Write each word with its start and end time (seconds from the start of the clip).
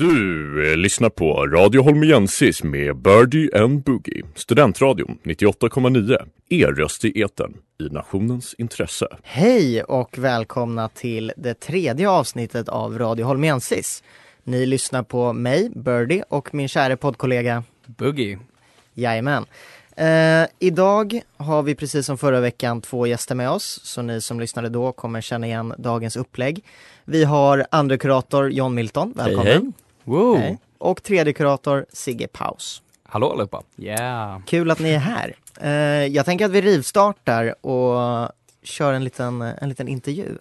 Du 0.00 0.70
eh, 0.70 0.76
lyssnar 0.76 1.10
på 1.10 1.46
Radio 1.46 1.82
Holmiensis 1.82 2.62
med 2.62 2.96
Birdie 2.96 3.62
and 3.62 3.82
Boogie. 3.82 4.22
Studentradion 4.34 5.18
98,9. 5.24 6.28
Er 6.48 6.66
röst 6.66 7.04
i 7.04 7.22
etern 7.22 7.56
i 7.80 7.82
nationens 7.82 8.54
intresse. 8.58 9.06
Hej 9.22 9.82
och 9.82 10.18
välkomna 10.18 10.88
till 10.88 11.32
det 11.36 11.54
tredje 11.54 12.10
avsnittet 12.10 12.68
av 12.68 12.98
Radio 12.98 13.26
Holmiensis. 13.26 14.02
Ni 14.44 14.66
lyssnar 14.66 15.02
på 15.02 15.32
mig, 15.32 15.70
Birdie, 15.74 16.24
och 16.28 16.54
min 16.54 16.68
kära 16.68 16.96
poddkollega 16.96 17.62
Boogie. 17.86 18.38
Jajamän. 18.94 19.44
Eh, 19.96 20.48
idag 20.58 21.20
har 21.36 21.62
vi 21.62 21.74
precis 21.74 22.06
som 22.06 22.18
förra 22.18 22.40
veckan 22.40 22.80
två 22.80 23.06
gäster 23.06 23.34
med 23.34 23.50
oss, 23.50 23.80
så 23.84 24.02
ni 24.02 24.20
som 24.20 24.40
lyssnade 24.40 24.68
då 24.68 24.92
kommer 24.92 25.20
känna 25.20 25.46
igen 25.46 25.74
dagens 25.78 26.16
upplägg. 26.16 26.64
Vi 27.04 27.24
har 27.24 27.66
andre 27.70 27.98
kurator 27.98 28.50
John 28.50 28.74
Milton, 28.74 29.12
välkommen. 29.16 29.46
hej. 29.46 29.72
Wow. 30.04 30.36
Hej. 30.36 30.58
Och 30.78 31.02
tredje 31.02 31.32
kurator 31.32 31.86
Sigge 31.92 32.28
Paus. 32.28 32.82
Hallå 33.02 33.32
allihopa. 33.32 33.62
Yeah. 33.76 34.40
Kul 34.46 34.70
att 34.70 34.78
ni 34.78 34.90
är 34.90 34.98
här. 34.98 35.34
Eh, 35.60 36.06
jag 36.06 36.24
tänker 36.26 36.44
att 36.44 36.50
vi 36.50 36.60
rivstartar 36.60 37.66
och 37.66 38.30
kör 38.62 38.92
en 38.92 39.04
liten, 39.04 39.42
en 39.42 39.68
liten 39.68 39.88
intervju. 39.88 40.36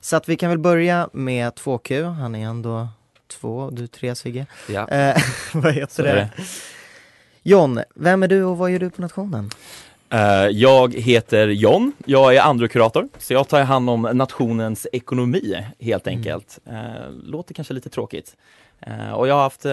Så 0.00 0.16
att 0.16 0.28
vi 0.28 0.36
kan 0.36 0.50
väl 0.50 0.58
börja 0.58 1.08
med 1.12 1.52
2Q, 1.52 2.04
han 2.04 2.34
är 2.34 2.46
ändå 2.46 2.88
två, 3.26 3.70
du 3.70 3.86
tre 3.86 4.14
Sigge. 4.14 4.46
Ja. 4.68 4.88
Eh, 4.88 5.22
vad 5.54 5.72
heter 5.72 5.94
Så 5.94 6.02
det? 6.02 6.30
John, 7.42 7.80
vem 7.94 8.22
är 8.22 8.28
du 8.28 8.44
och 8.44 8.58
vad 8.58 8.70
gör 8.70 8.78
du 8.78 8.90
på 8.90 9.02
nationen? 9.02 9.50
Eh, 10.12 10.46
Jag 10.50 10.94
heter 10.94 11.48
John, 11.48 11.92
jag 12.06 12.36
är 12.36 12.40
andra 12.40 12.68
kurator 12.68 13.08
så 13.18 13.32
jag 13.32 13.48
tar 13.48 13.60
hand 13.62 13.90
om 13.90 14.02
nationens 14.02 14.86
ekonomi 14.92 15.56
helt 15.80 16.06
enkelt. 16.06 16.58
Eh, 16.66 17.10
Låter 17.10 17.54
kanske 17.54 17.74
lite 17.74 17.88
tråkigt. 17.90 18.36
Eh, 18.80 19.10
Och 19.12 19.28
jag 19.28 19.34
har 19.34 19.42
haft 19.42 19.66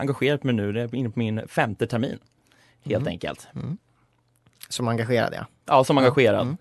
engagerat 0.00 0.44
mig 0.44 0.54
nu, 0.54 0.72
det 0.72 0.80
är 0.80 0.94
inne 0.94 1.10
på 1.10 1.18
min 1.18 1.48
femte 1.48 1.86
termin. 1.86 2.18
Helt 2.84 2.96
Mm. 3.00 3.08
enkelt. 3.08 3.48
Som 4.68 4.88
engagerad 4.88 5.34
ja. 5.36 5.46
Ja, 5.66 5.84
som 5.84 5.98
engagerad. 5.98 6.42
Mm. 6.42 6.56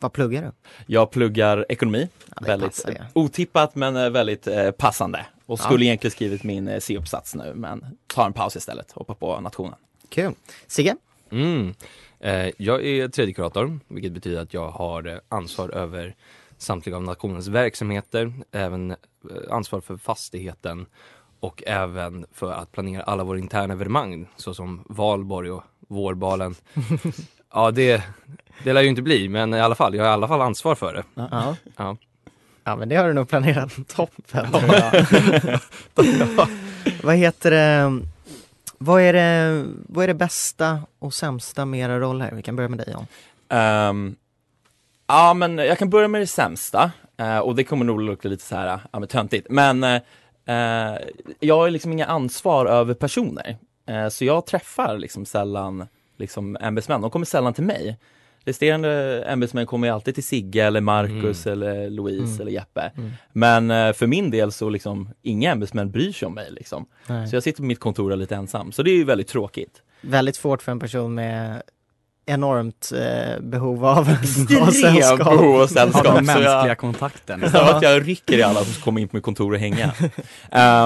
Vad 0.00 0.12
pluggar 0.12 0.42
du? 0.42 0.50
Jag 0.86 1.10
pluggar 1.10 1.66
ekonomi, 1.68 2.08
Ja, 2.36 2.36
väldigt 2.46 2.68
passar 2.70 2.90
ju. 2.90 2.96
otippat 3.12 3.74
men 3.74 4.12
väldigt 4.12 4.46
eh, 4.46 4.70
passande. 4.70 5.26
Och 5.46 5.58
Ja. 5.60 5.64
skulle 5.64 5.84
egentligen 5.84 6.12
skrivit 6.12 6.42
min 6.44 6.80
C-uppsats 6.80 7.34
nu 7.34 7.52
men 7.54 7.84
tar 8.06 8.26
en 8.26 8.32
paus 8.32 8.56
istället, 8.56 8.92
hoppar 8.92 9.14
på 9.14 9.40
nationen. 9.40 9.74
Kul. 10.08 10.32
Sigge? 10.66 10.96
Mm. 11.30 11.74
Eh, 12.20 12.50
jag 12.56 12.86
är 12.86 13.08
tredje 13.08 13.34
kurator, 13.34 13.80
vilket 13.88 14.12
betyder 14.12 14.42
att 14.42 14.54
jag 14.54 14.70
har 14.70 15.06
eh, 15.06 15.18
ansvar 15.28 15.68
över 15.68 16.14
samtliga 16.58 16.96
av 16.96 17.02
nationens 17.02 17.48
verksamheter, 17.48 18.32
även 18.52 18.90
eh, 18.90 18.96
ansvar 19.50 19.80
för 19.80 19.96
fastigheten 19.96 20.86
och 21.40 21.62
även 21.66 22.26
för 22.32 22.52
att 22.52 22.72
planera 22.72 23.02
alla 23.02 23.24
våra 23.24 23.38
interna 23.38 23.74
evenemang 23.74 24.26
såsom 24.36 24.84
valborg 24.88 25.50
och 25.50 25.62
vårbalen. 25.88 26.54
ja, 27.52 27.70
det, 27.70 28.02
det 28.64 28.72
lär 28.72 28.82
ju 28.82 28.88
inte 28.88 29.02
bli, 29.02 29.28
men 29.28 29.54
i 29.54 29.60
alla 29.60 29.74
fall, 29.74 29.94
jag 29.94 30.04
har 30.04 30.10
i 30.10 30.12
alla 30.12 30.28
fall 30.28 30.40
ansvar 30.40 30.74
för 30.74 30.94
det. 30.94 31.04
Ja. 31.14 31.56
Ja. 31.76 31.96
Ja 32.64 32.76
men 32.76 32.88
det 32.88 32.96
har 32.96 33.08
du 33.08 33.12
nog 33.12 33.28
planerat 33.28 33.88
toppen. 33.88 34.46
jag. 35.94 36.48
vad 37.02 37.16
heter 37.16 37.50
det? 37.50 38.00
Vad 38.84 39.02
är 39.02 39.12
det, 39.12 39.64
vad 39.88 40.04
är 40.04 40.08
det 40.08 40.14
bästa 40.14 40.80
och 40.98 41.14
sämsta 41.14 41.64
med 41.64 41.80
era 41.80 42.00
roller? 42.00 42.32
Vi 42.32 42.42
kan 42.42 42.56
börja 42.56 42.68
med 42.68 42.78
dig 42.78 42.88
John. 42.92 43.06
Um, 43.60 44.16
ja, 45.06 45.34
men 45.34 45.58
jag 45.58 45.78
kan 45.78 45.90
börja 45.90 46.08
med 46.08 46.20
det 46.20 46.26
sämsta 46.26 46.90
uh, 47.20 47.38
och 47.38 47.54
det 47.54 47.64
kommer 47.64 47.84
nog 47.84 48.00
låta 48.00 48.28
lite 48.28 48.44
så 48.44 48.56
här, 48.56 48.80
ja 48.92 48.98
men 48.98 49.08
töntigt, 49.08 49.46
men 49.50 49.84
uh, 49.84 50.00
jag 51.40 51.56
har 51.56 51.70
liksom 51.70 51.92
inga 51.92 52.06
ansvar 52.06 52.66
över 52.66 52.94
personer, 52.94 53.58
Uh, 53.90 54.08
så 54.08 54.24
jag 54.24 54.46
träffar 54.46 54.98
liksom 54.98 55.24
sällan 55.24 55.86
liksom 56.16 56.56
ämbetsmän, 56.60 57.00
de 57.00 57.10
kommer 57.10 57.26
sällan 57.26 57.54
till 57.54 57.64
mig. 57.64 57.98
Resterande 58.50 59.22
ämbetsmän 59.28 59.66
kommer 59.66 59.88
ju 59.88 59.94
alltid 59.94 60.14
till 60.14 60.24
Sigge 60.24 60.64
eller 60.64 60.80
Marcus 60.80 61.46
eller 61.46 61.90
Louise 61.90 62.24
Mm. 62.34 62.40
eller 62.40 62.52
Jeppe. 62.52 62.92
Mm. 62.96 63.10
Men 63.32 63.70
eh, 63.70 63.92
för 63.92 64.06
min 64.06 64.30
del 64.30 64.52
så 64.52 64.68
liksom, 64.70 65.08
inga 65.22 65.52
ämbetsmän 65.52 65.90
bryr 65.90 66.12
sig 66.12 66.26
om 66.26 66.34
mig 66.34 66.46
liksom. 66.50 66.86
Nej. 67.06 67.28
Så 67.28 67.36
jag 67.36 67.42
sitter 67.42 67.56
på 67.56 67.66
mitt 67.66 67.80
kontor 67.80 68.16
lite 68.16 68.34
ensam, 68.36 68.72
så 68.72 68.82
det 68.82 68.90
är 68.90 68.96
ju 68.96 69.04
väldigt 69.04 69.28
tråkigt. 69.28 69.82
Väldigt 70.00 70.36
svårt 70.36 70.62
för 70.62 70.72
en 70.72 70.80
person 70.80 71.14
med 71.14 71.62
enormt 72.26 72.92
eh, 72.96 73.40
behov 73.40 73.84
av, 73.86 73.98
av 73.98 74.08
Extremt 74.10 74.48
behov 75.18 75.54
av 75.54 75.60
Av 75.62 75.66
sällskap. 75.66 76.04
den 76.04 76.26
så 76.26 76.32
jag- 76.32 76.42
mänskliga 76.44 76.74
kontakten. 76.74 77.40
Som 77.50 77.60
att 77.60 77.82
jag 77.82 78.08
rycker 78.08 78.38
i 78.38 78.42
alla 78.42 78.64
som 78.64 78.82
kommer 78.82 79.00
in 79.00 79.08
på 79.08 79.16
mitt 79.16 79.24
kontor 79.24 79.52
och 79.52 79.58
hänga. 79.58 79.92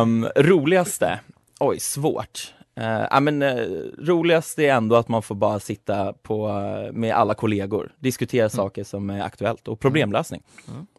Um, 0.03 0.29
roligaste? 0.37 1.21
Oj, 1.61 1.81
svårt. 1.81 2.55
Uh, 2.81 3.07
ja, 3.11 3.21
men, 3.21 3.43
uh, 3.43 3.91
roligast 3.99 4.59
är 4.59 4.75
ändå 4.75 4.97
att 4.97 5.09
man 5.09 5.23
får 5.23 5.35
bara 5.35 5.61
sitta 5.61 6.13
på, 6.13 6.49
uh, 6.49 6.93
med 6.93 7.15
alla 7.15 7.35
kollegor, 7.35 7.95
diskutera 7.99 8.49
saker 8.49 8.85
som 8.85 9.11
är 9.11 9.23
aktuellt 9.23 9.69
och 9.69 9.81
problemlösning. 9.81 10.43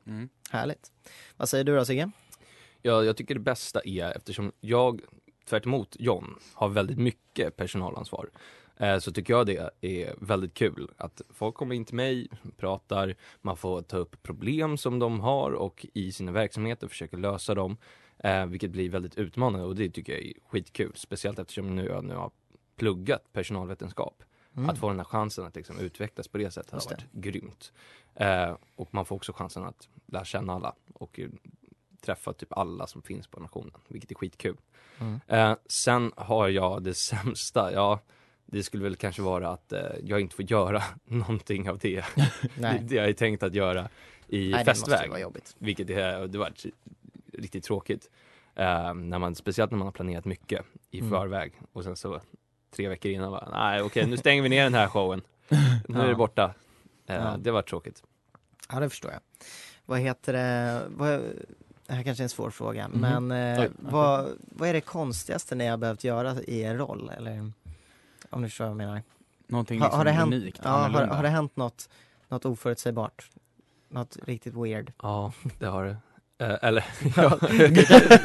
Mm. 0.07 0.29
Härligt. 0.49 0.91
Vad 1.37 1.49
säger 1.49 1.63
du 1.63 1.75
då 1.75 1.85
Sigge? 1.85 2.11
Ja, 2.81 3.03
jag 3.03 3.17
tycker 3.17 3.33
det 3.33 3.39
bästa 3.39 3.81
är 3.85 4.17
eftersom 4.17 4.51
jag, 4.61 5.01
tvärt 5.49 5.65
emot 5.65 5.95
John, 5.99 6.39
har 6.53 6.69
väldigt 6.69 6.97
mycket 6.97 7.55
personalansvar. 7.55 8.29
Så 8.99 9.11
tycker 9.11 9.33
jag 9.33 9.45
det 9.45 9.69
är 9.81 10.15
väldigt 10.21 10.53
kul 10.53 10.89
att 10.97 11.21
folk 11.29 11.55
kommer 11.55 11.75
in 11.75 11.85
till 11.85 11.95
mig, 11.95 12.27
pratar, 12.57 13.15
man 13.41 13.57
får 13.57 13.81
ta 13.81 13.97
upp 13.97 14.23
problem 14.23 14.77
som 14.77 14.99
de 14.99 15.19
har 15.19 15.51
och 15.51 15.85
i 15.93 16.11
sina 16.11 16.31
verksamheter 16.31 16.87
försöker 16.87 17.17
lösa 17.17 17.55
dem. 17.55 17.77
Eh, 18.17 18.45
vilket 18.45 18.71
blir 18.71 18.89
väldigt 18.89 19.17
utmanande 19.17 19.65
och 19.65 19.75
det 19.75 19.89
tycker 19.89 20.13
jag 20.13 20.21
är 20.21 20.33
skitkul. 20.47 20.91
Speciellt 20.95 21.39
eftersom 21.39 21.75
nu 21.75 21.85
jag 21.85 22.03
nu 22.03 22.15
har 22.15 22.31
pluggat 22.75 23.33
personalvetenskap. 23.33 24.23
Mm. 24.57 24.69
Att 24.69 24.77
få 24.77 24.87
den 24.89 24.97
här 24.97 25.03
chansen 25.05 25.45
att 25.45 25.55
liksom 25.55 25.79
utvecklas 25.79 26.27
på 26.27 26.37
det 26.37 26.51
sättet 26.51 26.71
har 26.71 26.77
Just 26.77 26.89
det. 26.89 26.95
varit 26.95 27.11
grymt. 27.11 27.73
Eh, 28.15 28.55
och 28.75 28.93
man 28.93 29.05
får 29.05 29.15
också 29.15 29.33
chansen 29.33 29.63
att 29.63 29.89
lära 30.05 30.25
känna 30.25 30.53
alla 30.53 30.75
och 30.93 31.19
eh, 31.19 31.29
träffa 32.01 32.33
typ 32.33 32.53
alla 32.53 32.87
som 32.87 33.01
finns 33.01 33.27
på 33.27 33.39
nationen, 33.39 33.71
vilket 33.87 34.11
är 34.11 34.15
skitkul. 34.15 34.57
Mm. 34.99 35.19
Eh, 35.27 35.55
sen 35.65 36.11
har 36.15 36.47
jag 36.49 36.83
det 36.83 36.93
sämsta, 36.97 37.73
ja 37.73 37.99
det 38.45 38.63
skulle 38.63 38.83
väl 38.83 38.95
kanske 38.95 39.21
vara 39.21 39.49
att 39.49 39.73
eh, 39.73 39.81
jag 40.03 40.21
inte 40.21 40.35
får 40.35 40.51
göra 40.51 40.83
någonting 41.05 41.69
av 41.69 41.77
det, 41.77 42.05
det, 42.55 42.79
det 42.81 42.95
jag 42.95 43.09
är 43.09 43.13
tänkt 43.13 43.43
att 43.43 43.53
göra 43.53 43.89
i 44.27 44.49
Nej 44.51 44.63
det 44.65 44.71
måste 44.71 44.91
festväg. 44.91 45.09
vara 45.09 45.19
jobbigt. 45.19 45.55
Vilket 45.59 45.89
är, 45.89 46.27
det 46.27 46.37
var 46.37 46.51
riktigt 47.37 47.63
tråkigt. 47.63 48.09
Eh, 48.55 48.93
när 48.93 49.19
man, 49.19 49.35
speciellt 49.35 49.71
när 49.71 49.77
man 49.77 49.87
har 49.87 49.91
planerat 49.91 50.25
mycket 50.25 50.65
i 50.91 50.99
Mm. 50.99 51.09
förväg 51.11 51.53
och 51.73 51.83
sen 51.83 51.95
så 51.95 52.21
tre 52.75 52.87
veckor 52.89 53.11
innan 53.11 53.31
bara, 53.31 53.49
nej 53.51 53.81
okej 53.81 54.07
nu 54.07 54.17
stänger 54.17 54.41
vi 54.43 54.49
ner 54.49 54.63
den 54.63 54.73
här 54.73 54.87
showen. 54.87 55.21
Nu 55.87 55.99
är 56.01 56.07
det 56.07 56.15
borta. 56.15 56.53
Eh, 57.07 57.15
Ja. 57.15 57.35
Det 57.39 57.51
var 57.51 57.61
tråkigt. 57.61 58.03
Ja 58.71 58.79
det 58.79 58.89
förstår 58.89 59.11
jag. 59.11 59.19
Vad 59.85 59.99
heter 59.99 60.33
det, 60.33 60.81
vad, 60.89 61.09
det 61.87 61.93
här 61.93 62.03
kanske 62.03 62.21
är 62.21 62.25
en 62.25 62.29
svår 62.29 62.49
fråga, 62.49 62.87
Mhm. 62.87 62.99
men 63.27 63.57
eh, 63.59 63.69
vad, 63.77 64.29
vad 64.39 64.69
är 64.69 64.73
det 64.73 64.81
konstigaste 64.81 65.55
ni 65.55 65.67
har 65.67 65.77
behövt 65.77 66.03
göra 66.03 66.35
i 66.41 66.61
er 66.61 66.75
roll? 66.75 67.11
Eller 67.17 67.51
om 68.29 68.41
ni 68.41 68.49
förstår 68.49 68.65
vad 68.65 68.69
jag 68.71 68.77
menar. 68.77 69.01
Någonting 69.47 69.79
Har, 69.79 69.85
liksom 69.87 69.97
har, 69.97 70.05
det 70.05 70.11
hänt, 70.11 70.33
unikt, 70.33 70.59
ja, 70.63 70.69
har, 70.69 71.07
har 71.07 71.23
det 71.23 71.29
hänt 71.29 71.55
något, 71.55 71.89
något 72.27 72.45
oförutsägbart? 72.45 73.29
Något 73.89 74.17
riktigt 74.23 74.53
weird? 74.53 74.93
Ja, 75.01 75.31
det 75.59 75.65
har 75.65 75.85
det. 75.85 75.97
Eh, 76.37 76.55
eller, 76.61 76.83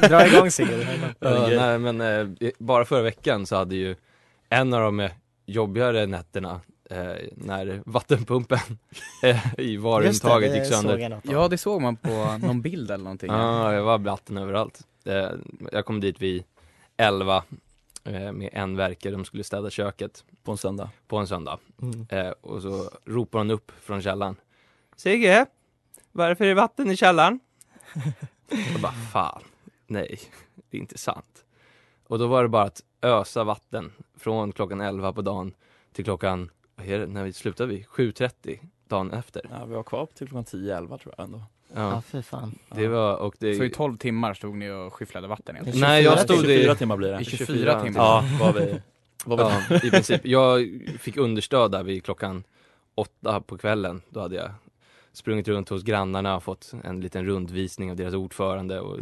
Dra 0.09 0.27
igång 0.27 0.51
Sigge. 0.51 1.15
Ja, 1.19 1.47
nej 1.49 1.79
men 1.79 2.01
eh, 2.01 2.51
bara 2.59 2.85
förra 2.85 3.03
veckan 3.03 3.47
så 3.47 3.57
hade 3.57 3.77
ju 3.77 3.97
en 4.49 4.75
av 4.75 4.81
de 4.81 5.01
eh, 5.01 5.11
jobbigare 5.47 6.07
nätterna 6.07 6.61
eh, 6.91 7.15
när 7.35 7.83
vattenpumpen 7.87 8.59
eh, 9.23 9.55
i 9.59 9.77
det, 9.77 10.47
gick 10.47 10.55
det 10.55 10.65
sönder. 10.65 11.21
Ja, 11.23 11.49
det 11.49 11.59
såg 11.59 11.83
man 11.83 11.97
på 11.97 12.39
någon 12.43 12.63
bild 12.63 12.91
eller 12.91 13.05
någonting. 13.05 13.31
Ja, 13.31 13.75
jag 13.75 13.83
var 13.83 13.99
vatten 13.99 14.39
överallt. 14.39 14.81
Eh, 15.05 15.31
jag 15.73 15.85
kom 15.85 16.01
dit 16.01 16.23
vid 16.23 16.45
11 16.97 17.45
eh, 18.05 18.33
med 18.33 18.51
en 18.53 18.77
verkare, 18.77 19.13
de 19.13 19.25
skulle 19.25 19.45
städa 19.45 19.71
köket 19.71 20.25
På 20.45 20.53
en 20.53 20.59
söndag. 20.59 20.91
på 21.09 21.17
en 21.17 21.27
söndag. 21.27 21.59
Mm. 21.83 22.07
Eh, 22.09 22.33
och 22.41 22.63
så 22.63 22.91
ropar 23.05 23.39
hon 23.39 23.51
upp 23.51 23.73
från 23.83 24.03
källaren. 24.03 24.37
Sigge, 24.97 25.47
varför 26.13 26.45
är 26.45 26.49
det 26.49 26.55
vatten 26.55 26.91
i 26.91 26.97
källaren? 26.97 27.41
Jag 28.73 28.81
bara, 28.81 28.93
fan, 28.93 29.43
nej, 29.87 30.21
det 30.71 30.77
är 30.77 30.81
inte 30.81 30.99
sant. 30.99 31.45
Och 32.07 32.19
då 32.19 32.27
var 32.27 32.43
det 32.43 32.49
bara 32.49 32.63
att 32.63 32.83
ösa 33.03 33.45
vatten 33.45 33.93
från 34.19 34.53
klockan 34.53 34.81
11 34.81 35.13
på 35.13 35.23
dagen 35.23 35.55
till 35.93 36.05
klockan, 36.05 36.51
vad 36.77 36.87
är 36.87 36.99
det, 36.99 37.07
när 37.07 37.25
vi 37.25 37.33
slutade 37.33 37.69
vi? 37.69 37.83
7.30 37.83 38.59
dagen 38.89 39.13
efter. 39.13 39.43
Ja, 39.51 39.65
vi 39.65 39.75
var 39.75 39.83
kvar 39.83 40.07
till 40.15 40.29
klockan 40.29 40.45
10-11 40.45 40.99
tror 40.99 41.15
jag 41.17 41.25
ändå. 41.25 41.43
Ja, 41.75 41.91
Ja, 41.91 42.03
fy 42.07 42.23
fan. 42.23 42.59
det 42.75 42.89
var, 42.89 43.17
och 43.17 43.35
det... 43.39 43.55
Så 43.55 43.65
i 43.65 43.71
12 43.71 43.97
timmar 43.97 44.35
stod 44.35 44.57
ni 44.57 44.71
och 44.71 44.95
skyfflade 44.95 45.29
vatten 45.29 45.57
egentligen? 45.57 45.81
Nej, 45.81 46.03
jag 46.05 46.19
24 46.19 46.25
stod 46.37 46.51
i... 46.51 46.57
24 46.57 46.75
timmar 46.75 46.97
blir 46.97 47.15
I 47.15 47.19
det. 47.19 47.25
24 47.25 47.83
timmar? 47.83 48.01
Ja, 48.01 48.25
var 48.41 48.53
vi, 48.53 48.81
var 49.25 49.37
vi 49.37 49.43
Ja, 49.43 49.77
i 49.87 49.91
princip. 49.91 50.21
Jag 50.27 50.81
fick 51.01 51.17
understöd 51.17 51.71
där 51.73 51.83
vid 51.83 52.05
klockan 52.05 52.45
åtta 52.95 53.41
på 53.41 53.59
kvällen. 53.59 54.03
Då 54.09 54.21
hade 54.21 54.37
jag 54.37 54.51
sprungit 55.13 55.49
runt 55.49 55.69
hos 55.69 55.83
grannarna 55.83 56.37
och 56.37 56.43
fått 56.43 56.73
en 56.85 57.01
liten 57.01 57.25
rundvisning 57.27 57.91
av 57.91 57.97
deras 57.97 58.15
ordförande 58.15 58.81
och, 58.81 58.99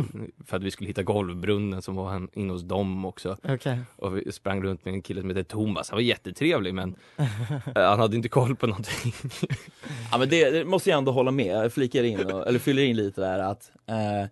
för 0.46 0.56
att 0.56 0.62
vi 0.62 0.70
skulle 0.70 0.88
hitta 0.90 1.02
golvbrunnen 1.02 1.82
som 1.82 1.94
var 1.96 2.08
han- 2.08 2.28
inne 2.32 2.52
hos 2.52 2.62
dem 2.62 3.04
också. 3.04 3.36
Okej. 3.48 3.78
Och 3.96 4.16
vi 4.16 4.32
sprang 4.32 4.62
runt 4.62 4.84
med 4.84 4.94
en 4.94 5.02
kille 5.02 5.20
som 5.20 5.30
heter 5.30 5.42
Thomas. 5.42 5.90
Han 5.90 5.96
var 5.96 6.02
jättetrevlig 6.02 6.74
men 6.74 6.94
eh, 7.16 7.26
han 7.74 7.98
hade 7.98 8.16
inte 8.16 8.28
koll 8.28 8.56
på 8.56 8.66
någonting. 8.66 9.12
Ja 10.12 10.18
men 10.18 10.28
det, 10.28 10.50
det 10.50 10.64
måste 10.64 10.90
jag 10.90 10.98
ändå 10.98 11.12
hålla 11.12 11.30
med, 11.30 11.46
jag 11.64 11.72
flikar 11.72 12.02
in, 12.04 12.32
och, 12.32 12.46
eller 12.48 12.58
fyller 12.58 12.82
in 12.82 12.96
lite 12.96 13.20
där 13.20 13.38
att 13.38 13.70
eh, 13.86 14.28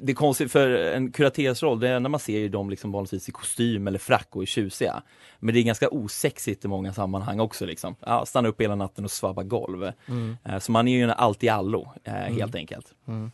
det 0.00 0.12
är 0.12 0.16
konstigt 0.16 0.52
för 0.52 0.70
en 0.70 1.12
kuratersroll, 1.12 1.80
det 1.80 1.88
är 1.88 2.00
när 2.00 2.10
man 2.10 2.20
ser 2.20 2.38
ju 2.38 2.48
dem 2.48 2.70
liksom 2.70 2.92
vanligtvis 2.92 3.28
i 3.28 3.32
kostym 3.32 3.86
eller 3.86 3.98
frack 3.98 4.28
och 4.30 4.42
är 4.42 4.46
tjusiga. 4.46 5.02
Men 5.38 5.54
det 5.54 5.60
är 5.60 5.62
ganska 5.62 5.88
osexigt 5.88 6.64
i 6.64 6.68
många 6.68 6.92
sammanhang 6.92 7.40
också 7.40 7.66
liksom. 7.66 7.94
Ja, 8.00 8.26
stanna 8.26 8.48
upp 8.48 8.60
hela 8.60 8.74
natten 8.74 9.04
och 9.04 9.10
svabba 9.10 9.42
golv. 9.42 9.92
Mm. 10.06 10.36
Eh, 10.44 10.58
så 10.58 10.72
man 10.72 10.88
är 10.88 10.96
ju 10.96 11.02
en 11.02 11.10
allt 11.10 11.44
i 11.44 11.48
allo, 11.48 11.92
eh, 12.04 12.12
helt 12.12 12.54
enkelt. 12.54 12.94
Mm. 13.08 13.30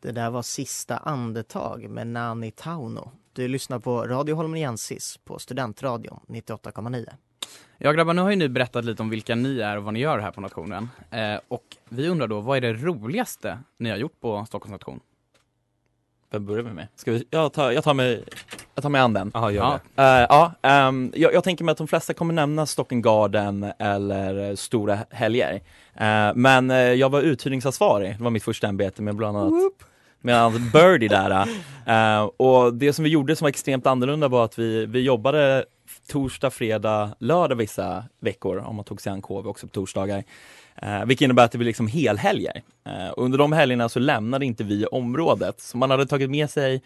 Det 0.00 0.12
där 0.12 0.30
var 0.30 0.42
Sista 0.42 0.96
andetag 0.96 1.90
med 1.90 2.06
Nani 2.06 2.50
Tauno. 2.50 3.10
Du 3.32 3.48
lyssnar 3.48 3.78
på 3.78 4.02
Radio 4.06 4.34
Holmeniensis 4.34 5.18
på 5.24 5.38
Studentradion 5.38 6.20
98,9. 6.28 7.08
Ja 7.80 7.92
grabbar, 7.92 8.14
nu 8.14 8.22
har 8.22 8.30
ju 8.30 8.36
ni 8.36 8.48
berättat 8.48 8.84
lite 8.84 9.02
om 9.02 9.10
vilka 9.10 9.34
ni 9.34 9.60
är 9.60 9.76
och 9.76 9.84
vad 9.84 9.94
ni 9.94 10.00
gör 10.00 10.18
här 10.18 10.30
på 10.30 10.40
nationen. 10.40 10.88
Eh, 11.10 11.40
och 11.48 11.64
vi 11.88 12.08
undrar 12.08 12.26
då, 12.26 12.40
vad 12.40 12.56
är 12.56 12.60
det 12.60 12.72
roligaste 12.72 13.58
ni 13.78 13.90
har 13.90 13.96
gjort 13.96 14.20
på 14.20 14.44
Stockholms 14.46 14.72
nation? 14.72 15.00
Vem 16.30 16.46
börjar 16.46 16.62
vi 16.62 16.72
med? 16.72 16.86
Ska 16.96 17.12
vi, 17.12 17.24
jag, 17.30 17.52
tar, 17.52 17.70
jag, 17.70 17.84
tar 17.84 17.94
mig, 17.94 18.24
jag 18.74 18.82
tar 18.82 18.88
mig 18.90 19.00
an 19.00 19.12
den. 19.12 19.30
Ja, 19.34 19.50
gör 19.50 19.62
Ja. 19.62 19.80
det. 19.94 20.02
Eh, 20.02 20.26
ja, 20.28 20.52
ehm, 20.62 21.12
jag, 21.14 21.34
jag 21.34 21.44
tänker 21.44 21.64
mig 21.64 21.72
att 21.72 21.78
de 21.78 21.86
flesta 21.88 22.14
kommer 22.14 22.34
nämna 22.34 22.66
Stocken 22.66 23.02
Garden 23.02 23.72
eller 23.78 24.48
eh, 24.50 24.54
stora 24.54 24.98
helger. 25.10 25.54
Eh, 25.94 26.30
men 26.34 26.70
eh, 26.70 26.76
jag 26.76 27.10
var 27.10 27.20
uthyrningsansvarig, 27.20 28.16
det 28.18 28.24
var 28.24 28.30
mitt 28.30 28.44
första 28.44 28.66
ämbete 28.66 29.02
med 29.02 29.16
bland 29.16 29.36
annat 29.38 29.52
med 30.20 30.36
annat 30.42 30.72
Birdie 30.72 31.08
där. 31.08 31.46
Och 32.36 32.74
det 32.74 32.92
som 32.92 33.04
vi 33.04 33.10
gjorde 33.10 33.36
som 33.36 33.44
var 33.44 33.48
extremt 33.50 33.86
annorlunda 33.86 34.28
var 34.28 34.44
att 34.44 34.58
vi, 34.58 34.86
vi 34.86 35.00
jobbade 35.00 35.64
torsdag, 36.08 36.50
fredag, 36.50 37.14
lördag 37.18 37.56
vissa 37.56 38.04
veckor 38.20 38.58
om 38.58 38.76
man 38.76 38.84
tog 38.84 39.00
sig 39.00 39.12
an 39.12 39.22
KV 39.22 39.48
också 39.48 39.66
på 39.66 39.72
torsdagar. 39.72 40.24
Eh, 40.82 41.04
vilket 41.04 41.24
innebär 41.24 41.44
att 41.44 41.52
det 41.52 41.58
blir 41.58 41.66
liksom 41.66 41.86
helhelger. 41.86 42.62
Eh, 42.86 43.08
och 43.08 43.24
under 43.24 43.38
de 43.38 43.52
helgerna 43.52 43.88
så 43.88 43.98
lämnade 43.98 44.46
inte 44.46 44.64
vi 44.64 44.86
området. 44.86 45.60
Så 45.60 45.76
man 45.76 45.90
hade 45.90 46.06
tagit 46.06 46.30
med 46.30 46.50
sig, 46.50 46.82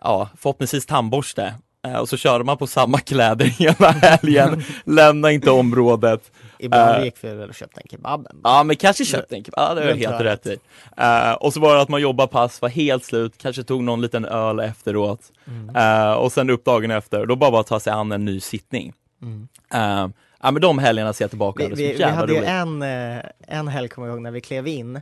ja, 0.00 0.28
förhoppningsvis 0.36 0.86
tandborste. 0.86 1.54
Eh, 1.86 1.96
och 1.96 2.08
så 2.08 2.16
körde 2.16 2.44
man 2.44 2.56
på 2.56 2.66
samma 2.66 2.98
kläder 2.98 3.44
hela 3.58 3.90
helgen, 3.90 4.62
lämna 4.84 5.30
inte 5.32 5.50
området. 5.50 6.32
Ibland 6.58 6.96
Eh. 6.96 7.04
gick 7.04 7.14
vi 7.20 7.34
väl 7.34 7.48
och 7.48 7.54
köpte 7.54 7.80
en 7.80 7.86
kebab. 7.90 8.28
Ja 8.44 8.62
men 8.62 8.76
kanske 8.76 9.04
köpte 9.04 9.36
en 9.36 9.44
kebab, 9.44 9.68
ja, 9.68 9.74
det 9.74 9.90
Runt 9.90 10.00
helt 10.00 10.20
rätt 10.20 10.46
i. 10.46 10.56
Eh, 10.96 11.32
och 11.32 11.52
så 11.52 11.60
var 11.60 11.74
det 11.74 11.80
att 11.82 11.88
man 11.88 12.00
jobbade 12.00 12.28
pass, 12.32 12.62
var 12.62 12.68
helt 12.68 13.04
slut, 13.04 13.34
kanske 13.38 13.62
tog 13.62 13.82
någon 13.84 14.00
liten 14.00 14.24
öl 14.24 14.60
efteråt. 14.60 15.20
Mm. 15.46 15.76
Eh, 15.76 16.12
och 16.12 16.32
sen 16.32 16.50
upp 16.50 16.64
dagen 16.64 16.90
efter, 16.90 17.26
då 17.26 17.36
bara 17.36 17.50
bara 17.50 17.62
ta 17.62 17.80
sig 17.80 17.92
an 17.92 18.12
en 18.12 18.24
ny 18.24 18.40
sittning. 18.40 18.92
Mm. 19.22 19.48
Eh, 19.74 20.08
ja 20.42 20.50
men 20.50 20.62
de 20.62 20.78
helgerna 20.78 21.12
ser 21.12 21.24
jag 21.24 21.30
tillbaka 21.30 21.62
Vi, 21.64 21.70
på, 21.70 21.76
vi, 21.76 21.84
är 21.90 21.92
vi 21.94 21.98
jävla 22.00 22.16
hade 22.16 22.32
ju 22.32 22.38
roligt. 22.38 22.50
en, 22.50 22.82
eh, 22.82 23.24
en 23.58 23.68
helg 23.68 23.88
kommer 23.88 24.08
jag 24.08 24.14
ihåg 24.14 24.22
när 24.22 24.30
vi 24.30 24.40
klev 24.40 24.66
in 24.68 25.00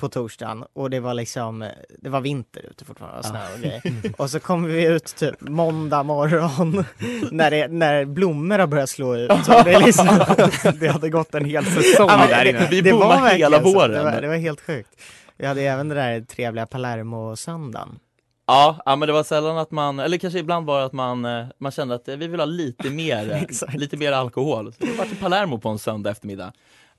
på 0.00 0.08
torsdagen 0.08 0.64
och 0.72 0.90
det 0.90 1.00
var 1.00 1.14
liksom, 1.14 1.62
eh, 1.62 1.68
det 1.98 2.08
var 2.10 2.20
vinter 2.20 2.60
ute 2.70 2.84
fortfarande 2.84 3.18
och 3.18 3.24
snö 3.24 3.40
och 3.54 3.60
grejer. 3.60 3.82
Och 4.18 4.30
så 4.30 4.40
kommer 4.40 4.68
vi 4.68 4.84
ut 4.86 5.16
typ 5.16 5.40
måndag 5.40 6.02
morgon 6.02 6.84
när, 7.30 7.50
det, 7.50 7.68
när 7.68 8.04
blommor 8.04 8.58
har 8.58 8.66
börjat 8.66 8.90
slå 8.90 9.16
ut. 9.16 9.30
Och 9.30 9.36
det, 9.64 9.72
är 9.74 9.80
liksom, 9.84 10.06
Det 10.80 10.88
hade 10.88 11.10
gått 11.10 11.34
en 11.34 11.44
hel 11.44 11.64
säsong 11.64 12.08
Ja, 12.10 12.26
där 12.28 12.44
det- 12.44 12.50
inne. 12.50 12.68
Vi 12.70 12.80
det 12.80 12.92
var 12.92 13.28
hela 13.28 13.60
våren. 13.60 13.90
Det 13.92 14.02
var, 14.02 14.20
det 14.20 14.28
var 14.28 14.36
helt 14.36 14.60
sjukt. 14.60 14.90
Vi 15.36 15.46
hade 15.46 15.62
även 15.62 15.88
det 15.88 15.94
där 15.94 16.20
trevliga 16.20 16.66
Palermo-söndagen. 16.66 17.98
Ja, 18.46 18.76
ja 18.84 18.96
men 18.96 19.06
det 19.06 19.12
var 19.12 19.22
sällan 19.22 19.58
att 19.58 19.70
man, 19.70 19.98
eller 19.98 20.18
kanske 20.18 20.38
ibland 20.38 20.66
var 20.66 20.78
det 20.80 20.84
att 20.86 20.92
man, 20.92 21.24
eh, 21.24 21.46
man 21.58 21.72
kände 21.72 21.94
att 21.94 22.08
eh, 22.08 22.16
vi 22.16 22.26
vill 22.26 22.40
ha 22.40 22.44
lite 22.46 22.90
mer, 22.90 23.32
eh, 23.68 23.74
lite 23.76 23.96
mer 23.96 24.12
alkohol. 24.12 24.72
Så 24.72 24.84
det 24.86 24.92
var 24.98 25.04
till 25.04 25.16
Palermo 25.16 25.58
på 25.58 25.68
en 25.68 25.78
söndag 25.78 26.10
eftermiddag. 26.10 26.44
Eh, 26.44 26.50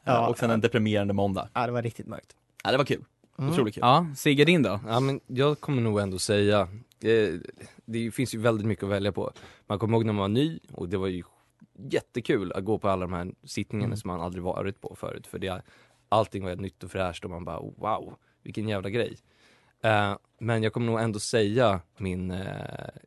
Ja. 0.06 0.28
och 0.28 0.38
sen 0.38 0.50
en 0.52 0.62
deprimerande 0.62 1.14
måndag. 1.14 1.50
Ja, 1.54 1.66
det 1.66 1.72
var 1.72 1.82
riktigt 1.82 2.08
mörkt. 2.08 2.28
Ja, 2.64 2.72
det 2.72 2.78
var 2.78 2.86
kul. 2.86 3.04
Mm. 3.40 3.52
Otroligt 3.52 3.74
kul. 3.76 3.82
Ja, 3.82 4.06
Sigge 4.16 4.46
din 4.46 4.64
då? 4.64 4.80
Ja 4.88 5.00
men 5.00 5.20
jag 5.28 5.60
kommer 5.60 5.82
nog 5.82 6.00
ändå 6.00 6.20
säga, 6.20 6.60
eh, 7.04 7.40
det 7.86 8.12
finns 8.12 8.36
ju 8.36 8.40
väldigt 8.40 8.68
mycket 8.68 8.84
att 8.84 8.90
välja 8.90 9.12
på. 9.12 9.32
Man 9.68 9.80
kommer 9.80 9.98
ihåg 9.98 10.06
när 10.06 10.14
man 10.14 10.22
var 10.22 10.28
ny 10.28 10.60
och 10.74 10.90
det 10.90 10.98
var 10.98 11.08
ju 11.08 11.24
jättekul 11.90 12.52
att 12.52 12.66
gå 12.66 12.78
på 12.80 12.90
alla 12.90 13.02
de 13.02 13.14
här 13.14 13.32
sittningarna 13.44 13.86
Mm. 13.86 13.98
som 13.98 14.08
man 14.08 14.22
aldrig 14.22 14.44
varit 14.44 14.82
på 14.82 14.96
förut. 14.96 15.28
För 15.28 15.40
det, 15.40 15.62
allting 16.10 16.44
var 16.44 16.56
nytt 16.56 16.84
och 16.84 16.92
fräscht 16.92 17.24
och 17.26 17.30
man 17.32 17.46
bara 17.46 17.60
wow, 17.60 18.14
vilken 18.44 18.68
jävla 18.68 18.90
grej. 18.90 19.18
Eh, 19.82 20.16
men 20.40 20.64
jag 20.64 20.74
kommer 20.74 20.88
nog 20.88 21.00
ändå 21.00 21.20
säga 21.20 21.82
min, 21.98 22.32
eh, 22.32 22.46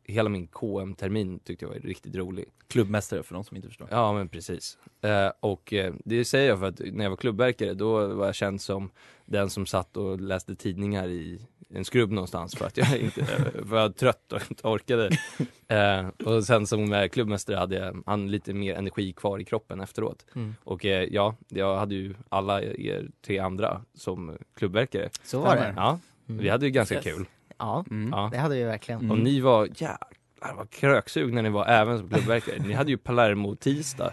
hela 0.03 0.29
min 0.29 0.47
KM-termin 0.47 1.39
tyckte 1.39 1.65
jag 1.65 1.69
var 1.69 1.79
riktigt 1.79 2.15
rolig. 2.15 2.45
Klubbmästare 2.67 3.23
för 3.23 3.33
de 3.33 3.43
som 3.43 3.57
inte 3.57 3.67
förstår. 3.67 3.87
Ja 3.91 4.13
men 4.13 4.29
precis. 4.29 4.77
Eh, 5.01 5.31
och 5.39 5.73
eh, 5.73 5.93
det 6.05 6.25
säger 6.25 6.49
jag 6.49 6.59
för 6.59 6.67
att 6.67 6.79
när 6.79 7.05
jag 7.05 7.09
var 7.09 7.17
klubbverkare 7.17 7.73
då 7.73 8.07
var 8.07 8.25
jag 8.25 8.35
känd 8.35 8.61
som 8.61 8.91
den 9.25 9.49
som 9.49 9.65
satt 9.65 9.97
och 9.97 10.21
läste 10.21 10.55
tidningar 10.55 11.07
i 11.07 11.41
en 11.69 11.85
skrubb 11.85 12.11
någonstans 12.11 12.55
för 12.55 12.65
att 12.65 12.77
jag 12.77 12.97
inte 12.99 13.25
för 13.25 13.51
jag 13.55 13.63
var 13.63 13.89
trött 13.89 14.31
och 14.31 14.41
inte 14.49 14.67
orkade. 14.67 15.09
Eh, 15.67 16.07
och 16.25 16.43
sen 16.43 16.67
som 16.67 16.93
eh, 16.93 17.07
klubbmästare 17.07 17.57
hade 17.57 17.75
jag 17.75 18.03
han 18.05 18.31
lite 18.31 18.53
mer 18.53 18.75
energi 18.75 19.13
kvar 19.13 19.39
i 19.39 19.45
kroppen 19.45 19.81
efteråt. 19.81 20.25
Mm. 20.35 20.55
Och 20.63 20.85
eh, 20.85 21.07
ja, 21.11 21.35
jag 21.47 21.77
hade 21.77 21.95
ju 21.95 22.15
alla 22.29 22.61
er 22.61 23.07
tre 23.25 23.39
andra 23.39 23.81
som 23.93 24.37
klubbverkare. 24.55 25.09
Så 25.23 25.39
var 25.39 25.55
det. 25.55 25.73
Ja. 25.75 25.99
Vi 26.25 26.49
hade 26.49 26.65
ju 26.65 26.71
ganska 26.71 26.95
Yes. 26.95 27.03
kul. 27.03 27.25
Ja, 27.57 27.85
Mm. 27.89 28.09
Ja. 28.13 28.29
det 28.31 28.37
hade 28.37 28.55
vi 28.55 28.63
verkligen. 28.63 28.99
Mm. 28.99 29.11
Och 29.11 29.17
ni 29.19 29.39
var 29.39 29.67
jävlar 29.75 30.55
vad 30.57 30.69
kröksugna 30.69 31.41
ni 31.41 31.49
var 31.49 31.65
även 31.65 31.97
som 31.99 32.09
klubbverkare. 32.09 32.59
Ni 32.59 32.73
hade 32.73 32.91
ju 32.91 32.97
Palermo-tisdag 32.97 34.11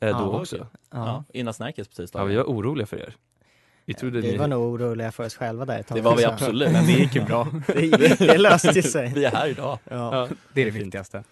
eh, 0.00 0.18
då 0.18 0.24
Ja, 0.34 0.40
också. 0.40 0.56
Ja. 0.56 0.66
Ja, 0.90 1.24
innan 1.32 1.54
Snärkes 1.54 1.88
precis. 1.88 2.10
Ja, 2.14 2.24
vi 2.24 2.36
var 2.36 2.44
oroliga 2.44 2.86
för 2.86 2.96
er. 2.96 3.16
Vi 3.84 3.94
trodde 3.94 4.20
Vi 4.20 4.30
ni... 4.32 4.36
var 4.36 4.48
nog 4.48 4.62
oroliga 4.74 5.12
för 5.12 5.26
oss 5.26 5.34
själva 5.36 5.64
där 5.64 5.78
ett 5.78 5.86
tag 5.86 5.98
Det 5.98 6.02
var 6.02 6.16
vi 6.16 6.22
också. 6.26 6.32
absolut. 6.34 6.72
Men 6.72 6.86
det 6.86 6.92
gick 6.92 7.14
ju 7.14 7.24
bra. 7.24 7.48
Det, 7.66 7.80
gick- 7.86 8.18
det 8.18 8.38
löste 8.38 8.82
sig. 8.82 9.12
Vi 9.14 9.24
är 9.24 9.30
här 9.30 9.48
idag. 9.48 9.78
Ja. 9.90 9.96
Ja. 10.16 10.28
Det 10.52 10.60
är 10.60 10.64
det 10.64 10.70
viktigaste. 10.70 11.24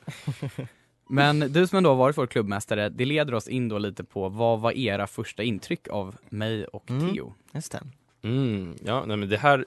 Men 1.10 1.38
du 1.40 1.66
som 1.66 1.76
ändå 1.76 1.90
har 1.90 1.96
varit 1.96 2.18
vår 2.18 2.26
klubbmästare, 2.26 2.88
det 2.88 3.04
leder 3.04 3.34
oss 3.34 3.48
in 3.48 3.68
då 3.68 3.78
lite 3.78 4.04
på 4.04 4.28
vad 4.28 4.60
var 4.60 4.72
era 4.72 5.06
första 5.06 5.42
intryck 5.42 5.88
av 5.88 6.16
mig 6.28 6.64
och 6.64 6.90
Mm. 6.90 7.12
Theo? 7.14 7.34
Just 7.54 7.72
det. 7.72 7.80
Mm, 8.22 8.76
ja, 8.84 9.04
nej 9.06 9.16
men 9.16 9.28
det 9.28 9.36
här... 9.36 9.64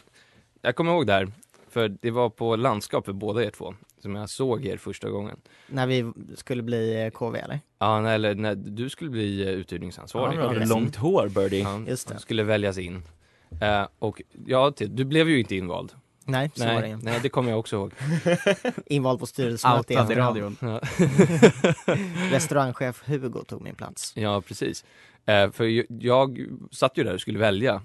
Jag 0.62 0.76
kommer 0.76 0.92
ihåg 0.92 1.08
det 1.08 1.14
här, 1.14 1.32
för 1.70 1.90
det 2.02 2.12
var 2.12 2.30
på 2.30 2.56
landskap 2.56 3.06
för 3.06 3.14
båda 3.14 3.44
er 3.44 3.50
två, 3.50 3.74
som 4.02 4.16
jag 4.16 4.30
såg 4.30 4.66
er 4.66 4.78
första 4.78 5.10
gången. 5.10 5.40
När 5.68 5.88
vi 5.88 6.12
skulle 6.36 6.64
bli 6.64 7.04
eh, 7.04 7.10
KV 7.10 7.40
eller? 7.40 7.60
Ja, 7.80 8.02
nej, 8.02 8.16
eller 8.16 8.36
när 8.36 8.56
du 8.56 8.90
skulle 8.90 9.10
bli 9.10 9.42
eh, 9.44 9.50
uthyrningsansvarig. 9.50 10.40
Ja, 10.40 10.46
okej. 10.52 10.66
Långt 10.68 10.96
hår 10.96 11.30
Birdie. 11.30 11.60
Ja, 11.62 11.82
Just 11.88 12.08
det. 12.08 12.20
Skulle 12.20 12.44
väljas 12.44 12.78
in. 12.78 13.04
Eh, 13.62 13.88
och 14.00 14.22
ja, 14.46 14.74
du 14.78 15.06
blev 15.06 15.30
ju 15.30 15.40
inte 15.40 15.56
invald. 15.56 15.92
Nej, 16.26 16.52
så 16.56 16.66
var 16.66 16.74
det 16.74 16.80
Nej, 16.82 16.92
inte. 16.92 17.06
nej, 17.06 17.20
det 17.24 17.30
kommer 17.30 17.50
jag 17.50 17.60
också 17.60 17.76
ihåg. 17.76 17.94
Invald 18.86 19.20
på 19.20 19.26
styrelsemöte 19.26 19.94
i 19.94 19.98
radion. 19.98 20.58
Ja, 20.62 20.80
Restaurangchef 22.32 23.04
Hugo 23.06 23.44
tog 23.44 23.62
min 23.62 23.76
plats. 23.76 24.14
ja 24.16 24.42
precis. 24.42 24.86
Eh, 25.26 25.52
för 25.52 25.64
jag, 25.66 25.86
jag 25.90 26.48
satt 26.72 26.98
ju 26.98 27.04
där 27.04 27.14
och 27.14 27.22
skulle 27.22 27.40
välja. 27.40 27.82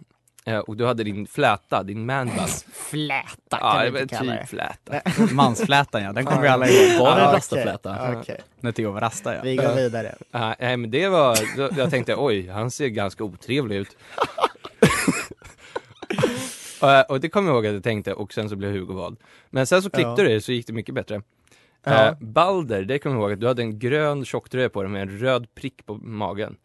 Eh, 0.47 0.59
och 0.59 0.77
du 0.77 0.87
hade 0.87 1.05
din 1.05 1.27
fläta, 1.27 1.83
din 1.83 2.07
manbus. 2.07 2.65
Fläta 2.73 3.59
kan 3.59 3.85
Ja, 3.85 3.91
det 3.91 4.01
inte 4.03 4.15
kalla 4.17 4.37
typ 4.37 4.49
fläta. 4.49 5.01
Mansflätan 5.35 6.03
ja, 6.03 6.13
den 6.13 6.25
kommer 6.25 6.43
vi 6.43 6.49
alla 6.49 6.67
ihåg. 6.69 7.01
Var 7.01 7.17
det 7.17 7.21
Ja, 7.23 7.27
okej. 7.29 7.37
rastafläta? 7.37 8.19
Okej, 8.21 8.41
När 8.61 8.73
Theo 8.73 8.93
var 8.93 9.01
rasta 9.01 9.35
ja. 9.35 9.41
vi 9.45 9.57
går 9.57 9.75
vidare. 9.77 10.15
Ja, 10.31 10.55
nej 10.59 10.77
men 10.77 10.91
det 10.91 11.09
var, 11.09 11.39
jag 11.79 11.91
tänkte 11.91 12.15
oj, 12.17 12.49
han 12.49 12.71
ser 12.71 12.89
ganska 12.89 13.25
otrevlig 13.25 13.77
ut. 13.77 13.97
Eh, 16.83 17.01
och 17.01 17.21
det 17.21 17.29
kommer 17.29 17.49
jag 17.49 17.55
ihåg 17.57 17.67
att 17.67 17.73
jag 17.73 17.83
tänkte 17.83 18.15
och 18.15 18.33
sen 18.33 18.49
så 18.49 18.57
blev 18.57 18.71
Hugo 18.73 18.95
vald. 18.95 19.17
Men 19.51 19.67
sen 19.67 19.83
så 19.83 19.91
klippte 19.91 20.09
Ja. 20.11 20.17
du 20.17 20.29
det 20.29 20.41
så 20.41 20.53
gick 20.53 20.67
det 20.67 20.73
mycket 20.73 20.95
bättre. 20.95 21.23
Ja. 21.85 22.07
Eh, 22.09 22.15
Balder, 22.21 22.83
det 22.85 22.99
kommer 22.99 23.17
jag 23.17 23.23
ihåg 23.23 23.33
att 23.33 23.41
du 23.41 23.47
hade 23.47 23.63
en 23.63 23.79
grön 23.79 24.25
tjocktröja 24.25 24.69
på 24.69 24.83
dig 24.83 24.91
med 24.91 25.03
en 25.03 25.19
röd 25.19 25.55
prick 25.55 25.87
på 25.87 25.95
magen. 25.95 26.57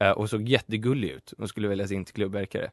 Eh, 0.00 0.10
och 0.10 0.30
såg 0.30 0.48
jättegullig 0.48 1.08
ut 1.10 1.32
och 1.32 1.48
skulle 1.48 1.68
väljas 1.68 1.92
in 1.92 2.04
till 2.04 2.14
klubbverkare. 2.14 2.70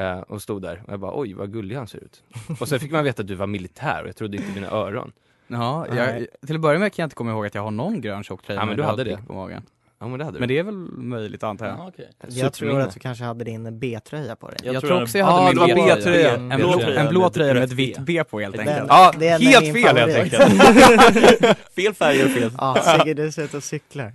Eh, 0.00 0.18
och 0.20 0.42
stod 0.42 0.62
där 0.62 0.82
och 0.86 0.92
jag 0.92 1.00
bara 1.00 1.12
oj 1.20 1.34
vad 1.34 1.52
gullig 1.52 1.76
han 1.76 1.86
ser 1.88 1.98
ut. 1.98 2.22
och 2.60 2.68
sen 2.68 2.80
fick 2.80 2.90
man 2.92 3.04
veta 3.04 3.22
att 3.22 3.28
du 3.28 3.34
var 3.34 3.46
militär 3.46 4.02
och 4.02 4.08
jag 4.08 4.16
trodde 4.16 4.36
inte 4.36 4.48
mina 4.54 4.70
öron. 4.70 5.12
Ja, 5.48 5.86
jag, 5.96 6.26
till 6.46 6.54
att 6.56 6.60
börja 6.60 6.78
med 6.78 6.92
kan 6.92 7.02
jag 7.02 7.06
inte 7.06 7.16
komma 7.16 7.30
ihåg 7.30 7.46
att 7.46 7.54
jag 7.54 7.62
har 7.62 7.70
någon 7.70 8.00
grön 8.00 8.22
tjocktröja 8.24 8.60
Ja, 8.60 8.66
men 8.66 8.76
du 8.76 8.82
hade 8.82 9.04
det. 9.04 9.18
på 9.26 9.32
magen. 9.32 9.62
Ja 10.02 10.08
men 10.08 10.18
det 10.18 10.24
hade 10.24 10.38
Men 10.38 10.48
du. 10.48 10.54
det 10.54 10.58
är 10.60 10.64
väl 10.64 10.74
möjligt 10.98 11.42
antar 11.42 11.66
jag. 11.66 11.78
Ja, 11.78 11.88
okej. 11.88 12.08
Jag 12.28 12.52
tror 12.52 12.80
att 12.80 12.94
du 12.94 13.00
kanske 13.00 13.24
hade 13.24 13.44
din 13.44 13.78
B-tröja 13.78 14.36
på 14.36 14.48
dig. 14.48 14.58
Jag, 14.62 14.72
tror 14.72 14.80
tror 14.80 14.94
den- 14.94 15.02
också 15.02 15.18
jag 15.18 15.26
hade 15.26 15.56
Ja, 15.56 15.66
min 15.66 15.76
det 15.86 15.94
B-tröja. 15.96 16.34
En, 16.36 16.52
En 16.52 16.58
blå, 16.60 16.80
en 16.80 17.08
blå 17.08 17.20
med 17.20 17.32
tröja 17.32 17.54
med 17.54 17.62
ett 17.62 17.72
vitt 17.72 17.98
B. 17.98 18.24
På 18.24 18.40
helt 18.40 18.56
Den- 18.56 18.68
enkelt. 18.68 18.86
Ja, 18.88 19.12
Den 19.18 19.22
är 19.22 19.38
helt 19.38 19.72
fel 19.72 19.96
helt 19.96 20.16
enkelt. 20.16 21.58
fel 21.76 21.94
färger 21.94 22.24
och 22.24 22.30
fel. 22.30 22.50
Ja, 22.58 22.76
Sigge 22.98 23.14
du 23.14 23.32
ser 23.32 23.44
ut 23.44 23.54
och 23.54 23.62
cyklar. 23.62 24.12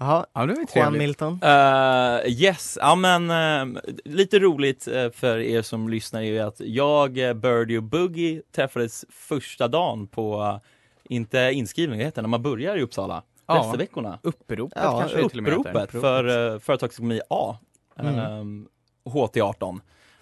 Jaha, 0.00 0.26
Ja, 0.32 0.46
det 0.46 0.54
var 0.54 0.60
ju 0.60 0.66
Juan. 0.80 0.98
Milton. 0.98 1.32
Uh, 1.44 2.28
yes, 2.28 2.78
ja 2.80 2.94
men 2.94 3.30
eh, 3.30 3.80
lite 4.04 4.38
roligt 4.38 4.88
eh, 4.88 5.10
för 5.10 5.38
er 5.38 5.62
som 5.62 5.88
lyssnar 5.88 6.20
är 6.20 6.24
ju 6.24 6.38
att 6.38 6.60
jag, 6.60 7.18
uh, 7.18 7.32
Birdie 7.32 7.76
och 7.76 7.82
Boogie 7.82 8.42
träffades 8.54 9.04
första 9.10 9.68
dagen 9.68 10.06
på, 10.06 10.60
inte 11.04 11.38
inskrivning, 11.52 11.98
vad 11.98 12.04
heter 12.06 12.16
det, 12.16 12.22
när 12.22 12.28
man 12.28 12.42
börjar 12.42 12.76
i 12.76 12.82
Uppsala? 12.82 13.22
Ja. 13.46 13.54
Västerveckorna. 13.54 14.18
Uppropet 14.22 14.78
Ja, 14.82 15.00
kanske 15.00 15.22
det 15.22 15.28
till 15.28 15.38
och 15.38 15.42
med 15.44 15.52
heter. 15.52 15.70
Uppropet 15.70 15.90
för 16.00 16.52
uh, 16.52 16.58
företagsekonomi 16.58 17.20
A, 17.30 17.56
Mm. 17.98 18.18
ehm, 18.18 18.66
HT18. 19.04 19.80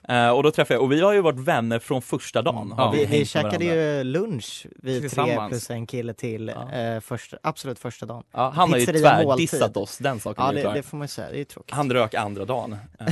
Eh, 0.09 0.29
och 0.31 0.43
då 0.43 0.51
träffade 0.51 0.75
jag, 0.75 0.83
och 0.83 0.93
vi 0.93 1.01
har 1.01 1.13
ju 1.13 1.21
varit 1.21 1.39
vänner 1.39 1.79
från 1.79 2.03
första 2.03 2.43
dagen. 2.43 2.75
Ja. 2.77 2.85
Har 2.85 2.93
Vi, 2.93 3.07
vi 3.07 3.27
käkade 3.27 3.65
ju 3.65 4.05
lunch, 4.05 4.67
vi 4.83 5.09
tre 5.09 5.49
plus 5.49 5.71
en 5.71 5.87
kille 5.87 6.15
till, 6.15 6.53
Ja. 6.55 6.79
eh, 6.79 7.01
första, 7.01 7.37
absolut 7.43 7.79
första 7.79 8.07
dagen. 8.07 8.23
Ja, 8.33 8.53
han 8.57 8.71
har 8.71 8.79
ju 8.79 8.87
tvärdissat 8.87 9.77
oss, 9.77 9.99
den 9.99 10.21
saken 10.21 10.45
Ja 10.45 10.49
är 10.49 10.53
ju 10.53 10.57
det, 10.57 10.63
klar. 10.63 10.75
det 10.75 10.83
får 10.83 10.97
man 10.97 11.05
ju 11.05 11.09
säga, 11.09 11.29
det 11.31 11.37
är 11.37 11.39
ju 11.39 11.45
tråkigt. 11.45 11.75
Han 11.75 11.93
rök 11.93 12.15
andra 12.15 12.45
dagen. 12.45 12.77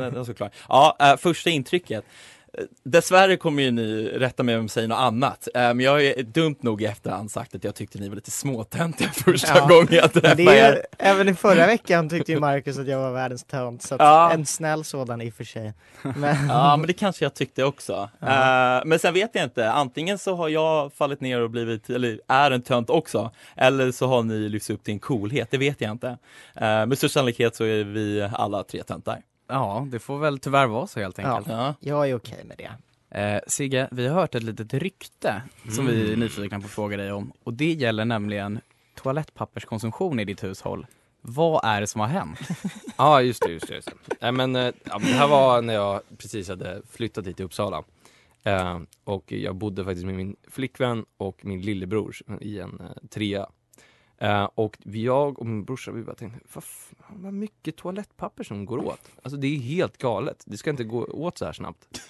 Eh, 0.00 0.24
såklart. 0.24 0.52
Ja, 0.68 0.96
eh, 1.00 1.16
första 1.16 1.50
intrycket. 1.50 2.04
Eh, 2.58 2.64
Dessvärre 2.84 3.36
kommer 3.36 3.62
ju 3.62 3.70
ni 3.70 4.08
rätta 4.08 4.42
mig 4.42 4.56
om 4.56 4.60
jag 4.62 4.70
säger 4.70 4.88
något 4.88 4.98
annat, 4.98 5.48
Eh, 5.54 5.60
men 5.60 5.80
jag 5.80 6.02
ju 6.02 6.22
dumt 6.22 6.56
nog 6.60 6.82
i 6.82 6.84
efterhand 6.84 7.30
sagt 7.30 7.54
att 7.54 7.64
jag 7.64 7.74
tyckte 7.74 7.98
ni 7.98 8.08
var 8.08 8.16
lite 8.16 8.30
småtöntiga 8.30 9.08
första 9.12 9.58
Ja. 9.58 9.66
gången 9.66 9.88
jag 9.90 10.12
träffade 10.12 10.42
är 10.42 10.72
er. 10.72 10.86
även 10.98 11.28
i 11.28 11.34
förra 11.34 11.66
veckan 11.66 12.08
tyckte 12.08 12.32
ju 12.32 12.40
Marcus 12.40 12.78
att 12.78 12.86
jag 12.88 12.98
var 12.98 13.12
världens 13.12 13.44
tönt, 13.44 13.82
så 13.82 13.96
Ja. 13.98 14.30
en 14.32 14.46
snäll 14.46 14.84
sådan 14.84 15.20
i 15.20 15.30
och 15.30 15.34
för 15.34 15.44
sig. 15.44 15.74
Men, 16.16 16.36
Ja, 16.48 16.76
men 16.76 16.86
det 16.86 16.92
kanske 16.92 17.24
jag 17.24 17.34
tyckte 17.34 17.64
också. 17.64 18.10
Ja. 18.18 18.78
Eh, 18.78 18.82
men 18.86 18.98
sen 18.98 19.14
vet 19.14 19.30
jag 19.34 19.44
inte, 19.44 19.70
antingen 19.72 20.18
så 20.18 20.34
har 20.34 20.48
jag 20.48 20.92
fallit 20.92 21.20
ner 21.20 21.40
och 21.40 21.50
blivit, 21.50 21.90
eller 21.90 22.20
är 22.28 22.50
en 22.50 22.62
tönt 22.62 22.90
också, 22.90 23.30
eller 23.56 23.92
så 23.92 24.06
har 24.06 24.22
ni 24.22 24.48
lyfts 24.48 24.70
upp 24.70 24.84
till 24.84 24.94
en 24.94 25.00
coolhet, 25.00 25.48
det 25.50 25.58
vet 25.58 25.80
jag 25.80 25.90
inte. 25.90 26.06
Uh, 26.06 26.16
med 26.86 26.98
största 26.98 27.08
sannolikhet 27.18 27.56
så 27.56 27.64
är 27.64 27.84
vi 27.84 28.28
alla 28.34 28.62
tre 28.62 28.82
töntar. 28.82 29.18
Ja, 29.50 29.86
det 29.90 29.98
får 29.98 30.18
väl 30.18 30.38
tyvärr 30.38 30.66
vara 30.66 30.86
så 30.86 31.00
helt 31.00 31.18
enkelt. 31.18 31.46
Ja. 31.48 31.74
jag 31.80 32.08
är 32.10 32.14
okej 32.14 32.44
med 32.44 32.56
det. 32.58 32.70
Eh, 33.20 33.40
Sigge, 33.46 33.88
vi 33.92 34.06
har 34.08 34.14
hört 34.14 34.34
ett 34.34 34.42
litet 34.42 34.74
rykte 34.74 35.42
som 35.70 35.86
vi 35.86 36.12
är 36.12 36.16
nyfikna 36.16 36.60
på 36.60 36.66
att 36.66 36.70
fråga 36.72 36.96
dig 36.96 37.12
om. 37.12 37.32
Och 37.44 37.54
det 37.54 37.72
gäller 37.72 38.04
nämligen 38.04 38.60
toalettpapperskonsumtion 38.94 40.20
i 40.20 40.24
ditt 40.24 40.44
hushåll. 40.44 40.86
Vad 41.22 41.64
är 41.64 41.80
det 41.80 41.86
som 41.86 42.00
har 42.00 42.08
hänt? 42.08 42.38
Ja 42.96 43.22
just 43.22 43.42
det, 43.42 43.52
just 43.52 43.68
det. 43.68 43.74
Just 43.74 43.88
det. 43.88 44.16
Nej, 44.20 44.32
men, 44.32 44.56
eh, 44.56 44.72
ja, 44.84 44.98
men 44.98 45.08
det 45.08 45.16
här 45.18 45.28
var 45.28 45.62
när 45.62 45.74
jag 45.74 46.00
precis 46.18 46.48
hade 46.48 46.82
flyttat 46.90 47.26
hit 47.26 47.36
till 47.36 47.44
Uppsala. 47.44 47.82
Eh, 48.42 48.78
och 49.04 49.32
jag 49.32 49.54
bodde 49.56 49.84
faktiskt 49.84 50.06
med 50.06 50.14
min 50.14 50.36
flickvän 50.48 51.04
och 51.16 51.44
min 51.44 51.60
lillebror 51.60 52.16
i 52.40 52.58
en 52.58 52.80
eh, 52.80 53.08
trea. 53.08 53.46
Eh, 54.20 54.44
och 54.54 54.78
jag 54.82 55.38
och 55.38 55.46
min 55.46 55.64
brorsa 55.64 55.90
vi 55.90 56.02
bara 56.02 56.16
tänkte, 56.16 56.40
vad, 56.52 56.64
vad 57.08 57.32
mycket 57.32 57.76
toalettpapper 57.76 58.44
som 58.44 58.64
går 58.64 58.78
åt. 58.78 59.10
Alltså 59.22 59.36
det 59.36 59.46
är 59.46 59.58
helt 59.58 59.98
galet, 59.98 60.44
det 60.46 60.56
ska 60.56 60.70
inte 60.70 60.84
gå 60.84 61.04
åt 61.04 61.38
så 61.38 61.44
här 61.44 61.52
snabbt. 61.52 62.02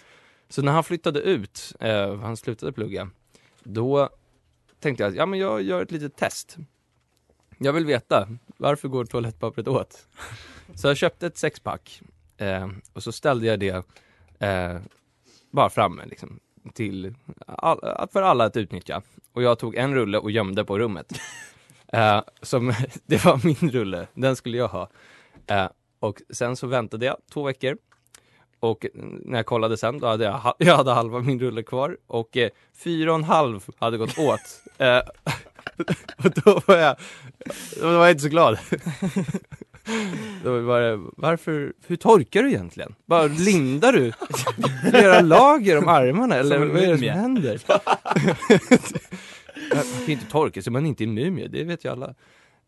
Så 0.49 0.63
när 0.63 0.73
han 0.73 0.85
flyttade 0.85 1.21
ut, 1.21 1.77
eh, 1.81 2.17
han 2.17 2.37
slutade 2.37 2.73
plugga, 2.73 3.11
då 3.63 4.09
tänkte 4.81 5.05
jag 5.05 5.17
ja, 5.17 5.27
men 5.27 5.39
jag 5.39 5.63
gör 5.63 5.83
ett 5.83 5.91
litet 5.91 6.17
test. 6.17 6.57
Jag 7.59 7.73
vill 7.73 7.87
veta, 7.87 8.29
varför 8.57 8.89
går 8.89 9.05
toalettpappret 9.05 9.69
åt? 9.69 10.07
Så 10.75 10.89
jag 10.89 10.97
köpte 10.97 11.27
ett 11.27 11.39
sexpack 11.39 12.03
eh, 12.37 12.69
och 12.93 13.03
så 13.03 13.13
ställde 13.13 13.47
jag 13.47 13.61
det 13.61 13.85
eh, 14.39 14.81
bara 15.51 15.71
framme 15.71 16.07
liksom, 16.07 16.41
till 16.75 17.15
all, 17.47 18.09
för 18.13 18.23
alla 18.23 18.45
att 18.45 18.57
utnyttja. 18.57 19.03
Och 19.33 19.43
jag 19.43 19.59
tog 19.59 19.75
en 19.75 19.95
rulle 19.95 20.19
och 20.19 20.31
gömde 20.31 20.65
på 20.65 20.79
rummet. 20.79 21.13
Eh, 21.93 22.21
som, 22.43 22.73
det 23.07 23.25
var 23.25 23.41
min 23.45 23.71
rulle, 23.71 24.07
den 24.15 24.37
skulle 24.37 24.57
jag 24.57 24.69
ha. 24.69 24.91
Eh, 25.47 25.69
och 26.01 26.23
sen 26.31 26.57
så 26.57 26.67
väntade 26.67 27.07
jag 27.07 27.17
två 27.33 27.43
veckor. 27.43 27.77
Och 28.61 28.87
när 29.25 29.39
jag 29.39 29.47
kollade 29.47 29.77
sen, 29.77 29.99
då 29.99 30.07
hade 30.07 30.25
jag, 30.25 30.55
jag 30.59 30.77
hade 30.77 30.93
halva 30.93 31.19
min 31.19 31.41
rulle 31.41 31.63
kvar 31.63 31.97
och 32.07 32.37
eh, 32.37 32.51
fyra 32.85 33.11
och 33.11 33.19
en 33.19 33.25
halv 33.25 33.67
hade 33.79 33.99
gått 33.99 34.19
åt. 34.19 34.63
Eh, 34.79 34.99
och 36.25 36.31
då 36.45 36.61
var 36.67 36.77
jag, 36.77 36.97
då 37.81 37.87
var 37.87 38.05
jag 38.07 38.11
inte 38.11 38.23
så 38.23 38.29
glad. 38.29 38.59
Då 40.45 40.61
var 40.61 40.81
det, 40.81 41.01
varför, 41.17 41.73
hur 41.87 41.97
torkar 41.97 42.43
du 42.43 42.49
egentligen? 42.49 42.95
Bara 43.07 43.27
lindar 43.27 43.93
du 43.93 44.13
flera 44.91 45.21
lager 45.21 45.79
om 45.79 45.89
armarna 45.89 46.35
eller 46.35 46.59
vad 46.59 46.83
är 46.83 46.93
det 46.93 46.99
som 46.99 47.09
händer? 47.09 47.61
Man 49.75 49.83
kan 49.83 50.07
ju 50.07 50.13
inte 50.13 50.27
torka 50.27 50.63
sig, 50.63 50.73
man 50.73 50.85
är 50.85 50.89
inte 50.89 51.07
mumie, 51.07 51.49
det 51.49 51.65
vet 51.65 51.85
ju 51.85 51.93
alla. 51.93 52.15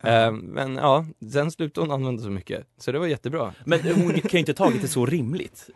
Eh, 0.04 0.32
men 0.32 0.74
ja, 0.76 1.04
sen 1.32 1.50
slutade 1.50 1.86
hon 1.86 1.94
använda 1.94 2.22
så 2.22 2.30
mycket, 2.30 2.66
så 2.78 2.92
det 2.92 2.98
var 2.98 3.06
jättebra. 3.06 3.54
Men 3.66 3.80
hon 3.80 4.12
kan 4.20 4.30
ju 4.32 4.38
inte 4.38 4.54
tagit 4.54 4.82
det 4.82 4.88
så 4.88 5.06
rimligt. 5.06 5.66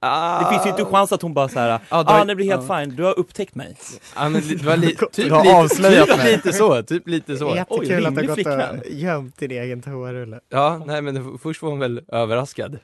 Ah, 0.00 0.44
Det 0.44 0.50
finns 0.54 0.66
ju 0.66 0.70
inte 0.70 0.82
en 0.82 0.88
chans 0.88 1.12
att 1.12 1.22
hon 1.22 1.34
bara 1.34 1.48
såhär, 1.48 1.68
Ja, 1.68 1.80
ah, 1.88 2.20
är- 2.20 2.24
det 2.24 2.34
blir 2.34 2.46
helt 2.46 2.66
fine, 2.66 2.96
du 2.96 3.02
har 3.02 3.18
upptäckt 3.18 3.54
mig. 3.54 3.76
Ja, 4.16 4.28
men 4.28 4.42
det 4.48 4.62
var 4.62 4.76
li- 4.76 4.96
typ, 5.12 5.14
Du 5.26 5.30
har 5.30 5.44
lite, 5.44 5.56
avslöjat 5.56 6.08
typ 6.08 6.16
mig. 6.16 6.32
lite 6.32 6.52
så, 6.52 6.82
typ 6.82 7.08
lite 7.08 7.36
så. 7.36 7.54
Jättekul 7.56 7.98
Oj, 8.00 8.06
att 8.06 8.14
du 8.14 8.20
har 8.20 8.26
gått 8.26 8.34
flickvän. 8.34 8.78
och 8.78 8.86
gömt 8.90 9.38
din 9.38 9.50
egen 9.50 9.82
toarulle. 9.82 10.40
Ja, 10.48 10.82
nej 10.86 11.02
men 11.02 11.14
det- 11.14 11.38
först 11.42 11.62
var 11.62 11.70
hon 11.70 11.78
väl 11.78 12.00
överraskad. 12.08 12.78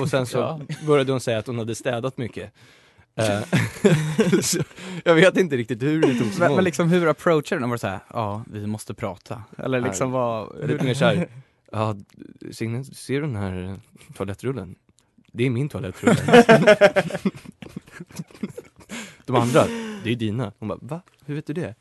Och 0.00 0.08
sen 0.08 0.26
så 0.26 0.38
Ja. 0.38 0.60
började 0.86 1.12
hon 1.12 1.20
säga 1.20 1.38
att 1.38 1.46
hon 1.46 1.58
hade 1.58 1.74
städat 1.74 2.18
mycket. 2.18 2.52
Eh, 3.16 3.40
jag 5.04 5.14
vet 5.14 5.36
inte 5.36 5.56
riktigt 5.56 5.82
hur 5.82 6.00
det 6.02 6.14
togs 6.14 6.38
Men, 6.38 6.46
emot. 6.46 6.56
men 6.56 6.64
liksom 6.64 6.88
hur 6.88 7.06
approachar 7.08 7.56
du 7.56 7.60
den? 7.60 7.68
Var 7.70 7.76
det 7.76 7.80
såhär, 7.80 8.00
ja, 8.12 8.44
vi 8.52 8.66
måste 8.66 8.94
prata? 8.94 9.42
Eller 9.58 9.80
liksom 9.80 10.10
vad... 10.10 10.68
Lite 10.68 10.84
mer 10.84 10.94
såhär, 10.94 11.28
ja 11.72 11.96
Signe, 12.50 12.84
ser 12.84 13.14
du 13.14 13.20
den 13.20 13.36
här 13.36 13.80
toalettrullen? 14.16 14.76
Det 15.32 15.46
är 15.46 15.50
min 15.50 15.68
toalettrulle. 15.68 16.44
De 19.26 19.36
andra, 19.36 19.64
det 20.04 20.10
är 20.10 20.16
dina. 20.16 20.52
Hon 20.58 20.68
bara, 20.68 20.78
va? 20.82 21.00
Hur 21.24 21.34
vet 21.34 21.46
du 21.46 21.52
det? 21.52 21.74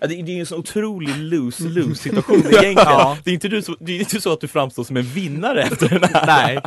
Ja, 0.00 0.06
det, 0.06 0.22
det 0.22 0.32
är 0.32 0.34
ju 0.34 0.40
en 0.40 0.46
sån 0.46 0.58
otrolig 0.58 1.08
lose-lose 1.16 1.94
situation 1.94 2.36
egentligen. 2.36 2.74
Ja. 2.76 3.18
Det, 3.24 3.30
är 3.30 3.34
inte 3.34 3.48
du 3.48 3.62
så, 3.62 3.76
det 3.80 3.92
är 3.92 3.98
inte 3.98 4.20
så 4.20 4.32
att 4.32 4.40
du 4.40 4.48
framstår 4.48 4.84
som 4.84 4.96
en 4.96 5.02
vinnare 5.02 5.62
efter 5.62 5.88
den 5.88 6.02
här. 6.04 6.26
Nej, 6.26 6.60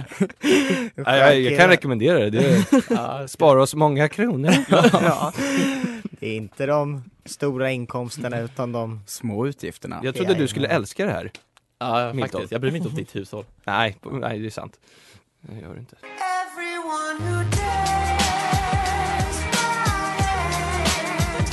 jag, 0.96 1.18
jag, 1.18 1.42
jag 1.42 1.60
kan 1.60 1.70
rekommendera 1.70 2.30
det. 2.30 2.30
det 2.30 3.28
sparar 3.28 3.60
oss 3.60 3.76
många 3.76 4.10
kronor. 4.10 4.54
ja. 4.92 5.34
Det 6.02 6.28
är 6.28 6.36
inte 6.36 6.66
de 6.66 7.04
stora 7.26 7.72
inkomsterna 7.72 8.40
utan 8.40 8.72
de 8.72 9.02
Små 9.08 9.48
utgifterna. 9.48 10.00
Jag 10.04 10.16
trodde 10.16 10.34
du 10.34 10.48
skulle 10.48 10.68
älska 10.68 11.06
det 11.06 11.12
här. 11.12 11.32
Ja, 11.80 12.14
faktiskt. 12.20 12.52
Jag 12.52 12.62
bryr 12.62 12.72
mig 12.72 12.78
inte 12.78 12.90
om 12.90 12.96
ditt 12.96 13.16
hushåll. 13.16 13.46
Nej, 13.64 13.98
nej 14.12 14.40
det 14.40 14.46
är 14.46 14.50
sant. 14.50 14.80
Jag 15.50 15.62
gör 15.62 15.74
det 15.74 15.80
inte. 15.80 15.96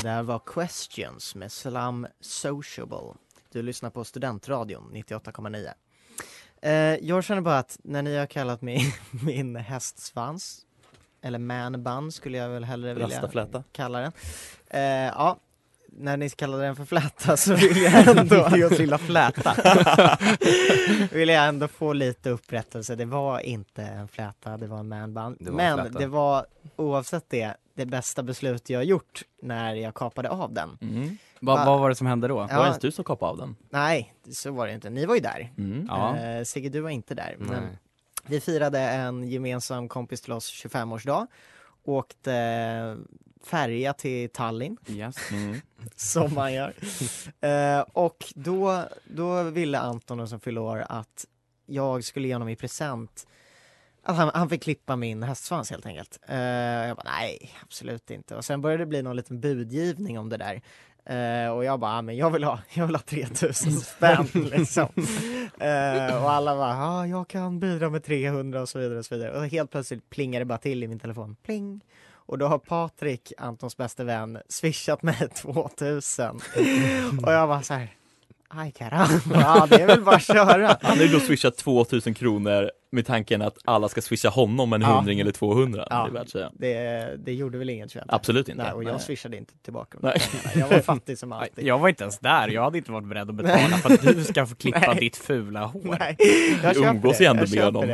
Det 0.02 0.08
här 0.08 0.22
var 0.22 0.38
Questions 0.38 1.34
med 1.34 1.52
Slam 1.52 2.06
Sociable. 2.20 3.14
Du 3.52 3.62
lyssnar 3.62 3.90
på 3.90 4.04
Studentradion 4.04 4.90
98,9. 4.92 5.72
Eh, 6.62 6.72
jag 7.08 7.24
känner 7.24 7.40
bara 7.40 7.58
att 7.58 7.78
när 7.82 8.02
ni 8.02 8.16
har 8.16 8.26
kallat 8.26 8.62
mig 8.62 8.94
min 9.10 9.56
hästsvans, 9.56 10.60
eller 11.22 11.38
manbun 11.38 12.12
skulle 12.12 12.38
jag 12.38 12.48
väl 12.48 12.64
hellre 12.64 12.94
vilja 12.94 13.06
Rastafläta. 13.16 13.64
kalla 13.72 14.00
den. 14.00 14.12
Eh, 14.70 14.82
ja, 14.82 15.38
när 15.92 16.16
ni 16.16 16.30
kallade 16.30 16.62
den 16.62 16.76
för 16.76 16.84
fläta 16.84 17.36
så 17.36 17.54
vill 17.54 17.82
jag 17.82 18.18
ändå... 18.18 18.48
Dios 18.52 18.78
lilla 18.78 18.98
fläta. 18.98 19.56
vill 21.12 21.28
jag 21.28 21.48
ändå 21.48 21.68
få 21.68 21.92
lite 21.92 22.30
upprättelse. 22.30 22.94
Det 22.96 23.04
var 23.04 23.40
inte 23.40 23.82
en 23.82 24.08
fläta, 24.08 24.56
det 24.56 24.66
var 24.66 24.78
en 24.78 24.92
en 24.92 25.36
Men 25.40 25.78
fläta. 25.78 25.98
det 25.98 26.06
var 26.06 26.46
oavsett 26.76 27.24
det, 27.28 27.54
det 27.80 27.86
bästa 27.86 28.22
beslut 28.22 28.70
jag 28.70 28.84
gjort 28.84 29.22
när 29.42 29.74
jag 29.74 29.94
kapade 29.94 30.28
av 30.30 30.52
den. 30.52 30.78
Mm. 30.80 31.16
vad, 31.40 31.66
vad 31.66 31.80
var 31.80 31.88
det 31.88 31.94
som 31.94 32.06
hände 32.06 32.28
då? 32.28 32.34
Var 32.34 32.46
det 32.48 32.54
Ja. 32.54 32.64
ens 32.64 32.78
du 32.78 32.90
som 32.92 33.04
kapade 33.04 33.30
av 33.32 33.38
den? 33.38 33.56
Nej, 33.70 34.14
så 34.32 34.50
var 34.52 34.66
det 34.66 34.72
inte. 34.72 34.90
Ni 34.90 35.06
var 35.06 35.14
ju 35.14 35.20
där. 35.20 35.52
Mm. 35.58 35.86
Ja. 35.88 36.16
Eh, 36.16 36.44
Sigge, 36.44 36.68
du 36.68 36.80
var 36.80 36.90
inte 36.90 37.14
där. 37.14 37.36
Men 37.38 37.62
vi 38.26 38.40
firade 38.40 38.78
en 38.80 39.28
gemensam 39.28 39.88
kompis 39.88 40.20
till 40.20 40.32
oss 40.32 40.50
25-årsdag. 40.64 41.26
Åkte 41.84 42.96
färja 43.44 43.92
till 43.92 44.30
Tallinn, 44.30 44.76
Yes. 44.88 45.16
Mm. 45.32 45.60
som 45.96 46.34
man 46.34 46.52
gör. 46.54 46.74
Eh, 47.40 47.80
och 47.92 48.24
då, 48.34 48.84
då 49.04 49.42
ville 49.42 49.78
Anton 49.78 50.28
som 50.28 50.40
fyllde 50.40 50.60
år 50.60 50.84
att 50.88 51.26
jag 51.66 52.04
skulle 52.04 52.28
ge 52.28 52.34
honom 52.34 52.48
i 52.48 52.56
present 52.56 53.26
att 54.10 54.16
han, 54.16 54.30
han 54.34 54.48
fick 54.48 54.62
klippa 54.62 54.96
min 54.96 55.22
hästsvans 55.22 55.70
helt 55.70 55.86
enkelt. 55.86 56.18
Eh, 56.28 56.38
jag 56.38 56.96
bara 56.96 57.10
nej, 57.18 57.50
absolut 57.62 58.10
inte. 58.10 58.36
Och 58.36 58.44
sen 58.44 58.60
började 58.60 58.82
det 58.82 58.86
bli 58.86 59.02
någon 59.02 59.16
liten 59.16 59.40
budgivning 59.40 60.18
om 60.18 60.28
det 60.28 60.36
där. 60.36 60.60
Eh, 61.04 61.50
och 61.52 61.64
jag 61.64 61.80
bara, 61.80 61.92
ah, 61.98 62.02
men 62.02 62.16
jag 62.16 62.30
vill 62.30 62.44
ha, 62.44 62.58
jag 62.74 62.86
vill 62.86 62.94
ha 62.96 63.02
3000 63.02 63.72
spänn 63.72 64.28
liksom. 64.34 64.88
Eh, 65.60 66.22
och 66.22 66.30
alla 66.30 66.56
bara, 66.56 66.74
ja 66.74 67.06
jag 67.06 67.28
kan 67.28 67.60
bidra 67.60 67.90
med 67.90 68.04
300 68.04 68.60
och 68.60 68.68
så 68.68 68.78
vidare 68.78 68.98
och 68.98 69.04
så 69.04 69.14
vidare. 69.14 69.38
Och 69.38 69.46
helt 69.46 69.70
plötsligt 69.70 70.10
plingar 70.10 70.40
det 70.40 70.44
bara 70.44 70.58
till 70.58 70.84
i 70.84 70.88
min 70.88 70.98
telefon. 70.98 71.36
Pling! 71.42 71.84
Och 72.12 72.38
då 72.38 72.46
har 72.46 72.58
Patrik, 72.58 73.32
Antons 73.38 73.76
bästa 73.76 74.04
vän, 74.04 74.38
swishat 74.48 75.02
mig 75.02 75.28
2000. 75.34 76.40
och 77.26 77.32
jag 77.32 77.48
bara 77.48 77.62
så 77.62 77.74
här, 77.74 77.88
aj 78.54 78.72
karam, 78.72 79.08
ja 79.34 79.66
det 79.70 79.80
är 79.82 79.86
väl 79.86 80.00
bara 80.02 80.16
att 80.16 80.22
köra. 80.26 80.76
Han 80.82 80.98
har 80.98 81.04
ju 81.04 81.12
då 81.12 81.20
swishat 81.20 81.56
2000 81.56 82.14
kronor 82.14 82.70
med 82.92 83.06
tanken 83.06 83.42
att 83.42 83.58
alla 83.64 83.88
ska 83.88 84.00
swisha 84.02 84.28
honom 84.28 84.72
en 84.72 84.80
Ja. 84.80 84.86
hundring 84.88 85.20
eller 85.20 85.32
200. 85.32 85.86
Ja. 85.90 86.02
Det 86.04 86.10
är 86.10 86.20
värt 86.20 86.28
säga. 86.28 86.50
Det, 86.54 87.16
det 87.24 87.32
gjorde 87.32 87.58
väl 87.58 87.70
inget 87.70 87.94
inte. 87.94 88.04
Absolut 88.08 88.48
inte. 88.48 88.62
Nej, 88.62 88.72
och 88.72 88.84
jag 88.84 88.92
Nej. 88.92 89.00
swishade 89.00 89.36
inte 89.36 89.52
tillbaka 89.64 89.98
Nej. 90.02 90.22
Jag 90.54 90.68
var 90.68 90.78
fattig 90.78 91.18
som 91.18 91.32
alltid. 91.32 91.64
Jag 91.66 91.78
var 91.78 91.88
inte 91.88 92.04
ens 92.04 92.18
där, 92.18 92.48
jag 92.48 92.62
hade 92.64 92.78
inte 92.78 92.92
varit 92.92 93.08
beredd 93.08 93.28
att 93.30 93.34
betala 93.34 93.76
för 93.76 93.94
att 93.94 94.02
du 94.02 94.24
ska 94.24 94.46
få 94.46 94.54
klippa 94.54 94.78
Nej. 94.86 94.96
ditt 95.00 95.16
fula 95.16 95.64
hår. 95.66 95.96
Nej, 95.98 96.16
Du 96.18 96.58
jag 96.62 96.74
köper 96.76 96.88
umgås 96.90 97.18
det. 97.18 97.24
ju 97.24 97.30
ändå 97.30 97.42
jag 97.46 97.54
med 97.54 97.64
honom. 97.64 97.90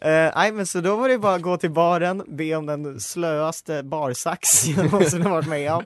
Eh, 0.00 0.32
nej 0.36 0.52
men 0.52 0.66
så 0.66 0.80
då 0.80 0.96
var 0.96 1.08
det 1.08 1.18
bara 1.18 1.34
att 1.34 1.42
gå 1.42 1.56
till 1.56 1.70
baren, 1.70 2.22
be 2.28 2.54
om 2.56 2.66
den 2.66 3.00
slöaste 3.00 3.82
barsax 3.82 4.66
jag 4.76 4.92
någonsin 4.92 5.22
har 5.22 5.30
varit 5.30 5.48
med 5.48 5.72
om. 5.72 5.84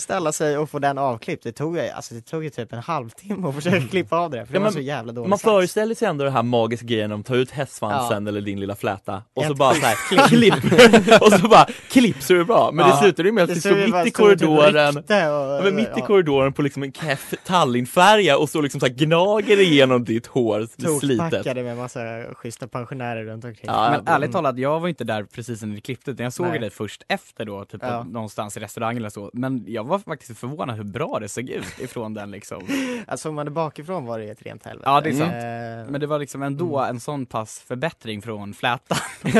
Ställa 0.00 0.32
sig 0.32 0.58
och 0.58 0.70
få 0.70 0.78
den 0.78 0.98
avklippt. 0.98 1.42
Det 1.44 1.52
tog, 1.52 1.78
alltså, 1.78 2.14
det 2.14 2.20
tog 2.20 2.44
ju 2.44 2.50
typ 2.50 2.72
en 2.72 2.78
halvtimme 2.78 3.48
att 3.48 3.54
försöka 3.54 3.80
klippa 3.88 4.16
av 4.18 4.30
det, 4.30 4.46
för 4.46 4.52
det 4.52 4.56
Ja, 4.56 4.60
var 4.60 4.64
men 4.64 4.72
så 4.72 4.80
jävla 4.80 5.12
dålig 5.12 5.28
Man 5.28 5.38
sax. 5.38 5.44
föreställer 5.50 5.94
sig 5.94 6.08
ändå 6.08 6.24
den 6.24 6.32
här 6.32 6.42
magiska 6.42 6.86
grejen 6.86 7.12
om 7.12 7.20
att 7.20 7.26
ta 7.26 7.36
ut 7.36 7.50
hästsvansen 7.50 8.26
eller 8.26 8.40
din 8.40 8.60
lilla 8.60 8.74
fläta 8.76 9.22
och 9.34 9.44
så 9.44 9.52
Ett 9.52 9.58
bara 9.58 9.74
såhär 9.74 9.94
klipp 10.28 10.54
och 11.22 11.32
så 11.32 11.48
bara 11.48 11.66
klipp 11.90 12.22
så 12.22 12.34
är 12.34 12.38
det 12.38 12.44
bra. 12.44 12.70
Men 12.72 12.86
Ja. 12.86 12.92
det 12.94 12.98
slutar 13.02 13.24
ju 13.24 13.32
med 13.32 13.42
att 13.44 13.48
Det 13.48 13.54
vi 13.54 13.60
stod 13.60 13.76
mitt 13.76 13.88
i 13.88 14.04
typ 14.04 14.14
korridoren 14.14 14.96
och, 14.96 15.04
Ja, 15.08 15.60
men 15.64 15.74
mitt 15.74 15.86
i 15.88 15.90
ja, 15.96 16.06
korridoren 16.06 16.52
på 16.52 16.62
liksom 16.62 16.82
en 16.82 16.92
keff 16.92 17.34
Tallinnfärja 17.46 18.38
och 18.38 18.48
så 18.50 18.60
liksom 18.60 18.80
så 18.80 18.86
här 18.86 18.92
gnager 18.94 19.60
igenom 19.60 20.04
ditt 20.04 20.26
hår 20.26 20.66
slitet. 21.00 21.30
Tokpackade 21.30 21.62
med 21.62 21.76
massa 21.76 22.00
schyssta 22.34 22.68
pensionärer 22.68 23.24
runt 23.24 23.44
omkring. 23.44 23.64
Ja, 23.70 23.90
Men 23.90 24.14
ärligt 24.14 24.32
talat, 24.32 24.58
jag 24.58 24.80
var 24.80 24.88
inte 24.88 25.04
där 25.04 25.24
precis 25.24 25.62
när 25.62 25.74
det 25.74 25.80
klippte 25.80 26.10
utan 26.10 26.24
jag 26.24 26.32
såg 26.32 26.46
Nej. 26.46 26.58
dig 26.58 26.70
först 26.70 27.02
efter 27.08 27.44
då, 27.44 27.64
typ 27.64 27.80
Ja. 27.84 28.02
någonstans 28.02 28.56
i 28.56 28.60
restaurangen 28.60 28.96
eller 29.02 29.10
så. 29.10 29.30
Men 29.32 29.64
jag 29.66 29.84
var 29.90 29.98
faktiskt 29.98 30.38
förvånad 30.38 30.76
hur 30.76 30.84
bra 30.84 31.18
det 31.20 31.28
såg 31.28 31.48
ut 31.50 31.78
ifrån 31.80 32.14
den 32.14 32.30
liksom. 32.30 32.62
Alltså 33.06 33.28
om 33.28 33.34
man 33.34 33.46
är 33.46 33.50
bakifrån 33.50 34.04
var 34.06 34.18
det 34.18 34.24
ett 34.30 34.42
rent 34.42 34.64
helvete. 34.64 34.90
Ja, 34.90 35.00
det 35.00 35.08
är 35.08 35.12
sant. 35.12 35.32
Eh, 35.32 35.92
Men 35.92 36.00
det 36.00 36.06
var 36.06 36.18
liksom 36.18 36.42
ändå 36.42 36.78
en 36.78 37.00
sån 37.00 37.26
pass 37.26 37.58
förbättring 37.66 38.22
från 38.22 38.54
flätan. 38.54 38.98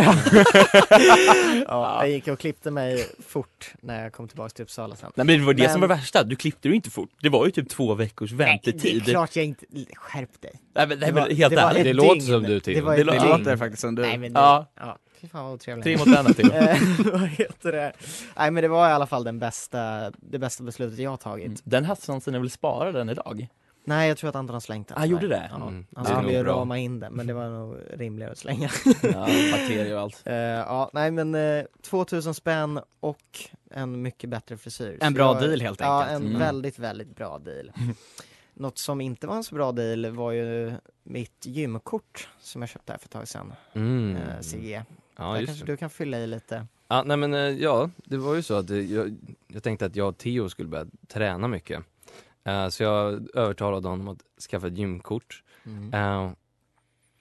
ja, 1.67 1.99
jag 2.05 2.11
gick 2.11 2.29
och 2.29 2.39
klippte 2.39 2.71
mig 2.71 3.07
fort 3.27 3.71
när 3.81 4.03
jag 4.03 4.13
kom 4.13 4.29
tillbaka 4.29 4.49
till 4.51 4.63
Uppsala 4.63 4.97
sen. 4.97 5.11
Nej 5.15 5.27
men 5.27 5.39
det 5.41 5.47
var 5.47 5.55
det 5.55 5.63
Men- 5.63 5.73
som 5.73 5.81
var 5.81 5.89
värsta, 5.89 6.25
du 6.25 6.37
klippte 6.37 6.69
ju 6.69 6.75
inte 6.75 6.91
fort. 6.91 7.11
Det 7.23 7.29
var 7.29 7.45
ju 7.47 7.51
typ 7.53 7.69
två 7.69 7.95
veckors 7.95 8.31
det 8.31 8.37
väntetid. 8.37 9.03
är 9.09 9.11
klart 9.13 9.37
jag 9.37 9.45
inte... 9.45 9.67
Skärp 9.95 10.41
dig. 10.41 10.53
Nej 10.75 10.87
men, 10.87 10.99
nej, 10.99 11.09
Det 11.09 11.15
men 11.15 11.37
helt 11.37 11.55
det 11.55 11.61
ärligt. 11.61 11.79
ett 11.81 11.85
Det 11.85 11.93
låter 11.93 12.21
som 12.21 12.43
du, 12.43 12.61
Theo. 12.61 12.75
Det 12.75 12.81
var 12.81 12.97
Det 12.97 13.05
Det 13.05 13.25
låter 13.39 13.57
faktiskt 13.57 13.81
som 13.81 13.95
du. 13.95 14.03
Nej 14.03 14.19
men 14.19 14.33
det, 14.33 14.41
Ja. 14.41 14.67
ja. 14.81 14.99
Fy 15.21 15.29
fan 15.29 15.45
vad 15.45 15.55
otrevligt. 15.55 15.85
Tre 15.85 15.97
mot 15.97 16.07
en 16.19 16.35
till. 16.35 16.51
Eh, 16.55 16.79
vad 17.13 17.29
heter 17.29 17.73
det? 17.73 17.93
Nej 18.37 18.51
men 18.51 18.63
det 18.63 18.69
var 18.69 18.89
i 18.89 18.93
alla 18.93 19.07
fall 19.07 19.25
den 19.25 19.39
bästa, 19.39 20.11
det 20.17 20.39
bästa 20.39 20.65
beslutet 20.65 20.99
jag 20.99 21.11
har 21.11 21.17
tagit. 21.17 21.47
Mm. 21.47 21.59
Den 21.65 21.85
hästsvansen 21.85 22.35
är 22.35 22.39
väl 22.39 22.51
spara 22.51 22.93
den 22.93 23.09
idag? 23.09 23.49
Nej 23.85 24.09
jag 24.09 24.19
tror 24.19 24.31
att 24.31 24.37
Anton 24.37 24.55
har 24.55 24.61
slängt 24.61 24.89
den. 24.89 24.99
Ah, 24.99 25.05
gjorde 25.05 25.29
det? 25.29 25.49
Ja. 25.51 25.57
Mm, 25.69 25.87
Han 25.97 26.05
skulle 26.07 26.33
ju 26.33 26.45
rama 26.45 26.79
in 26.79 27.01
den 27.01 27.13
men 27.13 27.27
det 27.27 27.33
var 27.33 27.49
nog 27.49 27.77
rimligare 27.95 28.33
att 28.33 28.39
slänga. 28.39 28.71
Ja, 29.03 29.11
bakterier 29.53 29.95
och 29.95 30.01
allt. 30.01 30.23
Eh, 30.27 30.35
ja, 30.35 30.91
nej 30.93 31.11
men 31.11 31.35
eh, 31.35 31.65
2000 31.83 32.35
spänn 32.35 32.81
och 33.01 33.19
en 33.71 34.03
mycket 34.03 34.31
bättre 34.31 34.57
frisyr. 34.57 34.99
En 35.01 35.15
bra 35.15 35.35
jag- 35.35 35.43
deal 35.49 35.61
helt 35.61 35.81
Ja, 35.81 36.03
enkelt. 36.03 36.17
en 36.21 36.27
Mm. 36.27 36.39
väldigt, 36.39 36.79
väldigt 36.79 37.17
bra 37.17 37.39
deal. 37.39 37.73
Något 38.55 38.79
som 38.79 39.01
inte 39.01 39.27
var 39.27 39.37
en 39.37 39.45
så 39.45 39.55
bra 39.55 39.73
deal 39.73 40.07
var 40.11 40.33
ju 40.33 40.73
mitt 41.03 41.47
gymkort 41.47 42.29
som 42.41 42.63
jag 42.63 42.69
köpte 42.69 42.93
här 42.93 42.99
för 42.99 43.07
ett 43.07 43.11
tag 43.13 43.29
sedan, 43.29 43.53
Mm. 43.75 44.17
eh, 44.17 44.41
CG. 44.41 44.83
Ja, 45.21 45.33
Där 45.33 45.47
kanske 45.47 45.65
det. 45.67 45.73
du 45.73 45.77
kan 45.77 45.91
fylla 45.91 46.19
i 46.19 46.27
lite. 46.27 46.67
Ja, 46.89 47.03
nej 47.07 47.17
men 47.17 47.35
eh, 47.35 47.41
ja, 47.41 47.91
det 47.97 48.17
var 48.17 48.35
ju 48.35 48.43
så 48.43 48.55
att 48.55 48.71
eh, 48.71 48.93
jag, 48.93 49.17
jag 49.49 49.63
tänkte 49.63 49.87
att 49.87 49.97
jag 49.97 50.09
och 50.09 50.19
Theo 50.19 50.49
skulle 50.49 50.69
börja 50.69 50.87
träna 51.09 51.49
mycket. 51.49 51.83
Eh, 52.45 52.69
så 52.69 52.83
jag 52.83 53.29
övertalade 53.37 53.89
honom 53.89 54.09
att 54.09 54.43
skaffa 54.51 54.67
ett 54.67 54.79
gymkort. 54.79 55.43
Mm. 55.67 55.95
Eh, 55.95 56.33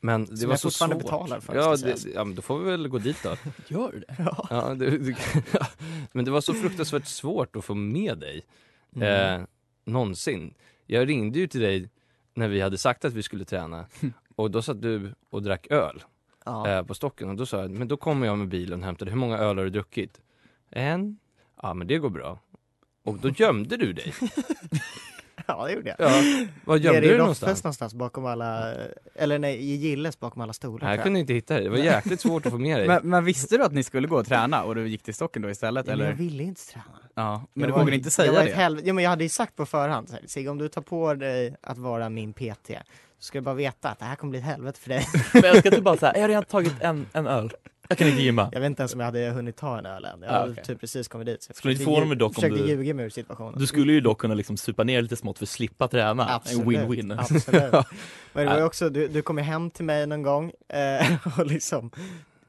men 0.02 0.26
det 0.26 0.38
Som 0.38 0.48
var 0.48 0.54
jag 0.54 0.60
så 0.60 0.70
fortfarande 0.70 0.96
svårt. 0.96 1.04
betalar 1.04 1.40
för, 1.40 1.56
ja, 1.56 1.76
det, 1.76 2.06
ja, 2.16 2.24
men 2.24 2.36
då 2.36 2.42
får 2.42 2.60
vi 2.60 2.72
väl 2.72 2.88
gå 2.88 2.98
dit 2.98 3.24
då. 3.24 3.36
Gör 3.68 4.04
det? 4.08 4.28
Ja, 4.50 4.74
det, 4.74 4.98
det, 4.98 5.16
men 6.12 6.26
det 6.26 6.32
var 6.32 6.42
så 6.42 6.54
fruktansvärt 6.54 7.06
svårt 7.08 7.56
att 7.56 7.66
få 7.66 7.76
med 7.76 8.18
dig. 8.18 8.46
Mm. 8.96 9.42
Eh, 9.42 9.48
någonsin. 9.86 10.54
Jag 10.86 11.10
ringde 11.10 11.40
ju 11.40 11.48
till 11.48 11.62
dig 11.62 11.90
när 12.34 12.48
vi 12.48 12.62
hade 12.62 12.78
sagt 12.78 13.06
att 13.06 13.14
vi 13.14 13.24
skulle 13.24 13.46
träna 13.46 13.86
och 14.36 14.52
då 14.52 14.62
satt 14.62 14.82
du 14.82 15.14
och 15.30 15.44
drack 15.44 15.68
öl 15.70 16.04
ja. 16.50 16.70
eh, 16.78 16.84
på 16.84 16.94
stocken 16.94 17.30
och 17.30 17.36
då 17.36 17.46
sa 17.46 17.62
jag, 17.62 17.72
men 17.72 17.88
då 17.88 17.98
kommer 17.98 18.28
jag 18.28 18.38
med 18.38 18.48
bilen 18.48 18.80
och 18.80 18.86
hämtar 18.86 19.06
dig. 19.06 19.14
Hur 19.14 19.20
många 19.20 19.38
öl 19.38 19.58
har 19.58 19.64
du 19.64 19.70
druckit? 19.70 20.20
En? 20.72 21.18
Ja 21.62 21.74
men 21.74 21.88
det 21.88 21.98
går 21.98 22.10
bra. 22.10 22.40
Och 23.06 23.18
då 23.20 23.30
gömde 23.30 23.78
du 23.78 23.94
dig. 23.94 24.14
ja, 25.48 25.66
det 25.66 25.74
gjorde 25.74 25.96
jag. 25.98 26.12
Ja, 26.12 26.48
var 26.66 26.78
gömde 26.78 27.00
du 27.02 27.08
Rottfest 27.08 27.20
någonstans? 27.20 27.64
någonstans 27.64 27.94
bakom 27.94 28.26
alla, 28.26 28.74
eller 29.16 29.40
nej, 29.40 29.56
i 29.58 29.76
Gilles 29.76 30.20
bakom 30.20 30.42
alla 30.42 30.54
stolar. 30.54 30.80
Nej, 30.80 30.90
jag 30.92 30.98
jag. 30.98 31.04
kunde 31.04 31.20
inte 31.20 31.34
hitta 31.34 31.54
dig. 31.54 31.64
Det 31.64 31.70
var 31.70 31.78
jäkligt 31.78 32.22
svårt 32.22 32.46
att 32.46 32.52
få 32.52 32.58
med 32.58 32.80
dig. 32.80 32.88
Men, 32.88 33.10
men 33.10 33.24
visste 33.26 33.58
du 33.58 33.64
att 33.64 33.74
ni 33.74 33.84
skulle 33.84 34.08
gå 34.08 34.18
och 34.20 34.26
träna 34.26 34.64
och 34.64 34.76
du 34.76 34.88
gick 34.88 35.04
till 35.04 35.14
stocken 35.14 35.42
då 35.42 35.50
istället 35.50 35.88
Ja, 35.88 35.92
men 35.92 36.00
jag 36.00 36.08
eller? 36.08 36.18
ville 36.18 36.44
inte 36.44 36.62
träna. 36.68 36.86
Ja, 37.16 37.44
men 37.54 37.62
Jag 37.62 37.70
du 37.70 37.74
vågade 37.80 37.96
inte 37.96 38.06
jag 38.06 38.14
säga 38.14 38.42
ett 38.44 38.46
det? 38.46 38.54
helv- 38.56 38.82
ja, 38.86 38.94
men 38.94 39.04
jag 39.04 39.10
hade 39.12 39.24
ju 39.24 39.30
sagt 39.30 39.56
på 39.56 39.66
förhand, 39.66 40.16
Sigge 40.26 40.50
om 40.50 40.58
du 40.58 40.68
tar 40.68 40.82
på 40.82 41.14
dig 41.14 41.56
att 41.62 41.78
vara 41.78 42.10
min 42.10 42.34
PT, 42.34 42.72
så 43.20 43.26
ska 43.26 43.38
du 43.38 43.42
bara 43.42 43.56
veta 43.56 43.90
att 43.90 44.00
det 44.00 44.06
här 44.06 44.16
kommer 44.16 44.32
bli 44.32 44.40
ett 44.40 44.46
helvete 44.46 44.80
för 44.80 44.90
dig. 44.90 45.06
Men 45.34 45.44
jag 45.44 45.58
ska 45.58 45.72
typ 45.72 45.84
bara 45.84 45.98
säga, 45.98 46.12
jag 46.16 46.22
har 46.22 46.28
redan 46.28 46.44
tagit 46.44 46.74
en, 46.82 47.06
en 47.14 47.28
öl. 47.28 47.52
Jag 47.92 47.98
kan 47.98 48.08
inte 48.08 48.22
gymma. 48.22 48.50
Jag 48.52 48.60
vet 48.60 48.68
inte 48.68 48.82
ens 48.82 48.94
om 48.94 49.00
jag 49.00 49.06
hade 49.08 49.30
hunnit 49.30 49.58
ta 49.58 49.78
en 49.80 49.86
öl 49.86 50.06
än. 50.06 50.22
Jag 50.22 50.32
Ah, 50.32 50.40
hade 50.40 50.52
okej. 50.52 50.64
typ 50.64 50.80
precis 50.80 51.08
kommit 51.08 51.28
dit. 51.28 51.44
Så 51.44 51.50
jag 51.50 51.56
Skulle 51.58 51.72
inte 51.74 51.86
få 51.86 52.00
dem 52.00 52.18
dock 52.18 52.38
om 52.44 52.50
du- 52.50 52.68
ljuga 52.68 52.94
mig 52.94 53.06
ur 53.06 53.10
situationen. 53.10 53.60
Du 53.60 53.68
skulle 53.68 53.94
ju 53.94 54.02
dock 54.02 54.18
kunna 54.22 54.34
liksom 54.34 54.58
supa 54.58 54.84
ner 54.84 55.02
lite 55.02 55.16
smått 55.16 55.38
för 55.38 55.46
att 55.46 55.50
slippa 55.50 55.88
träna. 55.88 56.36
Absolut, 56.36 56.66
En 56.68 56.72
win-win. 56.92 57.20
Absolut. 57.20 57.72
Men 58.34 58.46
det 58.46 58.52
var 58.52 58.58
ju 58.58 58.64
också, 58.64 58.90
du, 58.90 59.08
du 59.08 59.22
kom 59.22 59.38
hem 59.38 59.70
till 59.72 59.86
mig 59.86 60.08
någon 60.08 60.22
gång 60.24 60.52
eh, 60.74 61.12
och 61.40 61.46
liksom 61.46 61.92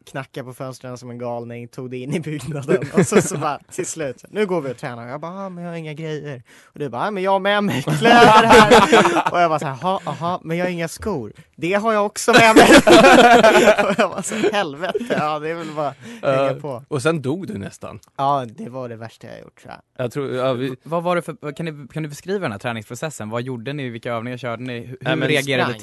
knackade 0.07 0.45
på 0.45 0.55
fönstren 0.55 0.99
som 0.99 1.11
en 1.11 1.19
galning, 1.19 1.69
tog 1.69 1.91
dig 1.91 2.03
in 2.03 2.15
i 2.15 2.21
byggnaden 2.21 2.79
och 2.95 3.07
så, 3.07 3.23
så 3.23 3.39
bara 3.39 3.59
till 3.73 3.87
slut, 3.87 4.25
nu 4.31 4.47
går 4.47 4.61
vi 4.61 4.73
och 4.73 4.77
tränar. 4.77 5.05
Och 5.05 5.11
jag 5.11 5.21
bara, 5.21 5.33
ah, 5.33 5.49
men 5.49 5.65
jag 5.65 5.71
har 5.71 5.77
inga 5.77 5.93
grejer. 5.95 6.43
Och 6.65 6.79
du 6.79 6.89
bara, 6.89 7.03
ah, 7.07 7.11
men 7.11 7.23
jag 7.23 7.31
har 7.31 7.41
med 7.41 7.65
mig 7.65 7.83
kläder 7.83 8.47
här. 8.47 9.33
och 9.33 9.41
jag 9.41 9.51
bara 9.51 9.59
så 9.59 9.67
här, 9.67 9.75
"Ha, 9.75 10.01
aha, 10.05 10.41
men 10.45 10.57
jag 10.57 10.65
har 10.67 10.71
inga 10.71 10.89
skor. 10.89 11.33
Det 11.57 11.75
har 11.75 11.93
jag 11.93 12.07
också 12.07 12.33
med 12.33 12.57
mig. 12.57 12.69
och 13.85 13.95
jag 13.99 14.11
bara 14.11 14.23
så 14.23 14.35
helvete, 14.35 14.99
ja 15.19 15.39
det 15.39 15.51
är 15.51 15.55
väl 15.55 15.73
bara 15.77 15.95
hänga 16.23 16.51
Eh, 16.51 16.57
på. 16.57 16.83
och 16.89 17.03
sen 17.03 17.23
dog 17.23 17.47
du 17.47 17.59
nästan. 17.59 18.01
Ja, 18.17 18.47
det 18.49 18.69
var 18.69 18.89
det 18.89 18.97
värsta 18.97 19.27
jag 19.27 19.41
gjort 19.41 19.61
tror 19.63 19.75
jag. 19.97 20.05
Jag 20.05 20.13
tror, 20.13 20.35
ja, 20.35 20.53
vi, 20.53 20.77
Vad 20.83 21.03
var 21.03 21.17
det 21.17 21.23
för, 21.23 21.53
kan 21.57 21.67
du, 21.67 21.89
kan 21.89 22.03
du 22.03 22.09
beskriva 22.09 22.43
den 22.43 22.53
här 22.53 22.59
träningsprocessen? 22.59 23.31
Vad 23.31 23.43
gjorde 23.43 23.73
ni, 23.73 23.89
vilka 23.89 24.13
övningar 24.13 24.37
körde 24.39 24.63
ni? 24.63 24.81
Hur, 24.81 24.99
Nej, 25.17 25.29
reagerade 25.29 25.75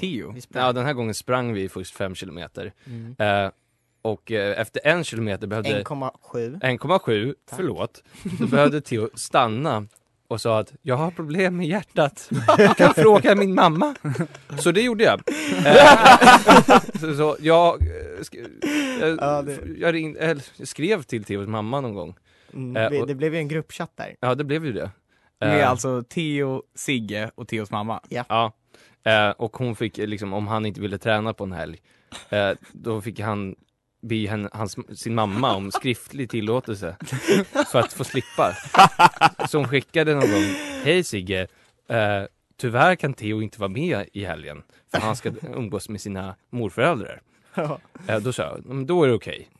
sprang. 0.41 0.63
ja, 0.65 0.73
den 0.73 0.85
här 0.85 0.93
gången 0.93 1.13
sprang 1.13 1.53
vi 1.53 1.69
först 1.69 1.95
fem 1.95 2.15
kilometer. 2.15 2.73
Mm. 2.85 3.15
Eh, 3.19 3.51
och 4.11 4.31
eh, 4.31 4.61
efter 4.61 4.81
en 4.87 5.03
kilometer 5.03 5.47
behövde 5.47 5.83
1,7. 5.83 6.59
1,7, 6.61 7.33
Tack. 7.45 7.57
förlåt. 7.57 8.03
Då 8.39 8.47
behövde 8.47 8.81
Theo 8.81 9.09
stanna 9.13 9.87
och 10.27 10.41
sa 10.41 10.59
att 10.59 10.73
jag 10.81 10.95
har 10.95 11.11
problem 11.11 11.57
med 11.57 11.67
hjärtat. 11.67 12.29
Jag 12.57 12.77
kan 12.77 12.93
fråga 12.93 13.35
min 13.35 13.55
mamma. 13.55 13.95
Så 14.59 14.71
det 14.71 14.81
gjorde 14.81 15.03
jag. 15.03 15.21
Eh, 15.65 16.79
så, 16.99 17.15
så 17.15 17.37
jag, 17.39 17.81
eh, 17.81 17.87
sk- 18.21 18.47
jag, 19.01 19.17
Ja, 19.21 19.41
det- 19.41 19.59
jag, 19.77 19.93
ringde, 19.93 20.19
eller, 20.19 20.43
jag 20.57 20.67
skrev 20.67 21.03
till 21.03 21.23
Theos 21.23 21.47
mamma 21.47 21.81
någon 21.81 21.93
gång. 21.93 22.15
Mm, 22.53 22.77
Eh, 22.93 23.01
och- 23.01 23.07
det 23.07 23.15
blev 23.15 23.33
ju 23.33 23.39
en 23.39 23.47
gruppchatt 23.47 23.91
där. 23.95 24.15
Ja, 24.19 24.35
det 24.35 24.43
blev 24.43 24.65
ju 24.65 24.73
det. 24.73 24.91
Med 25.39 25.59
Eh, 25.61 25.69
alltså 25.69 26.03
Theo, 26.03 26.63
Sigge 26.75 27.31
och 27.35 27.47
Theos 27.47 27.71
mamma? 27.71 28.01
Ja, 28.09 28.51
eh, 29.03 29.29
och 29.29 29.57
hon 29.57 29.75
fick 29.75 29.97
liksom, 29.97 30.33
om 30.33 30.47
han 30.47 30.65
inte 30.65 30.81
ville 30.81 30.97
träna 30.97 31.33
på 31.33 31.43
en 31.43 31.51
helg, 31.51 31.77
då 32.71 33.01
fick 33.01 33.19
han 33.19 33.55
be 34.01 34.27
henne, 34.27 34.49
hans, 34.53 34.77
sin 34.99 35.15
mamma 35.15 35.55
om 35.55 35.71
skriftlig 35.71 36.29
tillåtelse 36.29 36.95
för 37.71 37.79
att 37.79 37.93
få 37.93 38.03
slippa. 38.03 38.53
Så 39.49 39.57
hon 39.57 39.67
skickade 39.67 40.13
någon 40.13 40.31
gång, 40.31 40.43
hej 40.83 41.03
Sigge, 41.03 41.47
eh, 41.89 42.23
tyvärr 42.57 42.95
kan 42.95 43.13
Theo 43.13 43.41
inte 43.41 43.59
vara 43.59 43.69
med 43.69 44.05
i 44.13 44.25
helgen, 44.25 44.63
för 44.91 44.99
han 44.99 45.15
ska 45.15 45.31
umgås 45.55 45.89
med 45.89 46.01
sina 46.01 46.35
morföräldrar. 46.49 47.21
Ja. 47.55 47.79
Eh, 48.07 48.19
då 48.19 48.33
sa 48.33 48.43
jag, 48.43 48.65
"Men 48.65 48.85
då 48.85 49.03
är 49.03 49.07
det 49.07 49.13
okej. 49.13 49.49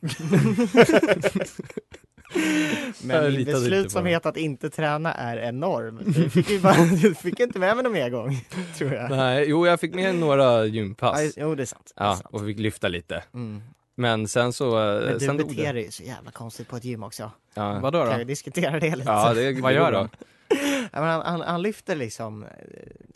Men 3.02 3.32
min 3.32 3.44
beslutsamhet 3.44 4.26
att 4.26 4.36
inte 4.36 4.70
träna 4.70 5.14
är 5.14 5.36
enorm. 5.36 6.00
Du 6.06 6.30
fick 6.30 6.50
ju 6.50 6.60
bara, 6.60 6.84
du 7.02 7.14
fick 7.14 7.40
inte 7.40 7.58
med 7.58 7.76
mig 7.76 7.82
någon 7.84 7.92
mer 7.92 8.10
gång, 8.10 8.44
tror 8.78 8.92
jag. 8.92 9.10
Nej, 9.10 9.44
jo 9.48 9.66
jag 9.66 9.80
fick 9.80 9.94
med 9.94 10.14
några 10.14 10.64
gympass. 10.66 11.20
Ja, 11.36 11.42
jo, 11.42 11.54
det 11.54 11.62
är 11.62 11.66
sant. 11.66 11.92
Det 11.96 12.02
är 12.02 12.06
Ja, 12.06 12.14
sant. 12.14 12.26
och 12.30 12.44
fick 12.46 12.58
lyfta 12.58 12.88
lite. 12.88 13.22
Mm. 13.34 13.62
Men 13.98 14.28
sen 14.28 14.52
så, 14.52 14.78
eh, 14.80 15.04
Men 15.04 15.12
du 15.12 15.20
sen 15.20 15.36
beter 15.36 15.74
dig 15.74 15.84
ju 15.84 15.90
så 15.90 16.02
jävla 16.02 16.30
konstigt 16.30 16.68
på 16.68 16.76
ett 16.76 16.84
gym 16.84 17.02
också. 17.02 17.30
Ja. 17.54 17.78
Vadå 17.78 18.02
Kan 18.02 18.12
då? 18.12 18.18
vi 18.18 18.24
diskutera 18.24 18.80
det 18.80 18.96
lite? 18.96 19.10
Ja, 19.10 19.34
det, 19.34 19.60
Vad 19.60 19.72
det 19.72 19.76
gör 19.76 20.08
men 20.92 21.02
han, 21.02 21.22
han, 21.22 21.40
han 21.40 21.62
lyfter 21.62 21.96
liksom 21.96 22.42
eh, 22.42 22.48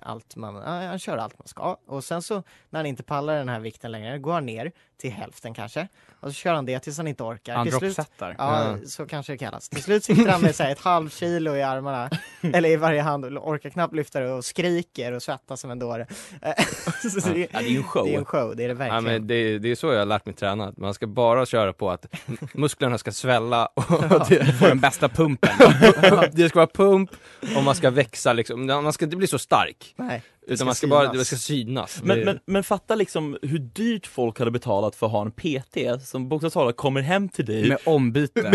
allt 0.01 0.37
man, 0.37 0.57
han 0.67 0.99
kör 0.99 1.17
allt 1.17 1.39
man 1.39 1.49
ska 1.49 1.77
och 1.87 2.05
sen 2.05 2.23
så 2.23 2.43
när 2.71 2.79
han 2.79 2.87
inte 2.87 3.03
pallar 3.03 3.37
den 3.37 3.49
här 3.49 3.61
vikten 3.61 3.93
längre 3.93 4.19
går 4.19 4.33
han 4.33 4.47
ner 4.47 4.73
till 5.03 5.13
hälften 5.13 5.55
kanske 5.55 5.89
och 6.21 6.29
så 6.29 6.33
kör 6.35 6.55
han 6.55 6.67
det 6.67 6.79
tills 6.79 6.97
han 6.97 7.07
inte 7.09 7.23
orkar. 7.23 7.55
Han 7.57 7.67
droppsettar. 7.67 8.35
ja, 8.39 8.77
så 8.87 9.07
kanske 9.07 9.33
det 9.33 9.39
kallas. 9.39 9.69
Till 9.69 9.83
slut 9.83 10.05
sitter 10.05 10.29
han 10.29 10.41
med 10.43 10.55
så 10.55 10.63
här, 10.63 10.73
ett 10.73 10.81
halvt 10.81 11.13
kilo 11.15 11.57
i 11.57 11.63
armarna 11.63 12.11
eller 12.41 12.69
i 12.69 12.77
varje 12.77 13.01
hand 13.03 13.25
och 13.25 13.49
orkar 13.49 13.71
knappt 13.71 13.95
lyfta 13.95 14.21
det 14.21 14.33
och 14.33 14.45
skriker 14.45 15.13
och 15.13 15.23
svettas 15.23 15.61
som 15.61 15.71
en 15.71 15.79
dåre. 15.79 16.07
Så 17.03 17.29
det, 17.29 17.39
Ja, 17.53 17.59
det 17.59 17.65
är 17.67 17.69
ju 17.71 17.77
en 17.77 17.83
show. 17.85 18.05
det 18.07 18.15
är 18.15 18.19
en 18.19 18.25
show, 18.25 18.57
det 18.57 18.65
är 18.65 18.69
det 18.69 18.73
Ja, 18.75 18.79
verkligen. 18.79 19.05
men 19.05 19.27
det, 19.27 19.59
det 19.59 19.71
är 19.71 19.75
så 19.75 19.87
jag 19.93 19.99
har 19.99 20.07
lärt 20.07 20.27
mig 20.27 20.35
träna, 20.35 20.65
att 20.69 20.77
man 20.77 20.95
ska 20.95 21.07
bara 21.07 21.47
köra 21.47 21.73
på 21.73 21.91
att 21.91 22.07
musklerna 22.55 22.99
ska 22.99 23.13
svälla 23.13 23.67
och 23.67 24.29
det, 24.29 24.45
Får 24.59 24.69
den 24.69 24.81
bästa 24.81 25.09
pumpen. 25.09 25.51
det 26.33 26.49
ska 26.49 26.59
vara 26.59 26.67
pump 26.67 27.11
och 27.57 27.63
man 27.65 27.75
ska 27.75 27.91
växa 27.91 28.33
liksom, 28.33 28.67
man 28.67 28.93
ska 28.93 29.05
inte 29.05 29.17
bli 29.17 29.27
så 29.27 29.39
stark. 29.39 29.95
Nej, 29.97 30.23
Utan 30.47 30.67
man 30.67 30.75
ska 30.75 30.87
synas. 30.87 30.99
bara, 31.07 31.13
det 31.13 31.25
ska 31.25 31.37
synas. 31.37 32.01
Men, 32.03 32.19
Det- 32.19 32.25
men, 32.25 32.39
men 32.47 32.65
fatta 32.65 32.95
liksom 32.95 33.39
hur 33.43 33.59
dyrt 33.59 34.07
folk 34.07 34.39
hade 34.39 34.51
betalat 34.51 34.95
för 34.97 35.07
att 35.07 35.13
ha 35.13 35.23
en 35.23 35.31
PT 35.33 35.79
som 36.07 36.29
bokstavligt 36.29 36.55
talat 36.55 36.77
kommer 36.77 37.01
hem 37.01 37.29
till 37.29 37.45
dig 37.45 37.69
Med 37.69 37.79
ombyte. 37.85 38.43
med, 38.43 38.53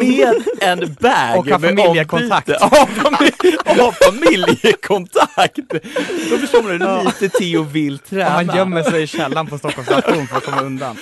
med 0.00 0.34
en 0.60 0.78
bag 1.00 1.38
Och 1.38 1.46
har 1.46 1.58
med 1.58 1.76
familjekontakt. 1.78 2.48
ombyte. 2.48 2.58
Ja, 2.70 2.86
familj, 2.86 3.56
och 3.88 3.94
familjekontakt! 3.94 5.56
Då 6.30 6.38
förstår 6.38 6.62
man 6.62 6.72
hur 6.72 7.04
lite 7.04 7.38
Theo 7.38 7.62
vill 7.62 7.94
Och 7.94 8.04
träna. 8.04 8.30
han 8.30 8.56
gömmer 8.56 8.82
sig 8.82 9.02
i 9.02 9.06
källaren 9.06 9.46
på 9.46 9.58
Stockholms 9.58 9.86
station 9.88 10.26
för 10.26 10.36
att 10.36 10.44
komma 10.44 10.60
undan. 10.62 10.96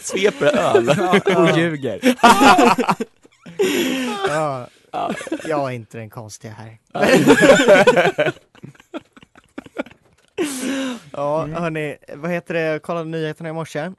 Sveper 0.00 0.46
öl. 0.58 0.88
Och 1.36 1.58
ljuger. 1.58 2.00
Ja, 4.92 5.10
jag 5.48 5.70
är 5.70 5.74
inte 5.74 5.98
den 5.98 6.10
konstiga 6.10 6.52
här. 6.58 6.78
Ja, 11.12 11.46
hörni, 11.46 11.96
vad 12.14 12.30
heter 12.30 12.54
det, 12.54 12.60
jag 12.60 12.82
kollade 12.82 13.04
nyheterna 13.04 13.48
i 13.48 13.52
morse. 13.52 13.92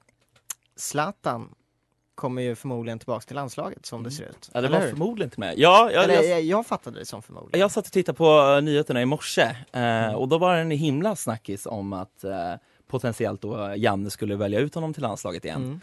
Zlatan 0.75 1.55
kommer 2.15 2.41
ju 2.41 2.55
förmodligen 2.55 2.99
tillbaks 2.99 3.25
till 3.25 3.35
landslaget 3.35 3.85
som 3.85 4.03
det 4.03 4.11
ser 4.11 4.23
ut. 4.23 4.49
Ja, 4.53 4.61
det 4.61 4.67
var 4.67 4.79
förmodligen 4.79 5.27
inte 5.27 5.39
med. 5.39 5.53
Ja, 5.57 5.91
jag, 5.91 6.03
Eller, 6.03 6.23
jag, 6.23 6.41
jag, 6.41 6.67
fattade 6.67 6.99
det 6.99 7.05
som 7.05 7.21
förmodligen. 7.21 7.59
jag 7.59 7.71
satt 7.71 7.85
och 7.85 7.91
tittade 7.91 8.17
på 8.17 8.55
eh, 8.55 8.61
nyheterna 8.61 9.01
i 9.01 9.05
morse 9.05 9.55
eh, 9.71 10.13
och 10.13 10.27
då 10.27 10.37
var 10.37 10.55
det 10.55 10.61
en 10.61 10.71
himla 10.71 11.15
snackis 11.15 11.65
om 11.65 11.93
att 11.93 12.23
eh, 12.23 12.53
potentiellt 12.87 13.41
då 13.41 13.73
Janne 13.77 14.09
skulle 14.09 14.35
välja 14.35 14.59
ut 14.59 14.75
honom 14.75 14.93
till 14.93 15.03
landslaget 15.03 15.45
igen. 15.45 15.63
Mm. 15.63 15.81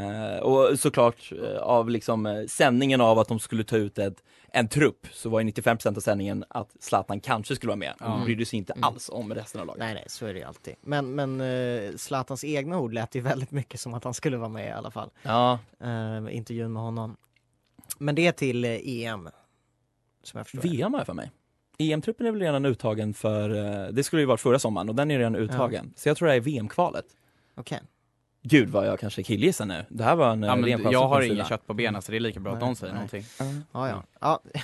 Eh, 0.00 0.38
och 0.38 0.78
såklart 0.78 1.32
eh, 1.42 1.56
av 1.58 1.90
liksom 1.90 2.26
eh, 2.26 2.46
sändningen 2.46 3.00
av 3.00 3.18
att 3.18 3.28
de 3.28 3.38
skulle 3.40 3.64
ta 3.64 3.76
ut 3.76 3.98
ett, 3.98 4.22
en 4.48 4.68
trupp 4.68 5.06
så 5.12 5.28
var 5.30 5.40
ju 5.40 5.46
95% 5.50 5.96
av 5.96 6.00
sändningen 6.00 6.44
att 6.48 6.76
Zlatan 6.80 7.20
kanske 7.20 7.56
skulle 7.56 7.68
vara 7.68 7.76
med. 7.76 7.94
Ja. 8.00 8.06
De 8.06 8.24
brydde 8.24 8.44
sig 8.46 8.56
inte 8.58 8.72
Mm. 8.72 8.84
alls 8.84 9.10
om 9.12 9.34
resten 9.34 9.60
av 9.60 9.66
laget. 9.66 9.78
Nej, 9.80 9.94
nej, 9.94 10.04
så 10.06 10.26
är 10.26 10.32
det 10.34 10.40
ju 10.40 10.46
alltid. 10.46 10.74
Men, 10.80 11.14
men 11.14 11.40
eh, 11.40 11.96
Zlatans 11.96 12.44
egna 12.44 12.78
ord 12.78 12.92
lät 12.92 13.14
ju 13.14 13.20
väldigt 13.30 13.50
mycket 13.50 13.80
som 13.80 13.94
att 13.94 14.04
han 14.04 14.14
skulle 14.14 14.36
vara 14.36 14.48
med 14.48 14.68
i 14.68 14.72
alla 14.72 14.90
fall. 14.90 15.10
Ja, 15.22 15.58
Uh, 15.84 16.36
intervjun 16.36 16.72
med 16.72 16.82
honom. 16.82 17.16
Men 17.98 18.14
det 18.14 18.26
är 18.26 18.32
till 18.32 18.64
eh, 18.64 18.70
EM. 18.84 19.28
Som 20.22 20.38
jag 20.38 20.46
förstår. 20.46 20.68
VM 20.68 20.92
har 20.92 21.00
jag 21.00 21.06
för 21.06 21.14
mig. 21.14 21.30
EM-truppen 21.78 22.26
är 22.26 22.30
väl 22.30 22.40
redan 22.40 22.64
uttagen 22.64 23.14
för, 23.14 23.50
eh, 23.50 23.88
det 23.92 24.04
skulle 24.04 24.22
ju 24.22 24.26
varit 24.26 24.40
förra 24.40 24.58
sommaren 24.58 24.88
och 24.88 24.94
den 24.94 25.10
är 25.10 25.18
redan 25.18 25.36
uttagen. 25.36 25.92
Så 25.96 26.08
jag 26.08 26.16
tror 26.16 26.28
det 26.28 26.34
är 26.34 26.40
VM-kvalet. 26.40 27.04
Okej. 27.54 27.80
Gud 28.46 28.68
vad 28.68 28.86
jag 28.86 29.00
kanske 29.00 29.22
killgissar 29.22 29.66
nu. 29.66 29.84
Det 29.88 30.04
här 30.04 30.16
var 30.16 30.30
en 30.30 30.42
Ja, 30.42 30.48
ja, 30.48 30.56
men 30.56 30.64
ren 30.64 30.92
jag 30.92 31.08
har 31.08 31.22
inget 31.22 31.48
kött 31.48 31.66
på 31.66 31.74
benen 31.74 32.02
så 32.02 32.12
det 32.12 32.18
är 32.18 32.20
lika 32.20 32.40
bra 32.40 32.52
att 32.52 32.60
Nej, 32.60 32.68
de 32.68 32.76
säger 32.76 32.92
nej. 32.92 33.02
någonting. 33.02 33.24
Ja, 33.72 33.88
ja. 33.88 34.04
ja. 34.20 34.42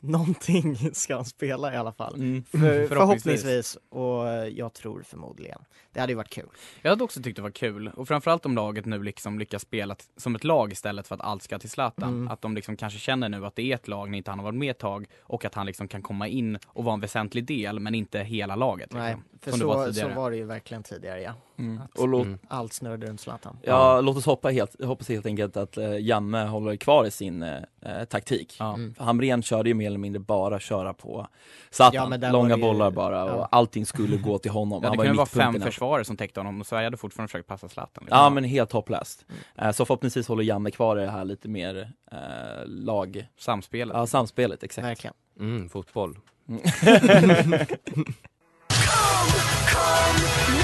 Någonting 0.00 0.94
ska 0.94 1.14
han 1.14 1.24
spela 1.24 1.74
i 1.74 1.76
alla 1.76 1.92
fall. 1.92 2.14
Mm. 2.14 2.44
För, 2.44 2.58
Förhoppningsvis. 2.58 2.88
förhoppningsvis. 2.88 3.78
Och 3.88 4.28
eh, 4.28 4.48
jag 4.48 4.72
tror 4.72 5.02
förmodligen. 5.02 5.58
Det 5.92 6.00
hade 6.00 6.12
ju 6.12 6.16
varit 6.16 6.30
kul. 6.30 6.48
Jag 6.82 6.90
hade 6.90 7.04
också 7.04 7.22
tyckt 7.22 7.36
det 7.36 7.42
var 7.42 7.50
kul, 7.50 7.88
och 7.88 8.08
framförallt 8.08 8.46
om 8.46 8.54
laget 8.54 8.84
nu 8.84 9.02
liksom 9.02 9.38
lyckas 9.38 9.62
spela 9.62 9.96
som 10.16 10.34
ett 10.34 10.44
lag 10.44 10.72
istället 10.72 11.08
för 11.08 11.14
att 11.14 11.20
allt 11.20 11.42
ska 11.42 11.58
till 11.58 11.70
Zlatan. 11.70 12.08
Mm. 12.08 12.28
Att 12.28 12.42
de 12.42 12.54
liksom 12.54 12.76
kanske 12.76 12.98
känner 12.98 13.28
nu 13.28 13.46
att 13.46 13.56
det 13.56 13.62
är 13.62 13.74
ett 13.74 13.88
lag 13.88 14.10
när 14.10 14.18
inte 14.18 14.30
han 14.30 14.38
har 14.38 14.44
varit 14.44 14.58
med 14.58 14.70
ett 14.70 14.78
tag 14.78 15.06
och 15.20 15.44
att 15.44 15.54
han 15.54 15.66
liksom 15.66 15.88
kan 15.88 16.02
komma 16.02 16.28
in 16.28 16.58
och 16.66 16.84
vara 16.84 16.94
en 16.94 17.00
väsentlig 17.00 17.44
del 17.44 17.80
men 17.80 17.94
inte 17.94 18.18
hela 18.18 18.56
laget. 18.56 18.92
Liksom. 18.92 19.00
Nej, 19.00 19.16
för 19.40 19.64
var 19.64 19.86
så, 19.86 19.92
så 19.92 20.08
var 20.08 20.30
det 20.30 20.36
ju 20.36 20.44
verkligen 20.44 20.82
tidigare 20.82 21.22
ja. 21.22 21.34
Mm. 21.58 21.80
Och 21.98 22.08
låt, 22.08 22.26
Mm. 22.26 22.38
Allt 22.48 22.72
snurrade 22.72 23.06
runt 23.06 23.20
Zlatan. 23.20 23.56
ja, 23.62 24.00
låt 24.00 24.16
oss 24.16 24.26
hoppa 24.26 24.48
helt, 24.48 24.84
hoppas 24.84 25.08
helt 25.08 25.26
enkelt 25.26 25.56
att 25.56 25.76
eh, 25.76 25.98
Janne 25.98 26.44
håller 26.46 26.76
kvar 26.76 27.04
i 27.04 27.10
sin 27.10 27.42
eh, 27.42 27.58
eh, 27.82 28.04
taktik. 28.04 28.60
Mm. 28.60 28.94
Hamrén 28.98 29.42
körde 29.42 29.68
ju 29.70 29.74
mer 29.74 29.86
eller 29.86 29.98
mindre 29.98 30.20
bara 30.20 30.60
köra 30.60 30.94
på 30.94 31.26
Zlatan, 31.70 32.18
Ja, 32.22 32.30
långa 32.32 32.56
ju- 32.56 32.62
bollar 32.62 32.90
bara 32.90 33.24
och 33.24 33.30
ja. 33.40 33.48
allting 33.50 33.86
skulle 33.86 34.16
gå 34.16 34.38
till 34.38 34.50
honom. 34.50 34.82
Ja, 34.82 34.90
det 34.90 34.96
kunde 34.96 35.12
vara 35.12 35.26
fem 35.26 35.60
försvarare 35.60 36.04
som 36.04 36.16
täckte 36.16 36.40
honom 36.40 36.60
och 36.60 36.66
Sverige 36.66 36.86
hade 36.86 36.96
fortfarande 36.96 37.28
försökt 37.28 37.48
passa 37.48 37.68
Zlatan. 37.68 38.04
liksom. 38.04 38.18
Ja 38.18 38.30
men 38.30 38.44
helt 38.44 38.72
hopplöst. 38.72 39.24
Eh, 39.58 39.70
Så 39.70 39.84
förhoppningsvis 39.84 40.28
håller 40.28 40.42
Janne 40.44 40.70
kvar 40.70 40.96
i 40.98 41.00
det 41.04 41.10
här 41.10 41.24
lite 41.24 41.48
mer 41.48 41.92
eh, 42.12 42.18
lag, 42.66 43.26
Samspelet. 43.38 43.96
ja 43.96 44.06
samspelet 44.06 44.62
exakt. 44.62 44.86
Verkligen. 44.86 45.14
Mm, 45.40 45.68
fotboll. 45.68 46.18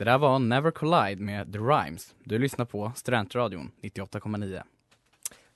Det 0.00 0.04
där 0.04 0.18
var 0.18 0.38
Never 0.38 0.70
Collide 0.70 1.22
med 1.22 1.52
The 1.52 1.58
Rhymes. 1.58 2.14
Du 2.24 2.38
lyssnar 2.38 2.64
på 2.64 2.92
Studentradion 2.96 3.70
98,9. 3.82 4.62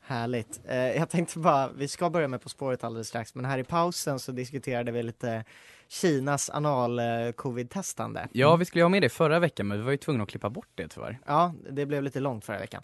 Härligt. 0.01 0.61
Eh, 0.69 0.77
jag 0.77 1.11
tänkte 1.11 1.39
bara, 1.39 1.69
vi 1.69 1.89
ska 1.89 2.11
börja 2.11 2.29
med 2.29 2.43
På 2.43 2.49
spåret 2.49 2.85
alldeles 2.85 3.09
strax, 3.09 3.35
men 3.35 3.45
här 3.45 3.59
i 3.59 3.65
pausen 3.65 4.19
så 4.19 4.33
diskuterade 4.33 4.93
vi 4.93 5.03
lite 5.03 5.45
Kinas 5.89 6.51
anal-covid-testande. 6.51 8.29
Ja, 8.33 8.57
vi 8.57 8.65
skulle 8.65 8.85
ha 8.85 8.89
med 8.89 9.03
det 9.03 9.09
förra 9.09 9.39
veckan 9.39 9.69
men 9.69 9.79
vi 9.79 9.85
var 9.85 9.91
ju 9.91 9.97
tvungna 9.97 10.23
att 10.23 10.29
klippa 10.29 10.51
bort 10.51 10.71
det 10.75 10.89
tyvärr. 10.89 11.19
Ja, 11.27 11.55
det 11.71 11.87
blev 11.87 12.03
lite 12.03 12.21
långt 12.21 12.45
förra 12.45 12.59
veckan. 12.59 12.83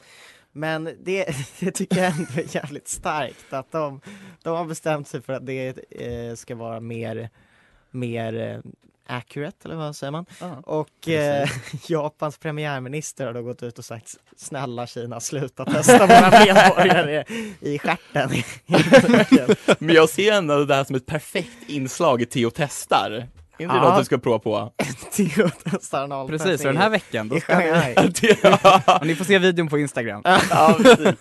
Men 0.53 0.85
det, 0.85 1.27
det 1.61 1.71
tycker 1.71 1.97
jag 2.03 2.13
ändå 2.13 2.33
är 2.35 2.57
jävligt 2.57 2.89
starkt 2.89 3.53
att 3.53 3.73
de, 3.73 4.01
de 4.43 4.57
har 4.57 4.65
bestämt 4.65 5.09
sig 5.09 5.23
för 5.23 5.33
att 5.33 5.47
det 5.47 5.91
eh, 5.91 6.35
ska 6.35 6.55
vara 6.55 6.81
mer, 6.81 7.31
mer 7.91 8.35
eh, 8.41 8.73
accurate, 9.11 9.57
eller 9.65 9.77
vad 9.77 9.97
säger 9.97 10.11
man? 10.11 10.27
Och 10.65 11.09
eh, 11.09 11.49
Japans 11.87 12.39
premiärminister 12.39 13.27
har 13.27 13.33
då 13.35 13.43
gått 13.43 13.63
ut 13.63 13.79
och 13.79 13.85
sagt 13.85 14.17
snälla 14.37 14.87
Kina 14.87 15.21
sluta 15.21 15.65
testa 15.65 16.07
våra 16.07 16.31
medborgare 16.45 17.25
i 17.61 17.79
stjärten. 17.79 18.31
Men 19.79 19.95
jag 19.95 20.09
ser 20.09 20.33
ändå 20.33 20.65
det 20.65 20.75
här 20.75 20.85
som 20.85 20.97
ett 20.97 21.07
perfekt 21.07 21.57
inslag 21.69 22.23
i 22.23 22.27
Theo 22.27 22.51
testar. 22.55 23.11
Är 23.11 23.63
inte 23.65 23.75
det 23.75 23.81
Ja. 23.81 23.89
något 23.89 23.99
du 23.99 24.05
ska 24.05 24.19
prova 24.19 24.39
på? 24.39 24.73
Theo 25.17 25.51
testar 25.65 26.05
analtestning 26.05 26.39
Precis, 26.39 26.61
så 26.63 26.69
den 26.69 26.77
här 26.77 26.91
veckan 26.91 27.29
då 27.29 27.41
ska 27.41 27.59
vi... 27.59 27.95
Och 29.01 29.07
ni 29.07 29.15
får 29.15 29.25
se 29.25 29.39
videon 29.39 29.69
på 29.69 29.79
Instagram. 29.79 30.23
ja, 30.51 30.77
precis. 30.83 31.15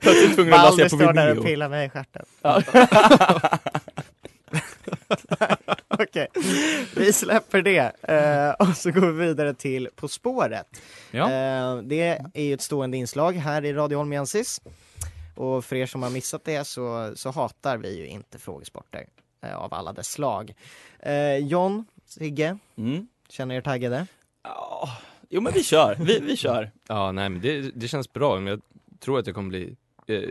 Plötsligt 0.00 0.34
tvungen 0.34 0.54
att 0.54 0.60
Balder 0.62 0.84
läsa 0.84 0.96
på 0.96 1.02
står 1.02 1.12
där 1.12 1.30
och 1.30 1.36
video. 1.36 1.44
pillar 1.44 1.68
mig 1.68 1.86
i 1.86 1.90
stjärten. 1.90 2.24
Okej, 5.98 6.26
vi 6.96 7.12
släpper 7.12 7.62
det 7.62 7.92
eh, 8.02 8.68
och 8.68 8.76
så 8.76 8.90
går 8.90 9.06
vi 9.12 9.26
vidare 9.26 9.54
till 9.54 9.88
På 9.96 10.08
spåret. 10.08 10.80
Ja. 11.10 11.24
Eh, 11.32 11.76
det 11.82 12.18
är 12.34 12.42
ju 12.42 12.54
ett 12.54 12.60
stående 12.60 12.96
inslag 12.96 13.32
här 13.32 13.64
i 13.64 13.72
Radio 13.72 13.96
Holmiensis. 13.98 14.60
Och 15.36 15.64
för 15.64 15.76
er 15.76 15.86
som 15.86 16.02
har 16.02 16.10
missat 16.10 16.44
det 16.44 16.64
så, 16.64 17.12
så 17.16 17.30
hatar 17.30 17.76
vi 17.78 17.98
ju 17.98 18.06
inte 18.06 18.38
frågesporter 18.38 19.06
eh, 19.42 19.56
av 19.56 19.74
alla 19.74 19.92
dess 19.92 20.06
slag. 20.12 20.54
Eh, 21.00 21.36
John, 21.36 21.84
Sigge, 22.06 22.58
Mm. 22.76 23.08
känner 23.28 23.54
er 23.54 23.60
taggade? 23.60 24.06
Ja, 24.42 24.88
Jo 25.28 25.40
men 25.40 25.52
vi 25.52 25.62
kör, 25.62 25.96
vi, 26.00 26.18
vi 26.20 26.36
kör. 26.36 26.70
Ja, 26.88 27.12
nej 27.12 27.28
men 27.28 27.40
det, 27.40 27.60
det 27.60 27.88
känns 27.88 28.12
bra, 28.12 28.34
men 28.34 28.46
jag 28.46 28.60
tror 29.00 29.18
att 29.18 29.26
jag 29.26 29.34
kommer 29.34 29.48
bli 29.48 29.76
eh, 30.06 30.28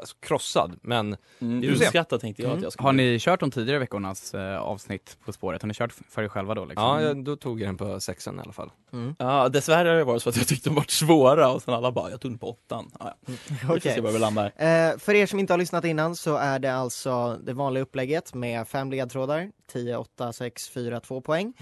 alltså, 0.00 0.16
krossad, 0.20 0.78
men 0.82 1.16
Mm, 1.40 1.60
Vi 1.60 1.68
får 1.68 1.84
se. 1.84 2.04
Tänkte 2.04 2.42
jag 2.42 2.52
att 2.56 2.62
jag 2.62 2.72
skulle 2.72 2.86
Har 2.88 2.92
ni 2.92 3.18
kört 3.20 3.40
de 3.40 3.50
tidigare 3.50 3.78
veckornas 3.78 4.34
eh, 4.34 4.60
avsnitt 4.60 5.16
På 5.24 5.32
spåret? 5.32 5.62
Har 5.62 5.66
ni 5.66 5.74
kört 5.74 5.92
för 6.08 6.22
er 6.22 6.28
själva 6.28 6.54
då 6.54 6.64
liksom? 6.64 6.84
ja, 6.84 7.02
jag, 7.02 7.24
då 7.24 7.36
tog 7.36 7.60
jag 7.60 7.68
den 7.68 7.76
på 7.76 8.00
sexan 8.00 8.38
i 8.38 8.40
alla 8.42 8.52
fall. 8.52 8.70
Mm. 8.92 9.14
Ja, 9.18 9.48
dessvärre 9.48 9.88
har 9.88 9.96
det 9.96 10.04
varit 10.04 10.22
så 10.22 10.28
att 10.28 10.36
jag 10.36 10.46
tyckte 10.46 10.68
de 10.68 10.74
var 10.74 10.84
svåra 10.88 11.52
och 11.52 11.62
sen 11.62 11.74
alla 11.74 11.92
bara, 11.92 12.10
jag 12.10 12.20
tog 12.20 12.30
den 12.30 12.38
på 12.38 12.50
åttan. 12.50 12.90
Ja, 12.98 13.14
ja. 13.26 13.32
Vi 13.48 13.56
får 13.56 13.76
Okej. 13.76 13.94
se 13.94 14.00
var 14.00 14.12
vi 14.12 14.18
landar. 14.18 14.52
Eh, 14.56 14.98
för 14.98 15.14
er 15.14 15.26
som 15.26 15.38
inte 15.38 15.52
har 15.52 15.58
lyssnat 15.58 15.84
innan 15.84 16.16
så 16.16 16.36
är 16.36 16.58
det 16.58 16.74
alltså 16.74 17.38
det 17.44 17.52
vanliga 17.52 17.82
upplägget 17.82 18.34
med 18.34 18.68
fem 18.68 18.90
ledtrådar, 18.90 19.50
10, 19.72 19.96
8, 19.96 20.32
6, 20.32 20.68
4, 20.68 21.00
2 21.00 21.20
poäng. 21.20 21.52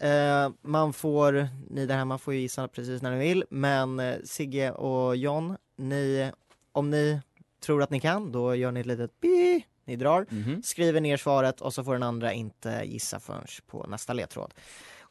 Eh, 0.00 0.50
man 0.62 0.92
får, 0.92 1.48
ni 1.70 1.86
där 1.86 1.96
hemma 1.96 2.18
får 2.18 2.34
ju 2.34 2.40
gissa 2.40 2.68
precis 2.68 3.02
när 3.02 3.10
ni 3.10 3.18
vill, 3.18 3.44
men 3.50 4.00
eh, 4.00 4.14
Sigge 4.24 4.70
och 4.70 5.16
John, 5.16 5.56
ni, 5.76 6.30
om 6.72 6.90
ni 6.90 7.20
tror 7.66 7.82
att 7.82 7.90
ni 7.90 8.00
kan, 8.00 8.32
då 8.32 8.54
gör 8.54 8.72
ni 8.72 8.80
ett 8.80 8.86
litet 8.86 9.20
bi, 9.20 9.64
ni 9.84 9.96
drar, 9.96 10.26
Mhm. 10.30 10.62
skriver 10.62 11.00
ner 11.00 11.16
svaret 11.16 11.60
och 11.60 11.74
så 11.74 11.84
får 11.84 11.92
den 11.92 12.02
andra 12.02 12.32
inte 12.32 12.82
gissa 12.84 13.20
förrän 13.20 13.46
på 13.66 13.86
nästa 13.88 14.12
ledtråd. 14.12 14.54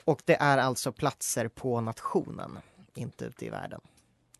Och 0.05 0.21
det 0.25 0.35
är 0.35 0.57
alltså 0.57 0.91
platser 0.91 1.47
på 1.47 1.81
nationen, 1.81 2.59
inte 2.95 3.25
ute 3.25 3.45
i 3.45 3.49
världen. 3.49 3.81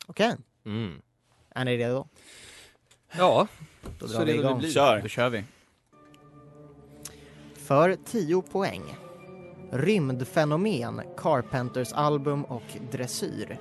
Okej, 0.08 0.36
Mm. 0.66 1.02
är 1.50 1.66
ni 1.66 1.78
redo? 1.78 2.08
Ja, 3.18 3.48
Då 4.00 4.08
Så 4.08 4.14
drar 4.18 4.26
vi 4.26 4.32
redo 4.34 4.40
igång. 4.44 4.54
det 4.54 4.60
blir. 4.60 4.72
Kör! 4.72 5.02
Då 5.02 5.08
kör 5.08 5.30
vi. 5.30 5.44
För 7.56 7.98
10 8.06 8.42
poäng. 8.42 8.96
Rymdfenomen, 9.72 11.02
Carpenters 11.18 11.94
album 11.94 12.46
och 12.46 12.64
dressyr. 12.92 13.58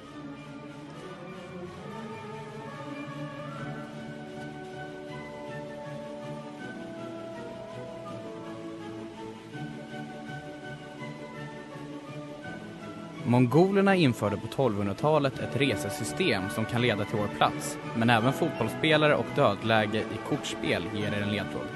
Mongolerna 13.27 13.95
införde 13.95 14.37
på 14.37 14.47
1200-talet 14.47 15.39
ett 15.39 15.57
resesystem 15.57 16.43
som 16.51 16.65
kan 16.65 16.83
leda 16.83 17.05
till 17.05 17.19
vår 17.19 17.37
plats. 17.37 17.79
Men 17.97 18.11
även 18.11 18.33
fotbollsspelare 18.33 19.15
och 19.15 19.27
dödläge 19.37 19.99
i 19.99 20.29
kortspel 20.29 20.83
ger 20.95 21.07
er 21.07 21.23
en 21.23 21.33
ledtråd. 21.33 21.67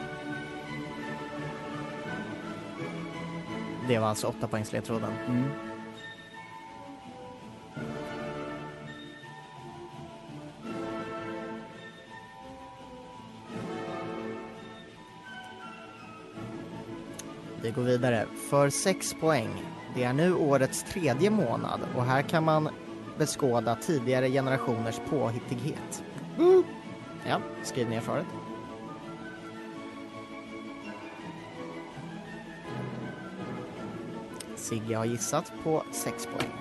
Det 3.89 3.99
var 3.99 4.09
alltså 4.09 4.27
8 4.27 4.49
poängs 4.49 4.73
ledtråden. 4.73 5.13
Vi 17.63 17.71
går 17.71 17.83
vidare. 17.83 18.27
För 18.51 18.71
6 18.71 19.15
poäng. 19.21 19.78
Det 19.99 20.05
är 20.05 20.13
nu 20.13 20.35
årets 20.35 20.83
tredje 20.83 21.31
månad 21.31 21.81
och 21.97 22.05
här 22.05 22.23
kan 22.23 22.45
man 22.45 22.69
beskåda 23.19 23.75
tidigare 23.77 24.31
generationers 24.31 25.01
påhittighet. 25.11 26.05
Ja, 27.29 27.41
skriv 27.63 27.89
ner 27.89 28.01
svaret. 28.01 28.27
Sigge 34.57 34.97
har 34.97 35.05
gissat 35.05 35.53
på 35.65 35.83
6 35.93 36.27
poäng. 36.27 36.53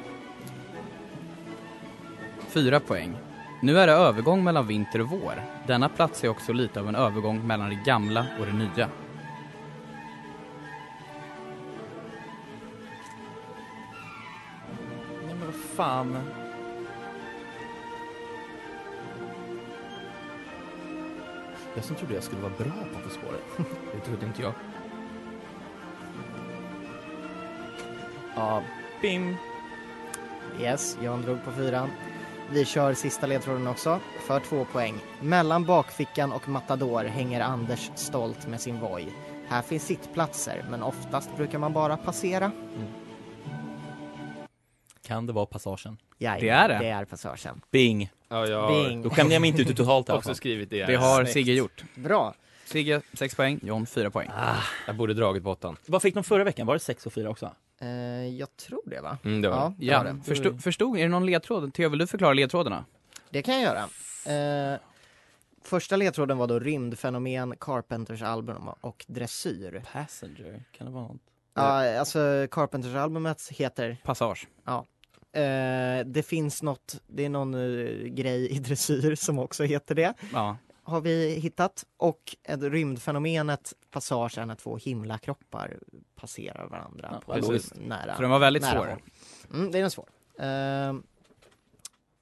Fyra 2.39 2.79
poäng. 2.79 3.17
Nu 3.61 3.79
är 3.79 3.87
det 3.87 3.93
övergång 3.93 4.43
mellan 4.43 4.67
vinter 4.67 5.01
och 5.01 5.09
vår. 5.09 5.43
Denna 5.67 5.89
plats 5.89 6.23
är 6.23 6.27
också 6.27 6.53
lite 6.53 6.79
av 6.79 6.87
en 6.87 6.95
övergång 6.95 7.47
mellan 7.47 7.69
det 7.69 7.81
gamla 7.85 8.25
och 8.39 8.45
det 8.45 8.53
nya. 8.53 8.89
Fan. 15.77 16.17
Jag 21.75 21.83
som 21.83 21.95
trodde 21.95 22.13
jag 22.13 22.23
skulle 22.23 22.41
vara 22.41 22.53
bra 22.57 22.73
på 22.93 22.99
På 22.99 23.09
spåret. 23.09 23.43
det 23.93 23.99
trodde 23.99 24.25
inte 24.25 24.41
jag. 24.41 24.53
Ja, 28.35 28.63
bim. 29.01 29.35
Yes, 30.61 30.97
Jan 31.01 31.21
drog 31.21 31.43
på 31.43 31.51
fyran. 31.51 31.89
Vi 32.51 32.65
kör 32.65 32.93
sista 32.93 33.27
ledtråden 33.27 33.67
också, 33.67 33.99
för 34.27 34.39
två 34.39 34.65
poäng. 34.65 34.95
Mellan 35.21 35.65
bakfickan 35.65 36.31
och 36.31 36.49
Matador 36.49 37.03
hänger 37.03 37.41
Anders 37.41 37.91
stolt 37.95 38.47
med 38.47 38.61
sin 38.61 38.79
Voi. 38.79 39.07
Här 39.47 39.61
finns 39.61 39.85
sittplatser, 39.85 40.65
men 40.69 40.83
oftast 40.83 41.37
brukar 41.37 41.59
man 41.59 41.73
bara 41.73 41.97
passera. 41.97 42.51
Kan 45.07 45.27
det 45.27 45.33
vara 45.33 45.45
passagen? 45.45 45.97
Ja, 46.17 46.37
Det 46.39 46.49
är 46.49 46.67
det. 46.69 46.77
Det 46.79 46.87
är 46.87 47.05
passagen. 47.05 47.61
Bing. 47.71 48.11
Ja, 48.29 48.47
jag 48.47 48.61
har 48.61 48.89
Bing. 48.89 49.01
Då 49.01 49.09
skämde 49.09 49.33
jag 49.33 49.41
mig 49.41 49.49
inte 49.49 49.61
ut 49.61 49.77
totalt 49.77 50.09
i 50.09 50.11
alla 50.11 50.17
också 50.17 50.29
fall. 50.29 50.35
skrivit 50.35 50.69
det. 50.69 50.85
Det 50.85 50.95
har 50.95 51.15
Snyggt. 51.23 51.33
Sigge 51.33 51.53
gjort. 51.53 51.83
Bra. 51.95 52.33
Sigge 52.65 53.01
6 53.13 53.35
poäng, 53.35 53.59
John 53.63 53.85
4 53.85 54.09
poäng. 54.11 54.29
Jag 54.87 54.95
borde 54.95 55.13
dragit 55.13 55.43
på 55.43 55.49
åttan. 55.51 55.77
Vad 55.85 56.01
fick 56.01 56.13
de 56.13 56.23
förra 56.23 56.43
veckan? 56.43 56.67
Var 56.67 56.73
det 56.73 56.79
6 56.79 57.05
och 57.05 57.13
4 57.13 57.29
också? 57.29 57.51
Eh, 57.81 57.87
jag 58.27 58.57
tror 58.57 58.81
det 58.85 59.01
va? 59.01 59.17
Mm, 59.23 59.41
det 59.41 59.49
var 59.49 59.55
Ja, 59.57 59.73
det. 59.77 59.85
Ja, 59.85 59.97
var 59.97 60.05
det. 60.05 60.19
förstod, 60.25 60.63
förstod, 60.63 60.97
är 60.97 61.01
det 61.01 61.07
någon 61.09 61.25
ledtråd? 61.25 61.73
Theo, 61.73 61.89
vill 61.89 61.99
du 61.99 62.07
förklara 62.07 62.33
ledtrådarna? 62.33 62.85
Det 63.29 63.41
kan 63.41 63.61
jag 63.61 63.63
göra. 63.63 64.73
Eh, 64.73 64.79
första 65.63 65.95
ledtråden 65.95 66.37
var 66.37 66.47
då 66.47 66.59
rymdfenomen, 66.59 67.55
Carpenters 67.59 68.21
album 68.21 68.67
och 68.81 69.05
dressyr. 69.07 69.83
Passenger, 69.93 70.63
kan 70.77 70.87
det 70.87 70.93
vara 70.93 71.03
något? 71.03 71.21
Ja, 71.53 71.99
alltså 71.99 72.47
Carpenters 72.51 72.95
albumet 72.95 73.49
heter 73.51 73.97
Passage. 74.03 74.47
Eh, 75.37 76.05
det 76.05 76.23
finns 76.23 76.63
något, 76.63 77.01
det 77.07 77.25
är 77.25 77.29
någon 77.29 77.53
eh, 77.53 78.07
grej 78.07 78.51
i 78.51 78.59
dressyr 78.59 79.15
som 79.15 79.39
också 79.39 79.63
heter 79.63 79.95
det, 79.95 80.13
Ja. 80.33 80.57
har 80.83 81.01
vi 81.01 81.29
hittat. 81.29 81.85
Och 81.97 82.35
ett 82.43 82.61
rymdfenomenet 82.61 83.73
passage 83.91 84.37
är 84.37 84.45
när 84.45 84.55
två 84.55 84.77
himlakroppar 84.77 85.77
passerar 86.15 86.67
varandra 86.67 87.09
Ja, 87.13 87.19
på 87.25 87.33
precis. 87.33 87.73
nära. 87.75 88.15
Så 88.15 88.21
den 88.21 88.31
var 88.31 88.39
väldigt 88.39 88.63
nära 88.63 88.73
svår. 88.73 88.97
Mm, 89.53 89.71
det 89.71 89.77
är 89.77 89.81
den 89.81 89.91
svår. 89.91 90.09
Eh, 90.39 90.93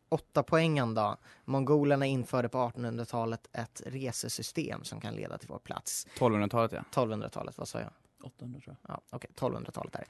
åtta 0.10 0.44
poängen 0.44 0.94
då. 0.94 1.18
Mongolerna 1.46 2.06
införde 2.06 2.50
på 2.50 2.58
1800-talet 2.58 3.48
ett 3.54 3.82
resesystem 3.86 4.84
som 4.84 5.02
kan 5.02 5.14
leda 5.16 5.38
till 5.38 5.50
vår 5.50 5.60
plats. 5.60 6.08
1200-talet 6.18 6.72
ja. 6.72 6.84
1200-talet, 6.92 7.58
vad 7.58 7.68
sa 7.68 7.80
jag? 7.80 7.90
800 8.26 8.60
tror 8.60 8.76
jag. 8.82 8.96
Ja, 8.96 9.02
okej, 9.10 9.30
1200-talet 9.36 9.94
där. 9.94 10.06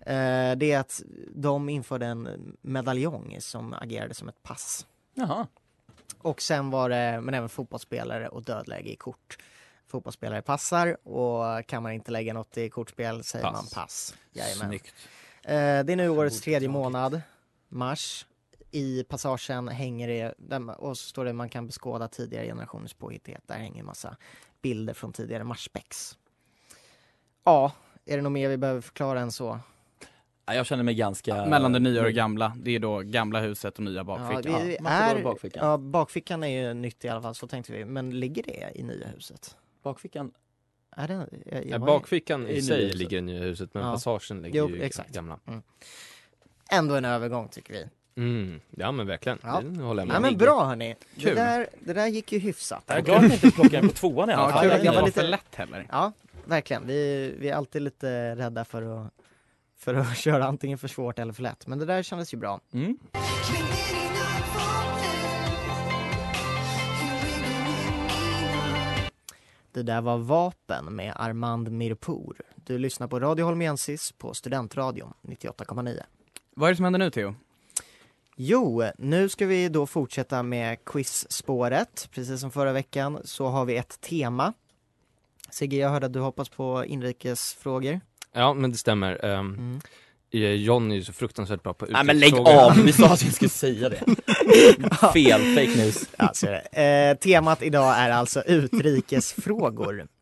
Eh, 0.00 0.56
det 0.56 0.72
är 0.72 0.78
att 0.78 1.02
de 1.34 1.68
införde 1.68 2.06
en 2.06 2.56
medaljong 2.60 3.36
som 3.40 3.74
agerade 3.74 4.14
som 4.14 4.28
ett 4.28 4.42
pass. 4.42 4.86
Jaha. 5.14 5.46
Och 6.18 6.42
sen 6.42 6.70
var 6.70 6.88
det, 6.88 7.20
men 7.20 7.34
även 7.34 7.48
fotbollsspelare 7.48 8.28
och 8.28 8.42
dödläge 8.42 8.90
i 8.90 8.96
kort. 8.96 9.38
Fotbollsspelare 9.86 10.42
passar 10.42 11.08
och 11.08 11.66
kan 11.66 11.82
man 11.82 11.92
inte 11.92 12.10
lägga 12.10 12.34
något 12.34 12.56
i 12.56 12.70
kortspel 12.70 13.24
säger 13.24 13.44
Pass. 13.44 13.52
man 13.52 13.82
pass. 13.82 14.14
Jajamän. 14.32 14.68
Snyggt. 14.68 14.94
Eh, 15.42 15.54
det 15.54 15.92
är 15.92 15.96
nu 15.96 16.08
årets 16.08 16.40
tredje 16.40 16.68
månad, 16.68 17.20
mars. 17.68 18.26
I 18.70 19.04
passagen 19.04 19.68
hänger 19.68 20.08
det, 20.08 20.34
och 20.72 20.98
så 20.98 21.08
står 21.08 21.24
det 21.24 21.32
man 21.32 21.48
kan 21.48 21.66
beskåda 21.66 22.08
tidigare 22.08 22.46
generationers 22.46 22.94
påhittighet. 22.94 23.42
Där 23.46 23.54
hänger 23.54 23.80
en 23.80 23.86
massa 23.86 24.16
bilder 24.62 24.94
från 24.94 25.12
tidigare 25.12 25.44
marspex. 25.44 26.18
Ja, 27.44 27.72
är 28.06 28.16
det 28.16 28.22
något 28.22 28.32
mer 28.32 28.48
vi 28.48 28.56
behöver 28.56 28.80
förklara 28.80 29.20
än 29.20 29.32
så? 29.32 29.58
Ja, 30.46 30.54
jag 30.54 30.66
känner 30.66 30.82
mig 30.84 30.94
ganska... 30.94 31.46
Mellan 31.46 31.72
det 31.72 31.78
nya 31.78 32.00
och 32.00 32.06
det 32.06 32.12
gamla. 32.12 32.52
Det 32.56 32.70
är 32.70 32.78
då 32.78 32.98
gamla 32.98 33.40
huset 33.40 33.76
och 33.78 33.84
nya 33.84 34.04
bakfickan. 34.04 34.52
Ja, 34.52 34.58
vi, 34.64 34.76
Ja, 34.84 34.90
är, 34.90 35.22
bakfickan. 35.22 35.66
ja, 35.68 35.78
bakfickan 35.78 36.44
är 36.44 36.62
ju 36.68 36.74
nytt 36.74 37.04
i 37.04 37.08
alla 37.08 37.22
fall, 37.22 37.34
så 37.34 37.46
tänkte 37.46 37.72
vi. 37.72 37.84
Men 37.84 38.20
ligger 38.20 38.42
det 38.42 38.72
i 38.74 38.82
nya 38.82 39.06
huset? 39.08 39.56
Bakfickan. 39.82 40.32
Är 40.96 41.08
det, 41.08 41.14
jag, 41.14 41.26
Ja, 41.54 41.60
jag 41.70 41.80
bakfickan 41.80 42.46
I 42.46 42.52
i 42.52 42.62
sig 42.62 42.82
huset. 42.84 42.98
ligger 42.98 43.18
i 43.18 43.20
nya 43.20 43.40
huset, 43.42 43.74
men 43.74 43.82
Ja. 43.86 43.92
passagen 43.92 44.42
ligger 44.42 44.58
Jo, 44.58 44.68
ju 44.70 44.76
i 44.76 44.82
exakt. 44.82 45.14
gamla. 45.14 45.38
Ändå 46.70 46.94
en 46.94 47.04
övergång 47.04 47.48
tycker 47.48 47.72
vi. 47.74 47.86
Mm. 48.22 48.60
Ja 48.70 48.92
men 48.92 49.06
verkligen, 49.06 49.38
Ja. 49.42 49.60
det 49.64 49.82
håller 49.82 50.00
jag 50.02 50.08
med 50.08 50.16
Ja, 50.16 50.20
men 50.20 50.36
bra 50.36 50.64
hörni. 50.64 50.96
Det 51.14 51.34
där, 51.34 51.68
det 51.80 51.92
där 51.92 52.06
gick 52.06 52.32
ju 52.32 52.38
hyfsat. 52.38 52.84
Jag 52.86 52.96
är 52.98 53.02
glad 53.02 53.16
att 53.16 53.22
jag 53.22 53.32
inte 53.32 53.50
plockar 53.50 53.70
den 53.80 53.88
på 53.88 53.94
tvåan 53.94 54.30
i 54.30 54.32
alla 54.32 54.42
Ja, 54.42 54.52
fall. 54.52 54.66
Ja, 54.66 54.70
jag 54.72 54.80
inte 54.80 54.92
var 54.92 55.06
lite- 55.06 55.20
för 55.20 55.28
lätt 55.28 55.54
heller. 55.54 55.86
Ja, 55.90 56.12
verkligen. 56.50 56.86
Vi, 56.86 57.34
vi 57.38 57.48
är 57.48 57.54
alltid 57.54 57.82
lite 57.82 58.36
rädda 58.36 58.64
för 58.64 58.82
att, 58.82 59.12
för 59.76 59.94
att 59.94 60.16
köra 60.16 60.44
antingen 60.44 60.78
för 60.78 60.88
svårt 60.88 61.18
eller 61.18 61.32
för 61.32 61.42
lätt. 61.42 61.66
Men 61.66 61.78
det 61.78 61.84
där 61.84 62.02
kändes 62.02 62.34
ju 62.34 62.38
bra. 62.38 62.60
Mm. 62.72 62.98
Det 69.72 69.82
där 69.82 70.00
var 70.00 70.18
Vapen 70.18 70.84
med 70.96 71.12
Armand 71.16 71.72
Mirpour. 71.72 72.36
Du 72.54 72.78
lyssnar 72.78 73.08
på 73.08 73.20
Radio 73.20 73.44
Holmiensis 73.44 74.12
på 74.12 74.34
Studentradion 74.34 75.12
98,9. 75.22 76.00
Vad 76.54 76.68
är 76.68 76.72
det 76.72 76.76
som 76.76 76.84
händer 76.84 76.98
nu 76.98 77.10
Theo? 77.10 77.34
Jo, 78.36 78.82
nu 78.98 79.28
ska 79.28 79.46
vi 79.46 79.68
då 79.68 79.86
fortsätta 79.86 80.42
med 80.42 80.84
quizspåret. 80.84 82.08
Precis 82.12 82.40
som 82.40 82.50
förra 82.50 82.72
veckan 82.72 83.20
så 83.24 83.46
har 83.46 83.64
vi 83.64 83.76
ett 83.76 84.00
tema. 84.00 84.52
Sigge, 85.50 85.76
jag 85.76 85.90
hörde 85.90 86.06
att 86.06 86.12
du 86.12 86.20
hoppas 86.20 86.48
på 86.48 86.84
inrikesfrågor. 86.84 88.00
Ja 88.32 88.54
men 88.54 88.70
det 88.70 88.76
stämmer. 88.78 89.24
Um, 89.24 89.54
Mm. 89.54 89.80
John 90.56 90.92
är 90.92 90.96
ju 90.96 91.04
så 91.04 91.12
fruktansvärt 91.12 91.62
bra 91.62 91.74
på 91.74 91.86
Nej 91.88 92.04
men 92.04 92.18
lägg 92.18 92.28
utrikesfrågor. 92.32 92.70
av, 92.70 92.76
vi 92.84 92.92
sa 92.92 93.06
att 93.06 93.22
vi 93.22 93.30
skulle 93.32 93.48
säga 93.48 93.88
det. 93.88 93.96
Fel, 95.12 95.40
fake 95.40 95.76
news. 95.76 96.08
Ja, 96.18 96.30
så 96.34 96.46
är 96.46 96.52
det. 96.72 96.82
Eh, 97.10 97.16
temat 97.18 97.62
idag 97.62 97.94
är 97.98 98.10
alltså 98.10 98.42
utrikesfrågor. 98.42 100.06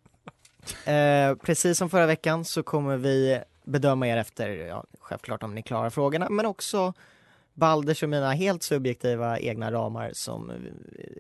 Eh, 0.84 1.34
precis 1.34 1.78
som 1.78 1.90
förra 1.90 2.06
veckan 2.06 2.44
så 2.44 2.62
kommer 2.62 2.96
vi 2.96 3.40
bedöma 3.64 4.08
er 4.08 4.16
efter, 4.16 4.48
ja, 4.48 4.84
självklart 5.00 5.42
om 5.42 5.54
ni 5.54 5.62
klarar 5.62 5.90
frågorna, 5.90 6.28
men 6.30 6.46
också 6.46 6.94
Balders 7.58 8.02
och 8.02 8.08
mina 8.08 8.32
helt 8.32 8.62
subjektiva 8.62 9.38
egna 9.38 9.72
ramar 9.72 10.10
som 10.12 10.50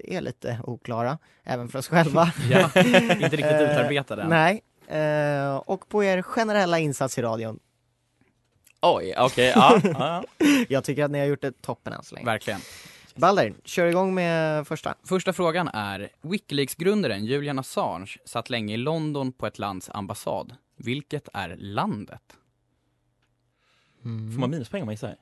är 0.04 0.20
lite 0.20 0.60
oklara, 0.64 1.18
även 1.44 1.68
för 1.68 1.78
oss 1.78 1.88
själva. 1.88 2.32
Ja, 2.50 2.64
inte 2.74 3.36
riktigt 3.36 3.44
Eh, 3.44 3.70
utarbetade 3.70 4.22
än. 4.22 4.28
Nej. 4.28 4.62
Eh, 5.00 5.56
och 5.56 5.88
på 5.88 6.04
er 6.04 6.22
generella 6.22 6.78
insats 6.78 7.18
i 7.18 7.22
radion. 7.22 7.58
Oj, 8.80 9.14
okej, 9.18 9.52
ja, 9.56 9.80
ja. 9.84 10.24
Jag 10.68 10.84
tycker 10.84 11.04
att 11.04 11.10
ni 11.10 11.18
har 11.18 11.26
gjort 11.26 11.42
det 11.42 11.62
toppen 11.62 11.92
än 11.92 12.02
så 12.02 12.14
länge. 12.14 12.26
Verkligen. 12.26 12.60
Balder, 13.14 13.54
kör 13.64 13.86
igång 13.86 14.14
med 14.14 14.66
första. 14.66 14.94
Första 15.04 15.32
frågan 15.32 15.68
är, 15.68 16.08
Wikileaks-grundaren 16.22 17.24
Julian 17.24 17.58
Assange 17.58 18.16
satt 18.24 18.50
länge 18.50 18.74
i 18.74 18.76
London 18.76 19.32
på 19.32 19.46
ett 19.46 19.58
lands 19.58 19.90
ambassad. 19.94 20.54
Vilket 20.76 21.28
är 21.32 21.56
landet? 21.56 22.22
Mm. 24.04 24.32
Får 24.32 24.40
man 24.40 24.50
minuspoäng 24.50 24.82
om 24.82 24.86
man 24.86 24.92
gissar? 24.92 25.16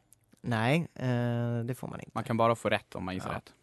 Nej, 0.47 0.89
eh, 0.95 1.59
det 1.65 1.75
får 1.75 1.89
man 1.89 2.01
inte. 2.01 2.11
Man 2.15 2.25
kan 2.25 2.37
bara 2.37 2.55
få 2.55 2.69
rätt 2.69 2.95
om 2.95 3.05
man 3.05 3.15
gissar 3.15 3.31
Ja. 3.31 3.37
rätt. 3.37 3.55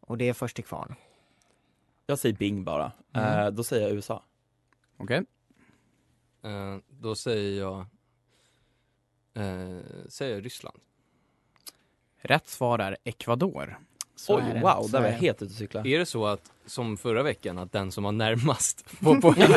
Och 0.00 0.18
det 0.18 0.28
är 0.28 0.32
först 0.32 0.56
till 0.56 0.64
kvarn. 0.64 0.94
Jag 2.06 2.18
säger 2.18 2.34
Bing 2.36 2.64
bara. 2.64 2.92
Mm. 3.12 3.38
Eh, 3.38 3.50
då 3.50 3.64
säger 3.64 3.86
jag 3.86 3.96
USA. 3.96 4.22
Okej? 4.96 5.24
Eh, 6.42 6.76
då 6.88 7.14
säger 7.14 7.60
jag, 7.60 7.78
eh, 9.34 9.78
säger 10.08 10.34
jag 10.34 10.44
Ryssland. 10.44 10.80
Rätt 12.16 12.46
svar 12.48 12.78
är 12.78 12.96
Ecuador. 13.04 13.78
Så 14.16 14.36
Oj, 14.36 14.42
är 14.50 14.54
det, 14.54 14.60
wow, 14.60 14.82
så 14.82 14.88
där 14.88 15.00
var 15.00 15.06
är 15.08 15.12
jag 15.12 15.18
helt 15.18 15.42
ute 15.42 15.50
och 15.52 15.56
cykla. 15.58 15.80
Är 15.84 15.98
det 15.98 16.06
så 16.06 16.26
att, 16.26 16.40
som 16.66 16.96
förra 16.96 17.22
veckan, 17.22 17.58
att 17.58 17.72
den 17.72 17.92
som 17.92 18.04
var 18.04 18.12
närmast 18.12 18.84
får 19.02 19.20
poäng? 19.20 19.54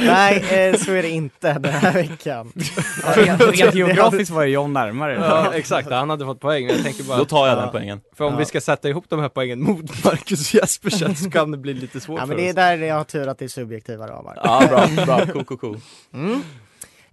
Nej, 0.00 0.36
eh, 0.68 0.76
så 0.76 0.92
är 0.92 1.02
det 1.02 1.10
inte 1.10 1.52
den 1.58 1.72
här 1.72 1.92
veckan. 1.92 2.52
Rent 3.52 3.74
geografiskt 3.74 4.30
var 4.30 4.42
ju 4.44 4.52
John 4.52 4.72
närmare. 4.72 5.14
ja, 5.14 5.54
exakt, 5.54 5.90
han 5.90 6.10
hade 6.10 6.24
fått 6.24 6.40
poäng. 6.40 6.66
Jag 6.68 6.82
tänker 6.82 7.04
bara, 7.04 7.18
Då 7.18 7.24
tar 7.24 7.46
jag 7.46 7.56
Ja. 7.56 7.60
den 7.60 7.70
poängen. 7.72 8.00
för 8.12 8.24
om 8.24 8.32
Ja. 8.32 8.38
vi 8.38 8.44
ska 8.44 8.60
sätta 8.60 8.88
ihop 8.88 9.04
de 9.08 9.20
här 9.20 9.28
poängen 9.28 9.62
mot 9.62 10.04
Marcus 10.04 10.54
Jespersen 10.54 11.16
så 11.16 11.30
kan 11.30 11.50
det 11.50 11.56
bli 11.58 11.74
lite 11.74 12.00
svårt 12.00 12.20
Ja, 12.20 12.26
men 12.26 12.36
det 12.36 12.48
är 12.48 12.54
där 12.54 12.76
jag 12.78 12.94
har 12.94 13.04
tur 13.04 13.28
att 13.28 13.38
det 13.38 13.44
är 13.44 13.48
subjektiva 13.48 14.06
ramar. 14.08 14.38
Ja, 14.44 14.62
bra, 14.68 15.04
bra, 15.06 15.26
cool, 15.26 15.44
cool, 15.44 15.58
cool. 15.58 15.80
Mm. 16.14 16.42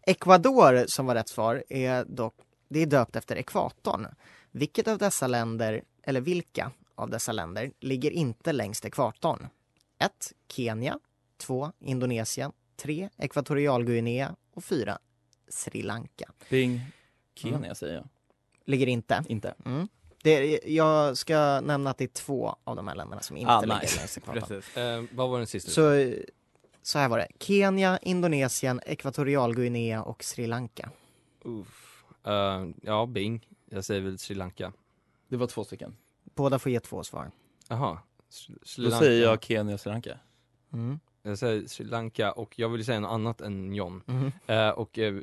Ecuador, 0.08 0.84
som 0.88 1.06
var 1.06 1.16
rätt 1.16 1.30
svar, 1.30 1.64
är 1.70 2.06
dock 2.08 2.34
det 2.70 2.80
är 2.82 2.86
döpt 2.86 3.16
efter 3.16 3.36
ekvatorn. 3.36 4.08
Vilket 4.52 4.88
av 4.88 4.98
dessa 4.98 5.28
länder, 5.28 5.82
eller 6.04 6.22
vilka 6.22 6.72
av 6.96 7.10
dessa 7.10 7.32
länder, 7.32 7.72
ligger 7.80 8.12
inte 8.12 8.52
längst 8.52 8.86
ekvatorn? 8.86 9.48
1. 10.00 10.34
Kenya 10.48 11.00
2. 11.38 11.72
Indonesien 11.80 12.52
3. 12.76 13.10
Ekvatorialguinea 13.18 14.36
och 14.54 14.64
4. 14.64 14.98
Sri 15.48 15.82
Lanka. 15.82 16.32
Bing. 16.50 16.82
Kenya 17.36 17.76
säger 17.76 17.96
jag. 17.96 18.08
Ligger 18.66 18.88
inte. 18.88 19.24
Inte. 19.28 19.54
Mm. 19.66 19.88
Det, 20.24 20.60
jag 20.66 21.18
ska 21.18 21.62
nämna 21.62 21.90
att 21.90 21.98
det 21.98 22.04
är 22.04 22.08
två 22.08 22.56
av 22.64 22.76
de 22.76 22.88
här 22.88 22.96
länderna 22.96 23.22
som 23.22 23.38
inte 23.38 23.52
Ah, 23.52 23.62
ligger 23.62 23.80
nice. 23.82 23.98
längst 24.00 24.18
ekvatorn. 24.18 24.44
Precis. 24.48 24.78
Eh, 24.78 25.04
vad 25.12 25.30
var 25.30 25.38
den 25.38 25.48
sista? 25.48 25.72
Så, 25.72 26.14
så 26.82 27.00
här 27.00 27.10
var 27.10 27.18
det. 27.18 27.28
Kenya, 27.40 28.00
Indonesien, 28.02 28.82
Ekvatorialguinea 28.86 30.04
och 30.04 30.24
Sri 30.24 30.48
Lanka. 30.48 30.90
Uff. 31.44 32.04
Eh, 32.26 32.66
ja, 32.82 33.06
Bing. 33.06 33.48
Jag 33.70 33.86
säger 33.86 34.02
väl 34.02 34.18
Sri 34.20 34.36
Lanka. 34.36 34.74
Det 35.32 35.38
var 35.38 35.48
två 35.48 35.64
stycken. 35.64 35.96
Båda 36.36 36.60
får 36.60 36.72
ge 36.72 36.80
två 36.80 37.04
svar. 37.04 37.32
Jaha. 37.68 38.00
Sri 38.30 38.56
Då 38.76 38.82
Lanka. 38.90 38.98
säger 39.06 39.24
jag 39.24 39.44
Kenya 39.44 39.74
och 39.74 39.80
Sri 39.80 39.92
Lanka. 39.92 40.18
Mm. 40.74 41.00
Jag 41.24 41.38
säger 41.38 41.68
Sri 41.68 41.86
Lanka 41.86 42.32
och 42.32 42.60
jag 42.60 42.70
vill 42.70 42.86
säga 42.86 43.00
något 43.00 43.12
annat 43.12 43.42
än 43.42 43.74
John. 43.76 44.04
Mhm. 44.06 44.32
Eh, 44.48 44.70
och 44.70 45.00
eh, 45.00 45.14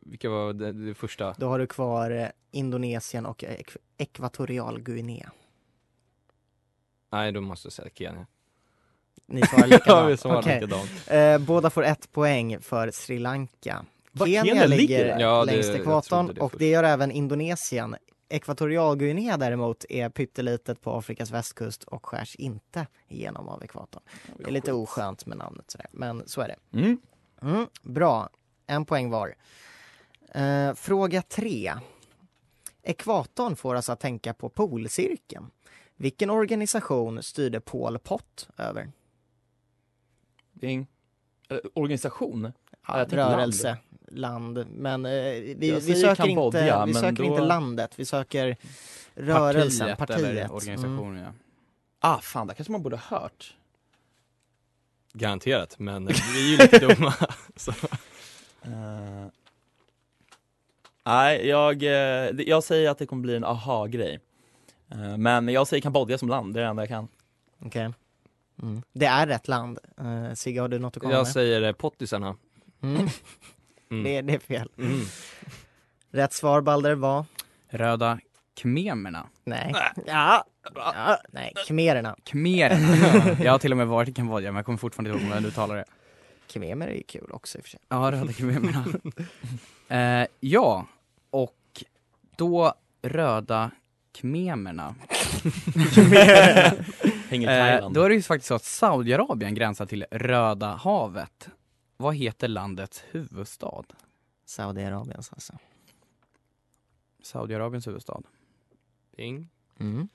vilka 0.00 0.30
var 0.30 0.52
det, 0.52 0.72
det 0.72 0.94
första? 0.94 1.34
Då 1.38 1.48
har 1.48 1.58
du 1.58 1.66
kvar 1.66 2.10
eh, 2.10 2.28
Indonesien 2.50 3.26
och 3.26 3.44
Ek- 3.44 3.76
Ekvatorialguinea. 3.98 5.32
Nej, 7.12 7.32
då 7.32 7.40
måste 7.40 7.66
jag 7.66 7.72
säga 7.72 7.88
Kenya. 7.94 8.26
Ni 9.26 9.42
svarar 9.46 9.66
Ja, 9.70 9.76
likadant. 9.76 10.20
svarar 10.20 10.38
Okej. 10.38 10.60
likadant. 10.60 10.90
Eh, 11.06 11.38
båda 11.38 11.70
får 11.70 11.84
ett 11.84 12.12
poäng 12.12 12.60
för 12.60 12.90
Sri 12.90 13.18
Lanka. 13.18 13.84
Va, 14.12 14.26
Kenya, 14.26 14.44
Kenya 14.44 14.66
ligger 14.66 14.76
ligger 14.82 15.04
där? 15.04 15.20
Ja, 15.20 15.44
det- 15.44 15.52
längs 15.52 15.66
jag 15.66 15.76
ekvatorn 15.80 16.26
det 16.26 16.40
och 16.40 16.50
först. 16.50 16.58
det 16.58 16.68
gör 16.70 16.84
även 16.84 17.10
Indonesien. 17.10 17.96
Ekvatorialguinea 18.28 19.36
däremot 19.36 19.84
är 19.88 20.08
pyttelitet 20.08 20.80
på 20.80 20.98
Afrikas 20.98 21.30
västkust 21.30 21.84
och 21.84 22.06
skärs 22.06 22.36
inte 22.36 22.86
igenom 23.08 23.48
av 23.48 23.64
ekvatorn. 23.64 24.02
Det 24.36 24.44
är 24.44 24.50
lite 24.50 24.72
oskönt 24.72 25.26
med 25.26 25.38
namnet 25.38 25.70
sådär, 25.70 25.86
men 25.92 26.28
så 26.28 26.40
är 26.40 26.48
det. 26.48 26.78
Mm. 26.78 27.00
Mm, 27.42 27.66
bra, 27.82 28.30
en 28.66 28.84
poäng 28.84 29.10
var. 29.10 29.34
Eh, 30.34 30.74
fråga 30.74 31.22
tre. 31.22 31.74
Ekvatorn 32.82 33.56
får 33.56 33.74
oss 33.74 33.88
att 33.88 34.00
tänka 34.00 34.34
på 34.34 34.48
polcirkeln. 34.48 35.50
Vilken 35.96 36.30
organisation 36.30 37.22
styrde 37.22 37.60
Pol 37.60 37.98
Pot 37.98 38.48
över? 38.56 38.92
Bing. 40.52 40.86
Eh, 41.48 41.58
organisation? 41.74 42.52
Ja, 42.86 43.04
rörelse, 43.04 43.68
land. 43.68 43.78
Men 44.10 45.06
eh, 45.06 45.10
vi, 45.12 45.56
Jag 45.60 45.74
vi 45.74 45.80
säger 45.80 45.94
söker, 46.00 46.14
Kambodja, 46.26 46.60
inte, 46.60 46.86
vi 46.86 46.92
men 46.92 47.02
söker 47.02 47.16
då- 47.22 47.24
inte 47.24 47.42
landet, 47.42 47.92
vi 47.96 48.04
söker 48.04 48.56
rörelsen, 49.14 49.86
Partiet, 49.96 49.98
partiet. 49.98 50.18
eller 50.30 50.40
Mm. 50.40 50.50
organisationen 50.56 51.22
ja. 51.24 51.32
Ah, 52.00 52.18
fan, 52.20 52.46
det 52.46 52.54
kanske 52.54 52.72
man 52.72 52.82
borde 52.82 52.96
ha 52.96 53.18
hört. 53.20 53.54
Garanterat, 55.12 55.78
men 55.78 56.06
vi 56.06 56.12
är 56.46 56.50
ju 56.50 56.56
lite 56.56 56.78
dumma. 56.78 57.14
Så. 57.56 57.70
Eh, 58.62 59.26
Nej, 61.04 61.48
jag, 61.48 61.82
eh, 61.82 61.90
jag 62.46 62.64
säger 62.64 62.90
att 62.90 62.98
det 62.98 63.06
kommer 63.06 63.22
bli 63.22 63.36
en 63.36 63.44
aha-grej. 63.44 64.20
Eh, 64.90 65.16
men 65.16 65.48
jag 65.48 65.66
säger 65.68 65.80
Kambodja 65.80 66.18
som 66.18 66.28
land, 66.28 66.54
det 66.54 66.60
är 66.60 66.64
det 66.64 66.70
enda 66.70 66.82
jag 66.82 66.88
kan. 66.88 67.08
Okej. 67.64 67.92
Mm. 68.62 68.82
Det 68.92 69.06
är 69.06 69.26
rätt 69.26 69.48
land. 69.48 69.78
Uh, 70.00 70.34
Sigge, 70.34 70.60
har 70.60 70.68
du 70.68 70.78
något 70.78 70.96
att 70.96 71.00
komma 71.02 71.14
Jag 71.14 71.18
med? 71.24 71.28
säger 71.32 71.62
eh, 71.62 71.72
pottisarna. 71.72 72.36
Mm. 72.82 73.08
Mm. 73.90 74.04
Det, 74.04 74.22
det 74.22 74.34
är 74.34 74.38
fel. 74.38 74.70
Mm. 74.78 75.00
Rätt 76.10 76.32
svar, 76.32 76.60
Balder, 76.60 76.94
var? 76.94 77.24
Röda 77.68 78.18
khmererna. 78.56 79.26
Nej. 79.44 79.74
Ja. 80.06 80.44
ja. 80.74 81.18
Nej, 81.28 81.52
khmererna. 81.66 82.16
Khmererna. 82.24 83.36
Jag 83.42 83.52
har 83.52 83.58
till 83.58 83.72
och 83.72 83.78
med 83.78 83.86
varit 83.86 84.08
i 84.08 84.12
Kambodja 84.12 84.50
men 84.52 84.56
jag 84.56 84.64
kommer 84.64 84.78
fortfarande 84.78 85.10
inte 85.10 85.24
ihåg 85.24 85.34
hur 85.34 85.40
du 85.40 85.50
talar 85.50 85.76
det. 85.76 85.84
Khmerer 86.46 86.88
är 86.88 86.94
ju 86.94 87.02
kul 87.02 87.30
också 87.30 87.58
i 87.58 87.60
och 87.60 87.64
för 87.64 87.70
sig. 87.70 87.80
Ja, 87.88 88.12
röda 88.12 88.32
khmererna. 88.32 88.84
eh, 90.22 90.26
ja, 90.40 90.86
och 91.30 91.84
då 92.36 92.74
röda 93.02 93.70
khmererna. 94.14 94.94
Hänger 97.28 97.80
Eh, 97.82 97.90
då 97.90 98.02
är 98.02 98.08
det 98.08 98.14
ju 98.14 98.22
faktiskt 98.22 98.48
så 98.48 98.54
att 98.54 98.64
Saudiarabien 98.64 99.54
gränsar 99.54 99.86
till 99.86 100.04
Röda 100.10 100.66
havet. 100.66 101.48
Vad 101.96 102.14
heter 102.14 102.48
landets 102.48 103.04
huvudstad? 103.10 103.84
Saudiarabiens 104.44 105.32
alltså. 105.32 105.58
Saudiarabiens 107.22 107.86
huvudstad. 107.86 108.22
Bing. 109.16 109.48
Mm. 109.78 110.08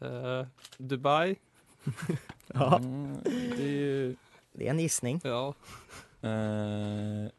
Eh, 0.00 0.46
Dubai. 0.78 1.36
Ja. 2.46 2.76
Mm, 2.78 3.16
det 3.24 3.62
är 3.62 3.68
ju... 3.68 4.16
Det 4.52 4.66
är 4.66 4.70
en 4.70 4.80
gissning. 4.80 5.20
Ja. 5.24 5.54
Eh, 6.20 7.30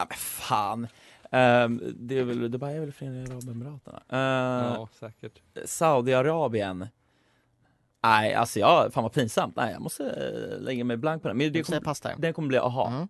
Ja 0.00 0.06
men 0.08 0.16
fan. 0.18 0.86
Ehm, 1.30 1.94
det 1.96 2.18
är 2.18 2.24
väl, 2.24 2.50
Dubai 2.50 2.76
är 2.76 2.80
väl 2.80 2.92
Förenade 2.92 3.32
Arabemiraten? 3.32 3.94
Uh, 3.94 4.18
ja, 4.18 4.88
säkert. 4.92 5.40
Saudiarabien. 5.64 6.86
Nej, 8.02 8.34
alltså 8.34 8.60
jag, 8.60 8.92
fan 8.92 9.02
vad 9.02 9.12
pinsamt. 9.12 9.56
Nej, 9.56 9.72
jag 9.72 9.82
måste 9.82 10.04
eh, 10.04 10.62
lägga 10.62 10.84
mig 10.84 10.96
blank 10.96 11.22
på 11.22 11.28
den. 11.28 11.36
Men 11.36 11.52
det 11.52 11.62
kommer, 11.62 11.80
där. 12.02 12.14
den 12.18 12.32
kommer 12.32 12.48
bli 12.48 12.58
aha. 12.58 12.88
Mm. 12.88 13.08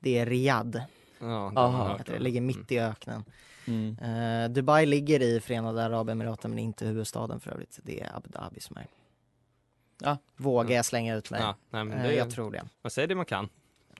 Det 0.00 0.18
är 0.18 0.26
Riyadh. 0.26 0.78
Ja, 1.20 1.52
Aha. 1.56 1.98
det. 2.06 2.18
ligger 2.18 2.40
mitt 2.40 2.72
i 2.72 2.78
öknen. 2.80 3.24
Mm. 3.66 3.98
Eh, 3.98 4.50
Dubai 4.50 4.86
ligger 4.86 5.22
i 5.22 5.40
Förenade 5.40 5.84
Arabemiraten 5.84 6.50
men 6.50 6.58
inte 6.58 6.86
huvudstaden 6.86 7.40
för 7.40 7.50
övrigt. 7.50 7.78
Det 7.82 8.00
är 8.00 8.16
Abu 8.16 8.28
Dhabi 8.28 8.60
som 8.60 8.76
är. 8.76 8.86
Ja. 10.00 10.18
Vågar 10.36 10.76
jag 10.76 10.84
slänga 10.84 11.16
ut 11.16 11.30
mig? 11.30 11.40
Ja, 11.40 11.56
nej, 11.70 11.84
men 11.84 11.98
Eh, 11.98 12.04
det, 12.04 12.14
jag 12.14 12.30
tror 12.30 12.50
det. 12.52 12.62
Man 12.82 12.90
säger 12.90 13.08
det 13.08 13.14
man 13.14 13.26
kan. 13.26 13.48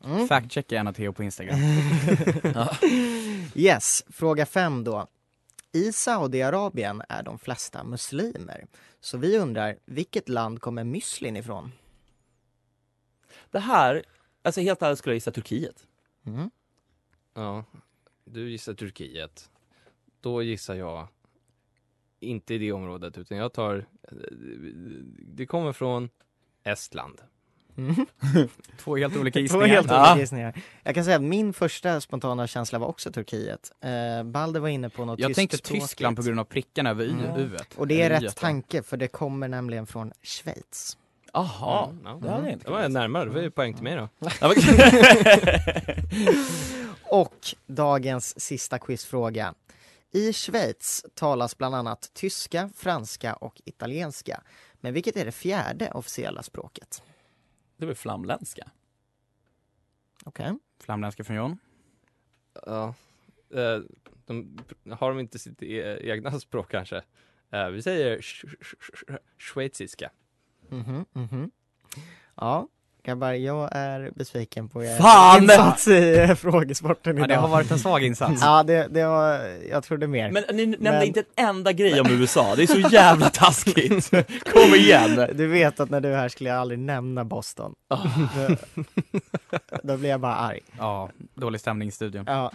Mm. 0.04 0.28
Fact-checka 0.28 0.74
gärna 0.74 0.92
Theo 0.92 1.12
på 1.12 1.22
Instagram. 1.22 1.58
Yes, 3.54 4.04
fråga 4.08 4.46
fem 4.46 4.84
då. 4.84 5.06
I 5.72 5.92
Saudiarabien 5.92 7.02
är 7.08 7.22
de 7.22 7.38
flesta 7.38 7.84
muslimer. 7.84 8.66
Så 9.00 9.18
vi 9.18 9.38
undrar, 9.38 9.78
vilket 9.84 10.28
land 10.28 10.60
kommer 10.60 10.84
müslin 10.84 11.36
ifrån? 11.36 11.72
Det 13.50 13.58
här, 13.58 14.04
alltså 14.42 14.60
helt 14.60 14.82
ärligt 14.82 14.98
skulle 14.98 15.12
jag 15.12 15.16
gissa 15.16 15.30
Turkiet. 15.30 15.86
Mm. 16.26 16.50
Ja, 17.34 17.64
du 18.24 18.50
gissar 18.50 18.74
Turkiet. 18.74 19.50
Då 20.20 20.42
gissar 20.42 20.74
jag 20.74 21.08
inte 22.20 22.54
i 22.54 22.58
det 22.58 22.72
området 22.72 23.18
utan 23.18 23.38
jag 23.38 23.52
tar, 23.52 23.86
det 25.18 25.46
kommer 25.46 25.72
från 25.72 26.08
Estland. 26.62 27.20
Mm. 27.76 28.06
Två 28.78 28.96
helt 28.96 29.16
olika 29.16 29.36
Två 29.38 29.40
gissningar. 29.42 29.66
helt 29.66 29.90
Ja. 29.90 30.06
olika 30.10 30.20
gissningar. 30.20 30.62
Jag 30.82 30.94
kan 30.94 31.04
säga 31.04 31.16
att 31.16 31.22
min 31.22 31.52
första 31.52 32.00
spontana 32.00 32.46
känsla 32.46 32.78
var 32.78 32.86
också 32.86 33.12
Turkiet. 33.12 33.72
Eh, 33.80 34.22
Balder 34.24 34.60
var 34.60 34.68
inne 34.68 34.88
på 34.90 35.04
något 35.04 35.18
Jag 35.18 35.34
tänkte. 35.34 35.58
Tyskland 35.58 36.16
på 36.16 36.22
grund 36.22 36.40
av 36.40 36.44
prickarna 36.44 36.90
över 36.90 37.04
Mm. 37.04 37.24
mm. 37.24 37.40
u 37.40 37.56
Och 37.76 37.86
det 37.86 38.02
är 38.02 38.10
rätt 38.20 38.36
tanke 38.36 38.82
för 38.82 38.96
det 38.96 39.08
kommer 39.08 39.48
nämligen 39.48 39.86
från 39.86 40.12
Schweiz. 40.22 40.96
Jaha, 41.32 41.88
Mm, 41.90 42.00
ja. 42.04 42.18
det 42.22 42.30
hade 42.30 42.42
jag 42.44 42.52
inte 42.52 42.64
Det 42.64 42.70
var 42.70 42.82
jag 42.82 42.92
närmare, 42.92 43.24
det 43.24 43.30
var 43.30 43.40
ju 43.40 43.50
poäng 43.50 43.74
till 43.74 43.84
mig 43.84 43.96
då. 43.96 44.08
Och 47.04 47.34
dagens 47.66 48.40
sista 48.40 48.78
quizfråga. 48.78 49.54
I 50.12 50.32
Schweiz 50.32 51.04
talas 51.14 51.58
bland 51.58 51.74
annat 51.74 52.10
tyska, 52.14 52.70
franska 52.76 53.34
och 53.34 53.60
italienska. 53.64 54.40
Men 54.80 54.94
vilket 54.94 55.16
är 55.16 55.24
det 55.24 55.32
fjärde 55.32 55.90
officiella 55.90 56.42
språket? 56.42 57.02
Det 57.80 57.84
är 57.84 57.86
väl 57.86 57.96
flamländska? 57.96 58.70
Okej. 60.24 60.58
Flamländska 60.80 61.24
från 61.24 61.36
John. 61.36 61.58
Ja. 62.66 62.94
Eh, 63.50 63.78
de, 64.26 64.58
har 64.90 65.08
de 65.10 65.20
inte 65.20 65.38
sitt 65.38 65.62
e- 65.62 65.98
egna 66.10 66.30
språk 66.40 66.70
kanske? 66.70 67.02
Eh, 67.50 67.68
vi 67.68 67.82
säger 67.82 68.18
sch- 68.18 68.46
sch- 68.60 68.80
sch- 69.06 69.18
schweiziska. 69.38 70.10
Mhm, 70.68 71.04
mhm. 71.12 71.50
Ja, 72.34 72.68
grabbar, 73.04 73.32
jag 73.32 73.68
är 73.72 74.10
besviken 74.14 74.68
på 74.68 74.84
er 74.84 74.98
Fan! 74.98 75.42
insats 75.42 75.88
i 75.88 76.34
frågesporten 76.38 77.16
Ja, 77.16 77.24
idag. 77.24 77.36
det 77.36 77.40
har 77.40 77.48
varit 77.48 77.70
en 77.70 77.78
svag 77.78 78.02
insats. 78.04 78.42
Ja, 78.42 78.62
det, 78.62 78.86
det 78.90 79.04
var, 79.06 79.40
jag 79.70 79.84
trodde 79.84 80.06
mer. 80.06 80.30
Men 80.30 80.44
ni 80.52 80.66
nämnde 80.66 80.90
Men- 80.90 81.02
inte 81.02 81.20
en 81.36 81.46
enda 81.48 81.72
grej 81.72 82.00
om 82.00 82.10
USA, 82.10 82.54
det 82.56 82.62
är 82.62 82.66
så 82.66 82.78
jävla 82.78 83.30
taskigt. 83.30 84.10
Kom 84.52 84.74
igen! 84.74 85.26
Du 85.34 85.46
vet 85.46 85.80
att 85.80 85.90
när 85.90 86.00
du 86.00 86.08
är 86.12 86.16
här 86.16 86.28
skulle 86.28 86.50
jag 86.50 86.58
aldrig 86.58 86.78
nämna 86.78 87.24
Boston. 87.24 87.74
Då, 87.88 88.56
då 89.82 89.96
blir 89.96 90.10
jag 90.10 90.20
bara 90.20 90.34
arg. 90.34 90.60
Ja, 90.78 91.08
dålig 91.34 91.60
stämning 91.60 91.88
i 91.88 91.92
studion. 91.92 92.24
Ja. 92.26 92.52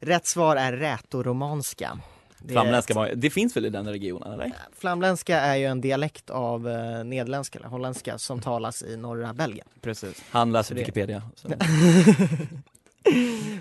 Rätt 0.00 0.26
svar 0.26 0.56
är 0.56 0.72
rätoromanska. 0.72 1.98
Det 2.42 2.48
är- 2.48 2.52
Flamländska, 2.52 2.94
var- 2.94 3.12
det 3.14 3.30
finns 3.30 3.56
väl 3.56 3.66
i 3.66 3.70
den 3.70 3.88
regionen 3.88 4.32
eller? 4.32 4.52
Flamländska 4.78 5.40
är 5.40 5.56
ju 5.56 5.64
en 5.64 5.80
dialekt 5.80 6.30
av 6.30 6.68
eh, 6.68 7.04
nederländska 7.04 7.58
eller 7.58 7.68
holländska 7.68 8.18
som 8.18 8.40
talas 8.40 8.82
i 8.82 8.96
norra 8.96 9.32
Belgien. 9.34 9.66
Precis. 9.80 10.22
Han 10.30 10.52
läser 10.52 10.74
det- 10.74 10.80
Wikipedia. 10.80 11.22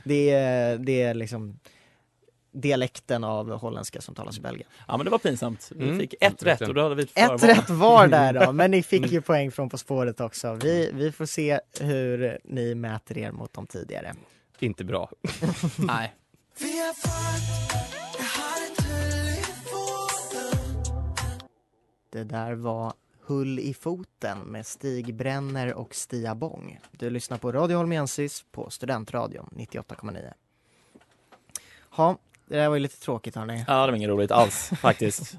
Det 0.04 0.30
är, 0.30 0.78
det 0.78 1.02
är 1.02 1.14
liksom 1.14 1.60
dialekten 2.52 3.24
av 3.24 3.52
holländska 3.52 4.02
som 4.02 4.16
talas 4.16 4.38
i 4.38 4.42
Belgien. 4.42 4.68
Ja 4.88 4.98
men 4.98 5.06
det 5.06 5.10
var 5.10 5.18
pinsamt. 5.18 5.72
Vi 5.76 5.84
Mm. 5.86 6.00
fick 6.00 6.16
ett 6.22 6.44
rätt 6.44 6.62
och 6.62 6.74
då 6.74 6.82
hade 6.84 6.96
vi 6.96 7.04
ett 7.04 7.10
Ett 7.16 7.26
förval. 7.40 7.40
rätt 7.56 7.70
var 7.70 8.08
där 8.08 8.34
då, 8.46 8.52
men 8.52 8.72
ni 8.72 8.84
fick 8.84 9.12
ju 9.12 9.22
poäng 9.22 9.52
från 9.52 9.70
På 9.70 9.78
spåret 9.78 10.20
också. 10.20 10.54
Vi, 10.54 10.90
vi 10.94 11.12
får 11.12 11.26
se 11.26 11.60
hur 11.80 12.40
ni 12.44 12.76
mäter 12.76 13.18
er 13.18 13.32
mot 13.32 13.54
de 13.54 13.68
tidigare. 13.68 14.14
Inte 14.60 14.84
bra. 14.84 15.10
Nej. 15.78 16.14
Det 22.10 22.24
där 22.24 22.54
var 22.54 22.94
Hull 23.22 23.60
i 23.60 23.74
foten 23.74 24.40
med 24.40 24.66
Stig 24.68 25.16
Brenner 25.16 25.74
och 25.74 25.96
Stia 25.96 26.36
Bång. 26.36 26.80
Du 26.92 27.10
lyssnar 27.10 27.38
på 27.38 27.52
Radio 27.52 27.78
Holmiensis 27.78 28.46
på 28.52 28.70
Studentradion 28.70 29.50
98,9. 29.56 30.34
Ja, 31.98 32.18
det 32.48 32.56
där 32.56 32.68
var 32.70 32.76
ju 32.76 32.80
lite 32.82 33.00
tråkigt 33.00 33.36
hörni. 33.36 33.66
Ja 33.68 33.86
det 33.86 33.92
var 33.92 33.98
inget 33.98 34.10
roligt 34.10 34.32
alls 34.32 34.72
faktiskt. 34.82 35.38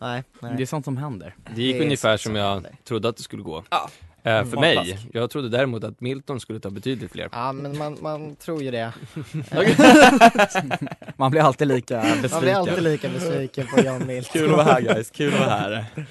Nej, 0.00 0.24
nej. 0.40 0.54
Det 0.56 0.62
är 0.62 0.66
sånt 0.66 0.84
som 0.84 0.96
händer. 0.96 1.34
Det 1.54 1.62
gick 1.62 1.74
Det 1.74 1.78
är 1.80 1.84
ungefär 1.84 2.16
som 2.16 2.36
jag 2.36 2.54
händer. 2.54 2.76
trodde 2.84 3.08
att 3.08 3.16
det 3.16 3.22
skulle 3.22 3.42
gå. 3.42 3.64
Ja. 3.70 3.90
Eh, 4.26 4.44
för 4.44 4.56
Magplask. 4.56 4.88
mig, 4.94 5.10
jag 5.12 5.30
trodde 5.30 5.48
däremot 5.48 5.84
att 5.84 6.00
Milton 6.00 6.40
skulle 6.40 6.60
ta 6.60 6.70
betydligt 6.70 7.12
fler. 7.12 7.28
Ja, 7.32 7.52
men 7.52 7.78
man, 7.78 7.98
man 8.00 8.36
tror 8.36 8.62
ju 8.62 8.70
det. 8.70 8.92
Man 11.16 11.30
blir 11.30 11.40
alltid 11.42 11.68
lika 11.68 11.94
Man 12.02 12.12
blir 12.12 12.22
besviken. 12.22 12.56
alltid 12.56 12.82
lika 12.82 13.08
besviken 13.08 13.66
på 13.66 13.80
Jan 13.82 14.06
Mild. 14.06 14.26
Kul 14.26 14.50
att 14.50 14.56
vara 14.56 14.64
här 14.66 14.80
guys, 14.80 15.10
kul 15.10 15.34
att 15.34 15.40
vara 15.40 15.50
här. 15.50 15.86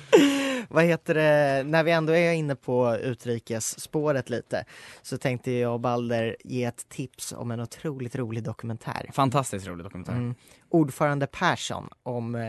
Vad 0.70 0.84
heter 0.84 1.14
det, 1.14 1.64
när 1.66 1.84
vi 1.84 1.92
ändå 1.92 2.14
är 2.14 2.32
inne 2.34 2.56
på 2.56 2.96
utrikesspåret 2.98 4.30
lite 4.30 4.66
så 5.02 5.18
tänkte 5.18 5.52
jag 5.52 5.74
och 5.74 5.80
Balder 5.80 6.36
ge 6.44 6.64
ett 6.64 6.90
tips 6.90 7.32
om 7.38 7.52
en 7.52 7.60
otroligt 7.60 8.16
rolig 8.16 8.44
dokumentär. 8.44 9.10
Fantastiskt 9.14 9.68
rolig 9.68 9.86
dokumentär. 9.86 10.14
Mm. 10.14 10.36
Ordförande 10.70 11.28
Persson 11.28 11.90
om, 12.04 12.36
eh, 12.36 12.42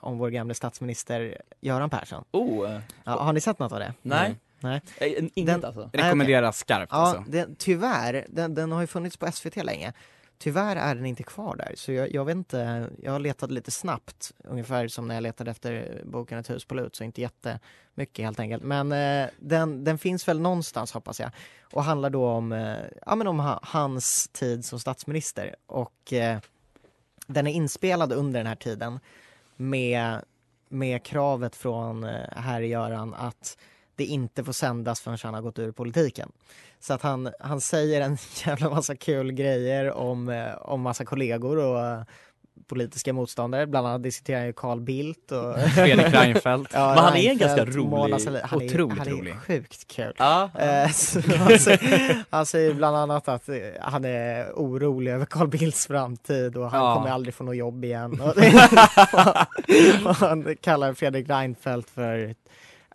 om 0.00 0.18
vår 0.18 0.28
gamle 0.30 0.54
statsminister 0.54 1.38
Göran 1.60 1.90
Persson. 1.90 2.24
Oh, 2.32 2.78
Ja, 3.04 3.12
har 3.22 3.32
ni 3.32 3.40
sett 3.40 3.58
något 3.58 3.72
av 3.72 3.78
det? 3.78 3.94
nej. 4.02 4.36
Nej. 4.64 4.80
Eh, 4.98 5.24
Inget 5.34 5.54
Den- 5.54 5.64
alltså. 5.64 5.90
Rekommenderas 5.92 6.58
skarpt 6.58 6.92
Ja, 6.92 6.98
alltså. 6.98 7.24
den, 7.30 7.56
tyvärr, 7.58 8.26
den, 8.28 8.54
den 8.54 8.72
har 8.72 8.80
ju 8.80 8.86
funnits 8.86 9.16
på 9.16 9.32
SVT 9.32 9.56
länge. 9.64 9.92
Tyvärr 10.38 10.76
är 10.76 10.94
den 10.94 11.06
inte 11.06 11.22
kvar 11.22 11.56
där, 11.56 11.72
så 11.76 11.92
jag, 11.92 12.12
jag 12.14 12.24
vet 12.24 12.36
inte, 12.36 12.90
jag 13.02 13.12
har 13.12 13.18
letat 13.18 13.50
lite 13.50 13.70
snabbt, 13.70 14.32
ungefär 14.44 14.88
som 14.88 15.08
när 15.08 15.14
jag 15.14 15.22
letade 15.22 15.50
efter 15.50 16.00
boken 16.04 16.38
Ett 16.38 16.50
hus 16.50 16.64
på 16.64 16.74
lut, 16.74 16.96
så 16.96 17.04
inte 17.04 17.20
jättemycket 17.20 18.24
helt 18.24 18.40
enkelt. 18.40 18.62
Men 18.62 18.92
eh, 18.92 19.28
den, 19.38 19.84
den 19.84 19.98
finns 19.98 20.28
väl 20.28 20.40
någonstans 20.40 20.92
hoppas 20.92 21.20
jag, 21.20 21.30
och 21.72 21.84
handlar 21.84 22.10
då 22.10 22.26
om, 22.28 22.52
eh, 22.52 22.76
ja, 23.06 23.14
men 23.14 23.26
om 23.26 23.38
ha, 23.40 23.60
hans 23.62 24.28
tid 24.28 24.64
som 24.64 24.80
statsminister. 24.80 25.54
Och 25.66 26.12
eh, 26.12 26.38
den 27.26 27.46
är 27.46 27.52
inspelad 27.52 28.12
under 28.12 28.40
den 28.40 28.46
här 28.46 28.56
tiden 28.56 29.00
med, 29.56 30.18
med 30.68 31.02
kravet 31.02 31.56
från 31.56 32.04
eh, 32.04 32.26
herr 32.36 32.60
Göran 32.60 33.14
att 33.14 33.58
det 33.96 34.04
inte 34.04 34.44
får 34.44 34.52
sändas 34.52 35.00
förrän 35.00 35.18
han 35.22 35.34
har 35.34 35.40
gått 35.42 35.58
ur 35.58 35.72
politiken. 35.72 36.32
Så 36.80 36.94
att 36.94 37.02
han, 37.02 37.32
han 37.40 37.60
säger 37.60 38.00
en 38.00 38.16
jävla 38.46 38.70
massa 38.70 38.96
kul 38.96 39.32
grejer 39.32 39.92
om, 39.92 40.28
eh, 40.28 40.54
om 40.60 40.80
massa 40.80 41.04
kollegor 41.04 41.56
och 41.58 41.80
eh, 41.86 42.02
politiska 42.66 43.12
motståndare. 43.12 43.66
Bland 43.66 43.86
annat 43.86 44.02
diskuterar 44.02 44.38
han 44.38 44.46
ju 44.46 44.52
Carl 44.52 44.80
Bildt 44.80 45.32
och 45.32 45.58
Fredrik 45.74 46.14
Reinfeldt. 46.14 46.70
Ja, 46.74 46.88
Men 46.94 46.98
han 47.04 47.12
är 47.16 47.16
en 47.18 47.22
Reinfeldt, 47.38 47.56
ganska 47.56 47.64
rolig- 47.78 48.40
han 48.44 48.62
är, 48.62 48.66
otroligt 48.66 48.98
han 48.98 49.06
är 49.08 49.12
rolig. 49.12 49.34
sjukt 49.38 49.88
kul. 49.88 50.12
Ja. 50.18 50.50
Eh, 50.58 50.90
så 50.90 51.20
han, 51.36 51.58
säger, 51.58 52.24
han 52.30 52.46
säger 52.46 52.74
bland 52.74 52.96
annat 52.96 53.28
att 53.28 53.48
han 53.80 54.04
är 54.04 54.52
orolig 54.54 55.12
över 55.12 55.24
Carl 55.26 55.48
Bildts 55.48 55.86
framtid 55.86 56.56
och 56.56 56.70
han 56.70 56.84
Ja. 56.84 56.94
kommer 56.94 57.10
aldrig 57.10 57.34
få 57.34 57.44
något 57.44 57.56
jobb 57.56 57.84
igen. 57.84 58.20
Och, 58.20 58.28
och 60.06 60.16
han 60.16 60.56
kallar 60.60 60.94
Fredrik 60.94 61.28
Reinfeldt 61.28 61.90
för 61.90 62.34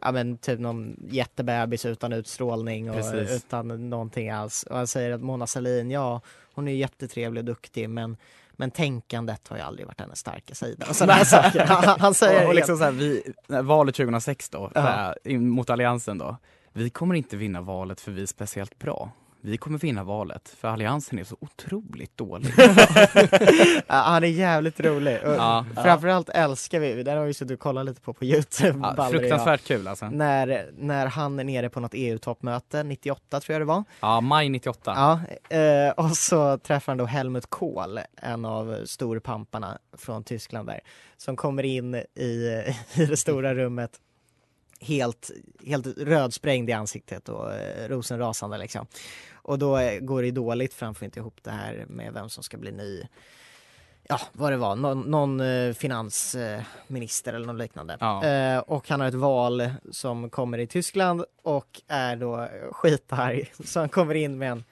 ja, 0.01 0.11
men, 0.11 0.37
typ 0.37 0.59
någon 0.59 0.95
jättebebis 1.09 1.85
utan 1.85 2.13
utstrålning 2.13 2.89
och 2.89 2.95
Precis. 2.95 3.31
utan 3.37 3.89
någonting 3.89 4.29
alls. 4.29 4.63
Och 4.63 4.77
han 4.77 4.87
säger 4.87 5.11
att 5.11 5.21
Mona 5.21 5.47
Sahlin, 5.47 5.91
ja 5.91 6.21
hon 6.53 6.67
är 6.67 6.71
jättetrevlig 6.71 7.41
och 7.41 7.45
duktig 7.45 7.89
men 7.89 8.17
men 8.51 8.71
tänkandet 8.71 9.47
har 9.47 9.57
ju 9.57 9.63
aldrig 9.63 9.87
varit 9.87 9.99
hennes 10.01 10.19
starka 10.19 10.55
sida. 10.55 10.85
Och 10.89 10.95
sådana 10.95 11.25
saker. 11.25 11.65
Han, 11.65 11.99
han 11.99 12.13
säger 12.13 12.47
och 12.47 12.55
liksom 12.55 12.77
så 12.77 12.83
här, 12.83 12.91
vi, 12.91 13.33
valet 13.47 13.95
2006 13.95 14.49
då, 14.49 14.71
här, 14.75 15.17
in- 15.23 15.49
mot 15.49 15.69
alliansen 15.69 16.17
då. 16.17 16.37
Vi 16.73 16.89
kommer 16.89 17.15
inte 17.15 17.37
vinna 17.37 17.61
valet 17.61 18.01
för 18.01 18.11
vi 18.11 18.21
är 18.21 18.25
speciellt 18.25 18.79
bra. 18.79 19.11
Vi 19.41 19.57
kommer 19.57 19.77
vinna 19.77 20.03
valet 20.03 20.49
för 20.49 20.67
alliansen 20.67 21.19
är 21.19 21.23
så 21.23 21.37
otroligt 21.39 22.17
dålig. 22.17 22.49
Han 23.87 24.23
är 24.23 24.27
jävligt 24.27 24.79
rolig. 24.79 25.17
Och 25.23 25.33
Ja. 25.33 25.65
Framförallt 25.75 26.29
älskar 26.29 26.79
vi, 26.79 27.03
den 27.03 27.17
har 27.17 27.25
vi 27.25 27.33
suttit 27.33 27.53
och 27.53 27.59
kollat 27.59 27.85
lite 27.85 28.01
på 28.01 28.13
på 28.13 28.25
Youtube. 28.25 28.79
Ja, 28.83 28.93
Balder 28.97 29.19
fruktansvärt 29.19 29.63
kul 29.63 29.87
alltså. 29.87 30.09
När, 30.09 30.69
när 30.77 31.05
han 31.05 31.39
är 31.39 31.43
nere 31.43 31.69
på 31.69 31.79
något 31.79 31.91
EU-toppmöte, 31.93 32.83
98 32.83 33.39
tror 33.39 33.53
jag 33.53 33.61
det 33.61 33.65
var. 33.65 33.83
Ja, 33.99 34.21
maj 34.21 34.49
98. 34.49 34.93
Ja, 35.49 35.57
eh, 35.57 35.91
och 35.91 36.17
så 36.17 36.57
träffar 36.57 36.91
han 36.91 36.97
då 36.97 37.05
Helmut 37.05 37.45
Kohl, 37.49 37.99
en 38.21 38.45
av 38.45 38.85
storpamparna 38.85 39.77
från 39.97 40.23
Tyskland 40.23 40.67
där, 40.67 40.79
som 41.17 41.35
kommer 41.35 41.63
in 41.63 41.95
i, 41.95 42.03
i 42.95 43.05
det 43.05 43.17
stora 43.17 43.55
rummet 43.55 43.91
helt, 44.81 45.31
helt 45.65 45.87
rödsprängd 45.97 46.69
i 46.69 46.73
ansiktet 46.73 47.29
och 47.29 47.53
eh, 47.53 47.89
rosenrasande 47.89 48.57
liksom. 48.57 48.85
Och 49.33 49.59
då 49.59 49.77
eh, 49.77 49.99
går 49.99 50.21
det 50.21 50.31
dåligt 50.31 50.73
för 50.73 50.85
han 50.85 50.95
får 50.95 51.05
inte 51.05 51.19
ihop 51.19 51.39
det 51.43 51.51
här 51.51 51.85
med 51.89 52.13
vem 52.13 52.29
som 52.29 52.43
ska 52.43 52.57
bli 52.57 52.71
ny 52.71 53.03
Ja, 54.11 54.19
vad 54.33 54.51
det 54.51 54.57
var, 54.57 54.75
någon, 54.75 55.01
någon 55.01 55.39
eh, 55.39 55.73
finansminister 55.73 57.33
eller 57.33 57.45
något 57.47 57.57
liknande. 57.57 57.97
Ja. 57.99 58.25
Eh, 58.25 58.59
och 58.59 58.89
han 58.89 58.99
har 58.99 59.07
ett 59.07 59.13
val 59.13 59.69
som 59.91 60.29
kommer 60.29 60.57
i 60.57 60.67
Tyskland 60.67 61.25
och 61.43 61.81
är 61.87 62.15
då 62.15 62.49
skitarg. 62.71 63.51
Så 63.63 63.79
han 63.79 63.89
kommer 63.89 64.15
in 64.15 64.37
med 64.37 64.51
en, 64.51 64.63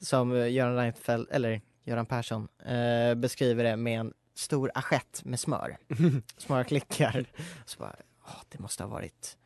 som 0.00 0.50
Göran 0.50 0.76
Reinfeldt, 0.76 1.30
eller 1.30 1.60
Göran 1.84 2.06
Persson, 2.06 2.48
eh, 2.66 3.14
beskriver 3.14 3.64
det 3.64 3.76
med 3.76 4.00
en 4.00 4.12
stor 4.34 4.70
assiett 4.74 5.20
med 5.24 5.40
smör. 5.40 5.76
Smörklickar. 6.36 7.24
Så 7.64 7.78
bara, 7.78 7.96
"Åh, 8.26 8.40
det 8.48 8.58
måste 8.58 8.82
ha 8.82 8.90
varit 8.90 9.36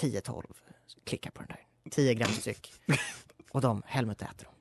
10-12 0.00 0.44
klickar 1.04 1.30
på 1.30 1.42
den 1.42 1.48
där. 1.48 1.90
10 1.90 2.14
gram 2.14 2.32
styck. 2.32 2.72
Och 3.50 3.60
de, 3.60 3.82
Helmut 3.86 4.22
äter 4.22 4.44
dem. 4.44 4.54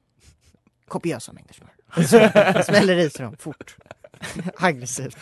Kopiösa 0.88 1.34
mängder 1.34 1.54
smör. 1.54 2.64
Smäller 2.64 2.98
i 2.98 3.10
sig 3.10 3.26
dem 3.26 3.38
fort. 3.38 3.78
Aggressivt. 4.58 5.18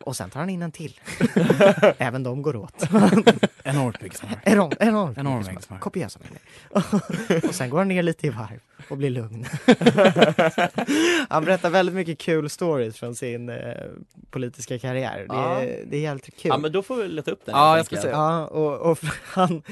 Och 0.00 0.16
sen 0.16 0.30
tar 0.30 0.40
han 0.40 0.50
in 0.50 0.62
en 0.62 0.72
till. 0.72 1.00
Även 1.98 2.22
de 2.22 2.42
går 2.42 2.56
åt. 2.56 2.82
Enormt 3.64 4.02
mycket 4.02 4.18
smör. 4.18 4.40
Enorm, 4.44 4.72
enormt 4.80 5.18
Enorm 5.18 5.38
mycket 5.38 5.64
smör. 5.64 5.78
Kopiösa 5.78 6.18
mängder. 6.22 7.48
och 7.48 7.54
sen 7.54 7.70
går 7.70 7.78
han 7.78 7.88
ner 7.88 8.02
lite 8.02 8.26
i 8.26 8.30
varv 8.30 8.60
och 8.88 8.96
blir 8.96 9.10
lugn. 9.10 9.46
han 11.28 11.44
berättar 11.44 11.70
väldigt 11.70 11.94
mycket 11.94 12.18
kul 12.18 12.50
stories 12.50 12.98
från 12.98 13.14
sin 13.14 13.48
eh, 13.48 13.56
politiska 14.30 14.78
karriär. 14.78 15.26
Det 15.28 15.34
är, 15.36 15.84
det 15.86 15.96
är 15.96 16.00
jävligt 16.00 16.24
kul. 16.36 16.48
ja 16.48 16.58
men 16.58 16.72
då 16.72 16.82
får 16.82 16.96
vi 16.96 17.08
leta 17.08 17.30
upp 17.30 17.46
den 17.46 17.54
Ja, 17.54 17.76
jag 17.76 17.86
ska 17.86 17.96
se. 17.96 18.08
Ja, 18.08 18.46
och, 18.46 18.90
och 18.90 18.98
han 19.24 19.62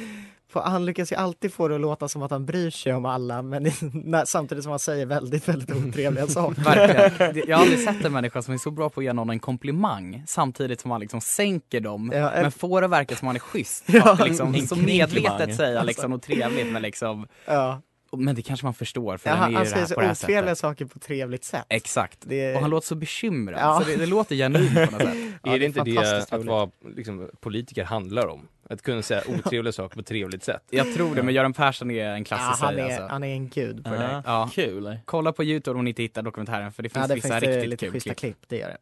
han 0.60 0.84
lyckas 0.86 1.12
ju 1.12 1.16
alltid 1.16 1.52
få 1.52 1.68
det 1.68 1.74
att 1.74 1.80
låta 1.80 2.08
som 2.08 2.22
att 2.22 2.30
han 2.30 2.46
bryr 2.46 2.70
sig 2.70 2.94
om 2.94 3.04
alla 3.04 3.42
men 3.42 3.62
när, 3.92 4.24
samtidigt 4.24 4.64
som 4.64 4.70
han 4.70 4.78
säger 4.78 5.06
väldigt, 5.06 5.48
väldigt 5.48 5.70
otrevliga 5.76 6.26
saker. 6.28 6.62
Verkligen. 6.62 7.34
Det- 7.34 7.44
Jag 7.48 7.56
har 7.56 7.62
aldrig 7.62 7.80
sett 7.80 8.04
en 8.04 8.12
människa 8.12 8.42
som 8.42 8.54
är 8.54 8.58
så 8.58 8.70
bra 8.70 8.88
på 8.90 9.00
att 9.00 9.04
ge 9.04 9.12
någon 9.12 9.30
en 9.30 9.40
komplimang 9.40 10.22
samtidigt 10.26 10.80
som 10.80 10.90
han 10.90 11.00
liksom 11.00 11.20
sänker 11.20 11.80
dem 11.80 12.10
Ja, 12.14 12.30
en- 12.30 12.42
men 12.42 12.52
får 12.52 12.80
det 12.82 12.88
verka 12.88 13.16
som 13.16 13.26
han 13.26 13.36
är 13.36 13.40
schysst. 13.40 13.84
Ja, 13.92 14.18
liksom, 14.24 14.54
en 14.54 14.66
så 14.68 14.76
medvetet 14.76 15.56
säga 15.56 15.82
liksom 15.82 16.10
något 16.10 16.22
trevligt 16.22 16.72
men 16.72 16.82
liksom 16.82 17.26
Ja. 17.46 17.80
Men 18.16 18.34
det 18.34 18.42
kanske 18.42 18.66
man 18.66 18.74
förstår 18.74 19.16
för 19.16 19.30
Ja, 19.30 19.36
han 19.36 19.54
han 19.54 19.64
det 19.64 19.70
säger 19.70 19.82
det 19.82 19.88
så 19.88 19.94
otrevliga 19.94 20.42
sättet. 20.54 20.58
saker 20.58 20.84
på 20.84 20.92
ett 20.96 21.02
trevligt 21.02 21.44
sätt. 21.44 21.64
Exakt. 21.68 22.18
Det, 22.22 22.54
Och 22.54 22.60
han 22.60 22.70
låter 22.70 22.86
så 22.86 22.94
bekymrad, 22.94 23.60
Ja. 23.60 23.80
så 23.80 23.88
det, 23.90 23.96
det 23.96 24.06
låter 24.06 24.36
genuint 24.36 24.74
på 24.74 24.80
något 24.80 25.02
sätt. 25.02 25.14
Ja, 25.42 25.54
är 25.54 25.58
det 25.58 25.64
inte 25.64 25.80
det 25.84 25.98
att 25.98 26.32
roligt. 26.32 26.46
vara 26.46 26.70
liksom, 26.96 27.28
politiker 27.40 27.84
handlar 27.84 28.26
om? 28.26 28.48
Att 28.72 28.82
kunna 28.82 29.02
säga 29.02 29.22
otrevliga 29.38 29.72
saker 29.72 29.94
på 29.94 30.00
ett 30.00 30.06
trevligt 30.06 30.44
sätt? 30.44 30.62
Jag 30.70 30.94
tror 30.94 31.14
det, 31.14 31.22
men 31.22 31.34
Göran 31.34 31.52
Persson 31.52 31.90
är 31.90 32.06
en 32.06 32.18
ja, 32.18 32.24
klassisk 32.24 32.62
han, 32.62 32.74
säg, 32.74 32.80
är, 32.80 32.84
alltså. 32.84 33.06
han 33.06 33.24
är 33.24 33.32
en 33.32 33.48
gud 33.48 33.84
på 33.84 33.90
det 33.90 33.96
där. 33.96 34.12
Ja, 34.12 34.22
Ja. 34.26 34.50
Kul. 34.52 34.98
Kolla 35.04 35.32
på 35.32 35.44
Youtube 35.44 35.78
om 35.78 35.84
ni 35.84 35.90
inte 35.90 36.02
hittar 36.02 36.22
dokumentären 36.22 36.72
för 36.72 36.82
det 36.82 36.88
finns 36.88 37.02
Ja, 37.02 37.08
det 37.08 37.14
vissa 37.14 37.28
finns 37.28 37.40
det 37.40 37.50
riktigt 37.50 37.70
lite 37.70 37.86
kul 37.86 38.00
klipp. 38.00 38.18
klipp, 38.18 38.38
det 38.48 38.56
gör 38.56 38.68
det. 38.68 38.76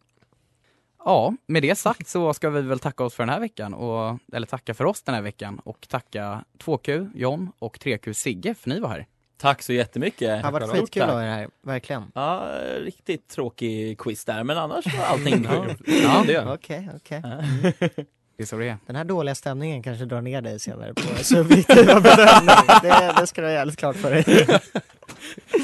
Ja, 1.04 1.34
med 1.46 1.62
det 1.62 1.74
sagt 1.74 2.08
så 2.08 2.34
ska 2.34 2.50
vi 2.50 2.62
väl 2.62 2.78
tacka 2.78 3.04
oss 3.04 3.14
för 3.14 3.22
den 3.22 3.32
här 3.32 3.40
veckan, 3.40 3.74
och, 3.74 4.18
eller 4.32 4.46
tacka 4.46 4.74
för 4.74 4.84
oss 4.84 5.02
den 5.02 5.14
här 5.14 5.22
veckan 5.22 5.60
och 5.64 5.88
tacka 5.88 6.44
2Q 6.58 7.10
John 7.14 7.52
och 7.58 7.78
3Q 7.78 8.12
Sigge 8.12 8.54
för 8.54 8.70
ni 8.70 8.80
var 8.80 8.88
här. 8.88 9.06
Tack 9.36 9.62
så 9.62 9.72
jättemycket. 9.72 10.28
Det 10.28 10.38
har 10.38 10.52
varit 10.52 10.68
skitkul 10.70 11.02
att 11.02 11.10
er 11.10 11.28
här, 11.28 11.48
verkligen. 11.62 12.12
Ja, 12.14 12.48
riktigt 12.78 13.28
tråkig 13.28 13.98
quiz 13.98 14.24
där, 14.24 14.44
men 14.44 14.58
annars 14.58 14.98
var 14.98 15.04
allting 15.04 15.46
Ja. 15.86 16.24
Ja. 16.28 16.54
Okej, 16.54 16.88
okej. 16.96 17.22
det 18.40 18.44
är 18.44 18.46
så 18.46 18.56
det 18.56 18.68
är. 18.68 18.76
Den 18.86 18.96
här 18.96 19.04
dåliga 19.04 19.34
stämningen 19.34 19.82
kanske 19.82 20.04
drar 20.04 20.20
ner 20.20 20.42
dig 20.42 20.60
senare 20.60 20.94
på 20.94 21.02
subjektiva 21.24 22.00
bedömning. 22.00 22.56
Det, 22.82 23.14
det 23.20 23.26
ska 23.26 23.40
du 23.40 23.46
ha 23.46 23.52
jävligt 23.52 23.76
klart 23.76 23.96
för 23.96 24.10
dig. 24.10 24.24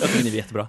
Jag 0.01 0.03
tycker 0.03 0.25
ni 0.25 0.31
är 0.31 0.35
jättebra. 0.35 0.69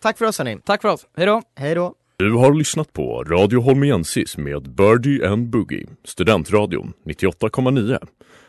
Tack 0.00 0.18
för 0.18 0.24
oss 0.24 0.38
hörni. 0.38 0.58
Tack 0.64 0.82
för 0.82 0.88
oss, 0.88 1.06
hejdå! 1.16 1.42
Hej 1.56 1.74
då. 1.74 1.94
Du 2.16 2.32
har 2.32 2.54
lyssnat 2.54 2.92
på 2.92 3.24
Radio 3.24 3.60
Holmiensis 3.60 4.36
med 4.36 4.74
Birdie 4.74 5.26
and 5.26 5.50
Boogie, 5.50 5.86
Studentradion 6.04 6.92
98,9. 7.04 8.06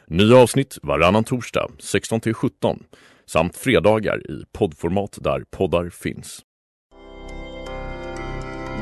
Nya 0.08 0.38
avsnitt 0.38 0.78
varannan 0.82 1.24
torsdag 1.24 1.68
16-17 1.80 2.80
samt 3.26 3.58
fredagar 3.58 4.32
i 4.32 4.44
poddformat 4.52 5.18
där 5.22 5.44
poddar 5.52 5.90
finns. 5.90 6.45